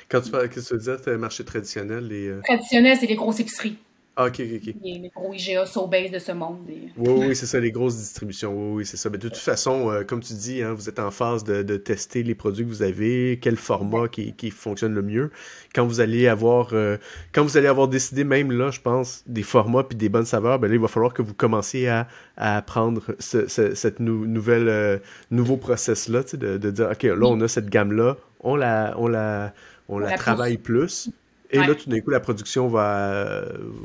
Quand 0.09 0.21
tu 0.21 0.31
parles, 0.31 0.49
qu'est-ce 0.49 0.71
que 0.71 0.75
tu 0.81 0.97
disais, 0.97 1.17
marché 1.19 1.45
traditionnel? 1.45 2.07
Les, 2.07 2.29
euh... 2.29 2.41
Traditionnel, 2.45 2.97
c'est 2.99 3.07
les 3.07 3.17
grosses 3.17 3.41
épiceries. 3.41 3.79
Ah, 4.21 4.27
ok, 4.27 4.41
ok, 4.41 4.63
ok. 4.67 4.75
Les, 4.83 5.13
gros 5.15 5.33
IGA, 5.33 5.65
Sobeys 5.65 6.11
de 6.11 6.19
ce 6.19 6.33
monde. 6.33 6.59
Oui, 6.67 6.89
oui, 6.97 7.37
c'est 7.37 7.47
ça, 7.47 7.61
les 7.61 7.71
grosses 7.71 7.97
distributions. 7.97 8.53
Oui, 8.53 8.79
oui, 8.79 8.85
c'est 8.85 8.97
ça. 8.97 9.11
Mais 9.11 9.19
de 9.19 9.29
toute 9.29 9.39
façon, 9.39 9.93
euh, 9.93 10.03
comme 10.03 10.19
tu 10.19 10.33
dis, 10.33 10.61
hein, 10.61 10.73
vous 10.73 10.89
êtes 10.89 10.99
en 10.99 11.13
phase 11.13 11.45
de, 11.45 11.63
de, 11.63 11.77
tester 11.77 12.25
les 12.25 12.35
produits 12.35 12.65
que 12.65 12.69
vous 12.69 12.83
avez, 12.83 13.39
quel 13.41 13.55
format 13.55 14.09
qui, 14.09 14.33
qui 14.33 14.51
fonctionne 14.51 14.93
le 14.93 15.03
mieux. 15.03 15.31
Quand 15.73 15.87
vous 15.87 16.01
allez 16.01 16.27
avoir, 16.27 16.71
euh, 16.73 16.97
quand 17.31 17.45
vous 17.45 17.57
allez 17.57 17.69
avoir 17.69 17.87
décidé, 17.87 18.25
même 18.25 18.51
là, 18.51 18.73
je 18.73 18.81
pense, 18.81 19.23
des 19.29 19.45
formats 19.45 19.85
puis 19.85 19.97
des 19.97 20.09
bonnes 20.09 20.27
saveurs, 20.27 20.59
ben 20.59 20.67
là, 20.67 20.75
il 20.75 20.81
va 20.81 20.89
falloir 20.89 21.15
que 21.15 21.23
vous 21.23 21.35
commenciez 21.35 21.89
à, 21.89 22.09
à 22.37 22.61
prendre 22.61 23.15
ce, 23.21 23.47
cette 23.47 24.01
nouvelle, 24.01 24.69
euh, 24.69 24.99
nouveau 25.31 25.59
process-là, 25.59 26.25
de, 26.33 26.59
de 26.59 26.71
dire, 26.73 26.89
OK, 26.91 27.05
là, 27.05 27.25
on 27.25 27.41
a 27.41 27.47
cette 27.47 27.71
gamme-là, 27.71 28.17
on 28.41 28.57
la, 28.57 28.97
on 28.99 29.07
la, 29.07 29.55
on 29.89 30.01
la, 30.01 30.19
travaille 30.19 30.59
plus 30.59 31.09
Et 31.51 31.59
là, 31.59 31.75
tout 31.75 31.89
d'un 31.89 32.01
coup, 32.01 32.11
la 32.11 32.21
production 32.21 32.69
va, 32.69 33.45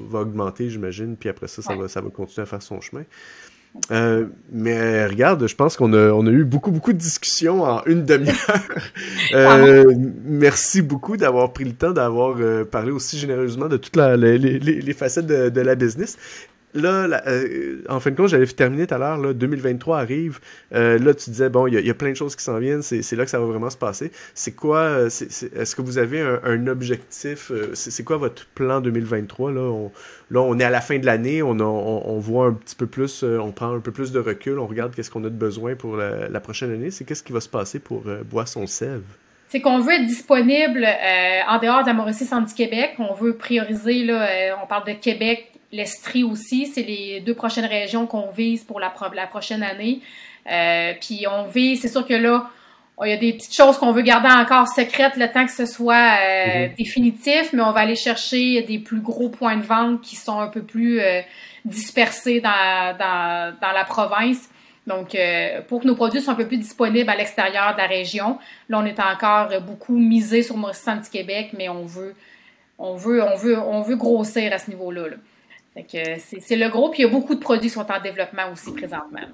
va 0.10 0.20
augmenter, 0.20 0.70
j'imagine, 0.70 1.16
puis 1.16 1.30
après 1.30 1.48
ça, 1.48 1.62
ça, 1.62 1.76
va, 1.76 1.88
ça 1.88 2.02
va 2.02 2.10
continuer 2.10 2.44
à 2.44 2.46
faire 2.46 2.62
son 2.62 2.82
chemin. 2.82 3.04
Euh, 3.92 4.28
mais 4.52 5.06
regarde, 5.08 5.48
je 5.48 5.56
pense 5.56 5.76
qu'on 5.78 5.94
a, 5.94 6.12
on 6.12 6.28
a 6.28 6.30
eu 6.30 6.44
beaucoup, 6.44 6.72
beaucoup 6.72 6.94
de 6.94 6.98
discussions 6.98 7.64
en 7.64 7.84
une 7.86 8.06
demi-heure. 8.06 8.36
euh, 9.34 9.84
merci 10.26 10.82
beaucoup 10.82 11.18
d'avoir 11.18 11.54
pris 11.54 11.64
le 11.64 11.74
temps 11.74 11.92
d'avoir 11.92 12.36
euh, 12.40 12.66
parlé 12.66 12.92
aussi 12.92 13.18
généreusement 13.18 13.68
de 13.68 13.78
toutes 13.78 13.96
les, 13.96 14.38
les, 14.38 14.60
les, 14.60 14.94
facettes 14.94 15.26
de, 15.26 15.50
de, 15.50 15.62
la 15.62 15.74
business 15.74 16.18
là, 16.74 17.22
euh, 17.28 17.84
en 17.90 18.00
fin 18.00 18.12
de 18.12 18.16
compte, 18.16 18.30
j'avais 18.30 18.46
terminé 18.48 18.88
tout 18.88 18.96
à 18.96 18.98
l'heure, 18.98 19.18
là, 19.18 19.34
2023 19.34 20.00
arrive. 20.00 20.40
Euh, 20.74 20.98
là, 20.98 21.14
tu 21.14 21.30
disais, 21.30 21.50
bon, 21.50 21.68
il 21.68 21.74
y, 21.74 21.90
a 21.90 21.94
plein 21.94 22.12
de 22.12 22.16
choses 22.16 22.36
qui 22.36 22.44
s'en 22.44 22.58
viennent, 22.60 22.82
c'est 22.82 23.16
là 23.16 23.26
que 23.26 23.30
ça 23.30 23.40
va 23.40 23.46
vraiment 23.46 23.70
se 23.70 23.78
passer. 23.78 24.12
C'est 24.34 24.54
quoi, 24.54 24.80
euh, 24.80 25.06
est-ce 25.08 25.76
que 25.76 25.82
vous 25.82 25.98
avez 25.98 26.22
un, 26.22 26.68
objectif, 26.68 27.52
c'est 27.74 28.04
quoi 28.04 28.18
votre 28.18 28.46
plan 28.48 28.80
2023? 28.82 29.52
Là? 29.52 29.62
On, 29.62 29.92
on 30.34 30.60
est 30.60 30.64
à 30.64 30.70
la 30.70 30.82
fin 30.82 30.98
de 30.98 31.06
l'année, 31.06 31.44
on, 31.44 32.20
voit 32.20 32.48
un 32.48 32.54
petit 32.54 32.76
peu 32.76 32.88
plus, 32.88 33.24
on 33.24 33.52
prend 33.52 33.76
un 33.76 33.80
peu 33.80 33.92
plus 33.92 34.12
de 34.12 34.20
recul, 34.20 34.60
on 34.60 34.68
regarde 34.68 34.96
qu'est-ce 34.96 35.12
qu'on 35.12 35.24
a 35.26 35.30
de 35.30 35.36
besoin 35.36 35.76
pour 35.76 35.98
la, 35.98 36.40
prochaine 36.40 36.72
année. 36.72 36.92
C'est 36.92 37.04
qu'est-ce 37.04 37.24
qui 37.24 37.34
va 37.34 37.42
se 37.42 37.50
passer 37.50 37.80
pour 37.80 38.04
Boisson 38.30 38.66
Sève? 38.68 39.04
c'est 39.50 39.62
qu'on 39.62 39.82
veut 39.82 39.94
être 39.94 40.08
disponible 40.08 40.84
en 40.84 41.60
dehors 41.60 41.84
de 41.84 41.88
la 41.88 41.94
Mauricie 41.94 42.26
du 42.26 42.54
Québec. 42.56 42.96
On 42.98 43.14
veut 43.14 43.38
prioriser, 43.38 44.04
là, 44.04 44.58
on 44.64 44.66
parle 44.66 44.88
de 44.88 44.94
Québec, 44.94 45.53
l'Estrie 45.74 46.24
aussi. 46.24 46.68
C'est 46.68 46.84
les 46.84 47.20
deux 47.20 47.34
prochaines 47.34 47.66
régions 47.66 48.08
qu'on 48.08 48.30
vise 48.30 48.64
pour 48.64 48.80
la, 48.80 48.94
la 49.14 49.28
prochaine 49.28 49.64
année. 49.64 50.00
Euh, 50.50 50.94
puis 51.02 51.26
on 51.30 51.46
vise, 51.46 51.82
c'est 51.82 51.90
sûr 51.90 52.06
que 52.06 52.14
là, 52.14 52.50
il 53.04 53.10
y 53.10 53.14
a 53.14 53.18
des 53.18 53.34
petites 53.34 53.56
choses 53.56 53.78
qu'on 53.78 53.92
veut 53.92 54.04
garder 54.04 54.30
encore 54.30 54.68
secrètes 54.68 55.18
le 55.18 55.30
temps 55.30 55.46
que 55.46 55.52
ce 55.52 55.66
soit 55.66 56.18
euh, 56.22 56.68
mhm. 56.68 56.74
définitif, 56.78 57.52
mais 57.52 57.62
on 57.62 57.72
va 57.72 57.82
aller 57.82 57.96
chercher 57.96 58.62
des 58.62 58.80
plus 58.80 59.02
gros 59.02 59.30
points 59.30 59.58
de 59.58 59.64
vente 59.64 60.02
qui 60.02 60.16
sont 60.16 60.40
un 60.40 60.48
peu 60.48 60.62
plus 60.62 61.02
euh, 61.02 61.22
dispersés 61.66 62.40
dans, 62.40 62.96
dans, 62.98 63.56
dans, 63.60 63.72
la 63.72 63.84
province. 63.84 64.50
Donc, 64.86 65.18
pour 65.70 65.80
que 65.82 65.88
nos 65.88 65.96
produits 65.96 66.20
soient 66.20 66.34
un 66.34 66.36
peu 66.36 66.46
plus 66.46 66.58
disponibles 66.58 67.10
à 67.10 67.16
l'extérieur 67.16 67.72
de 67.72 67.78
la 67.78 67.88
région, 67.88 68.38
là, 68.68 68.80
on 68.80 68.86
est 68.86 69.00
encore 69.00 69.48
beaucoup 69.62 69.98
misé 69.98 70.44
sur 70.44 70.58
Maurice 70.58 70.86
du 70.86 71.10
Québec, 71.10 71.52
mais 71.58 71.70
on 71.70 71.86
veut, 71.86 72.14
on 72.78 72.98
veut, 72.98 73.24
on 73.24 73.38
veut, 73.38 73.58
on 73.58 73.82
veut 73.82 73.96
grossir 73.96 74.52
à 74.52 74.58
ce 74.58 74.70
niveau-là. 74.70 75.08
là 75.08 75.16
c'est 75.76 76.56
le 76.56 76.70
gros, 76.70 76.90
puis 76.90 77.02
il 77.02 77.06
y 77.06 77.08
a 77.08 77.12
beaucoup 77.12 77.36
de 77.36 77.40
produits 77.40 77.70
qui 77.70 77.74
sont 77.74 77.92
en 77.92 78.02
développement 78.02 78.52
aussi 78.52 78.72
présentement. 78.72 79.28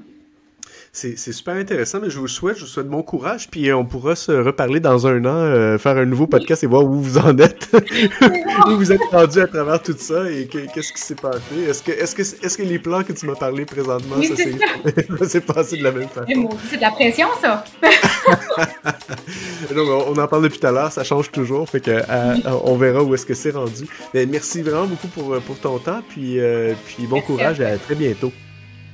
C'est 0.91 1.15
super 1.15 1.55
intéressant, 1.55 1.99
mais 2.01 2.09
je 2.09 2.19
vous 2.19 2.27
souhaite, 2.27 2.57
je 2.57 2.61
vous 2.61 2.67
souhaite 2.67 2.87
bon 2.87 3.03
courage, 3.03 3.47
puis 3.49 3.71
on 3.71 3.85
pourra 3.85 4.15
se 4.15 4.31
reparler 4.31 4.79
dans 4.79 5.05
un 5.05 5.23
an, 5.25 5.35
euh, 5.35 5.77
faire 5.77 5.97
un 5.97 6.05
nouveau 6.05 6.25
podcast 6.25 6.63
et 6.63 6.67
voir 6.67 6.83
où 6.83 6.93
vous 6.93 7.19
en 7.19 7.37
êtes, 7.37 7.69
où 8.67 8.71
vous 8.71 8.91
êtes 8.91 9.03
rendu 9.11 9.39
à 9.39 9.45
travers 9.45 9.81
tout 9.83 9.95
ça 9.95 10.29
et 10.29 10.47
qu'est-ce 10.47 10.91
qui 10.91 11.01
s'est 11.01 11.15
passé? 11.15 11.39
Est-ce 11.67 11.83
que, 11.83 11.91
est-ce 11.91 12.15
que, 12.15 12.21
est-ce 12.21 12.57
que 12.57 12.63
les 12.63 12.79
plans 12.79 13.03
que 13.03 13.13
tu 13.13 13.27
m'as 13.27 13.35
parlé 13.35 13.65
présentement, 13.65 14.15
ça 15.19 15.29
s'est 15.29 15.41
passé 15.41 15.77
de 15.77 15.83
la 15.83 15.91
même 15.91 16.09
façon? 16.09 16.49
C'est 16.69 16.77
de 16.77 16.81
la 16.81 16.91
pression, 16.91 17.27
ça! 17.39 17.63
Donc, 19.75 19.87
on, 20.07 20.17
en 20.17 20.27
parle 20.27 20.43
depuis 20.43 20.59
tout 20.59 20.67
à 20.67 20.71
l'heure, 20.71 20.91
ça 20.91 21.03
change 21.03 21.31
toujours, 21.31 21.69
fait 21.69 21.81
que 21.81 21.91
euh, 21.91 22.35
on 22.63 22.75
verra 22.77 23.03
où 23.03 23.13
est-ce 23.13 23.27
que 23.27 23.35
c'est 23.35 23.51
rendu. 23.51 23.85
Mais 24.15 24.25
merci 24.25 24.63
vraiment 24.63 24.87
beaucoup 24.87 25.07
pour, 25.07 25.39
pour 25.41 25.59
ton 25.59 25.77
temps, 25.77 26.01
puis, 26.09 26.39
euh, 26.39 26.73
puis 26.87 27.05
bon 27.05 27.21
courage 27.21 27.59
et 27.59 27.65
à 27.65 27.77
très 27.77 27.95
bientôt. 27.95 28.33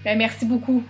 Ben, 0.04 0.18
merci 0.18 0.46
beaucoup. 0.46 0.84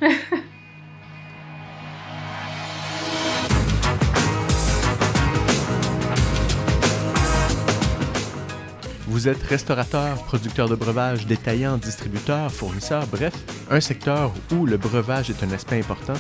Vous 9.26 9.32
êtes 9.32 9.42
restaurateur, 9.42 10.24
producteur 10.26 10.70
de 10.70 10.76
breuvage, 10.76 11.26
détaillant, 11.26 11.78
distributeur, 11.78 12.52
fournisseur, 12.52 13.08
bref, 13.08 13.34
un 13.72 13.82
secteur 13.82 14.32
où 14.52 14.68
le 14.68 14.78
breuvage 14.78 15.32
est 15.32 15.44
un 15.44 15.50
aspect 15.50 15.80
important? 15.80 16.14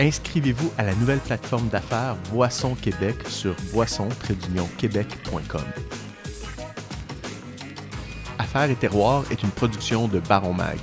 Inscrivez-vous 0.00 0.72
à 0.76 0.82
la 0.82 0.96
nouvelle 0.96 1.20
plateforme 1.20 1.68
d'affaires 1.68 2.16
Boisson 2.32 2.74
Québec 2.74 3.14
sur 3.28 3.54
boisson-québec.com. 3.72 5.62
Affaires 8.40 8.68
et 8.68 8.74
terroirs 8.74 9.22
est 9.30 9.44
une 9.44 9.50
production 9.50 10.08
de 10.08 10.18
Baron 10.18 10.54
Mag. 10.54 10.80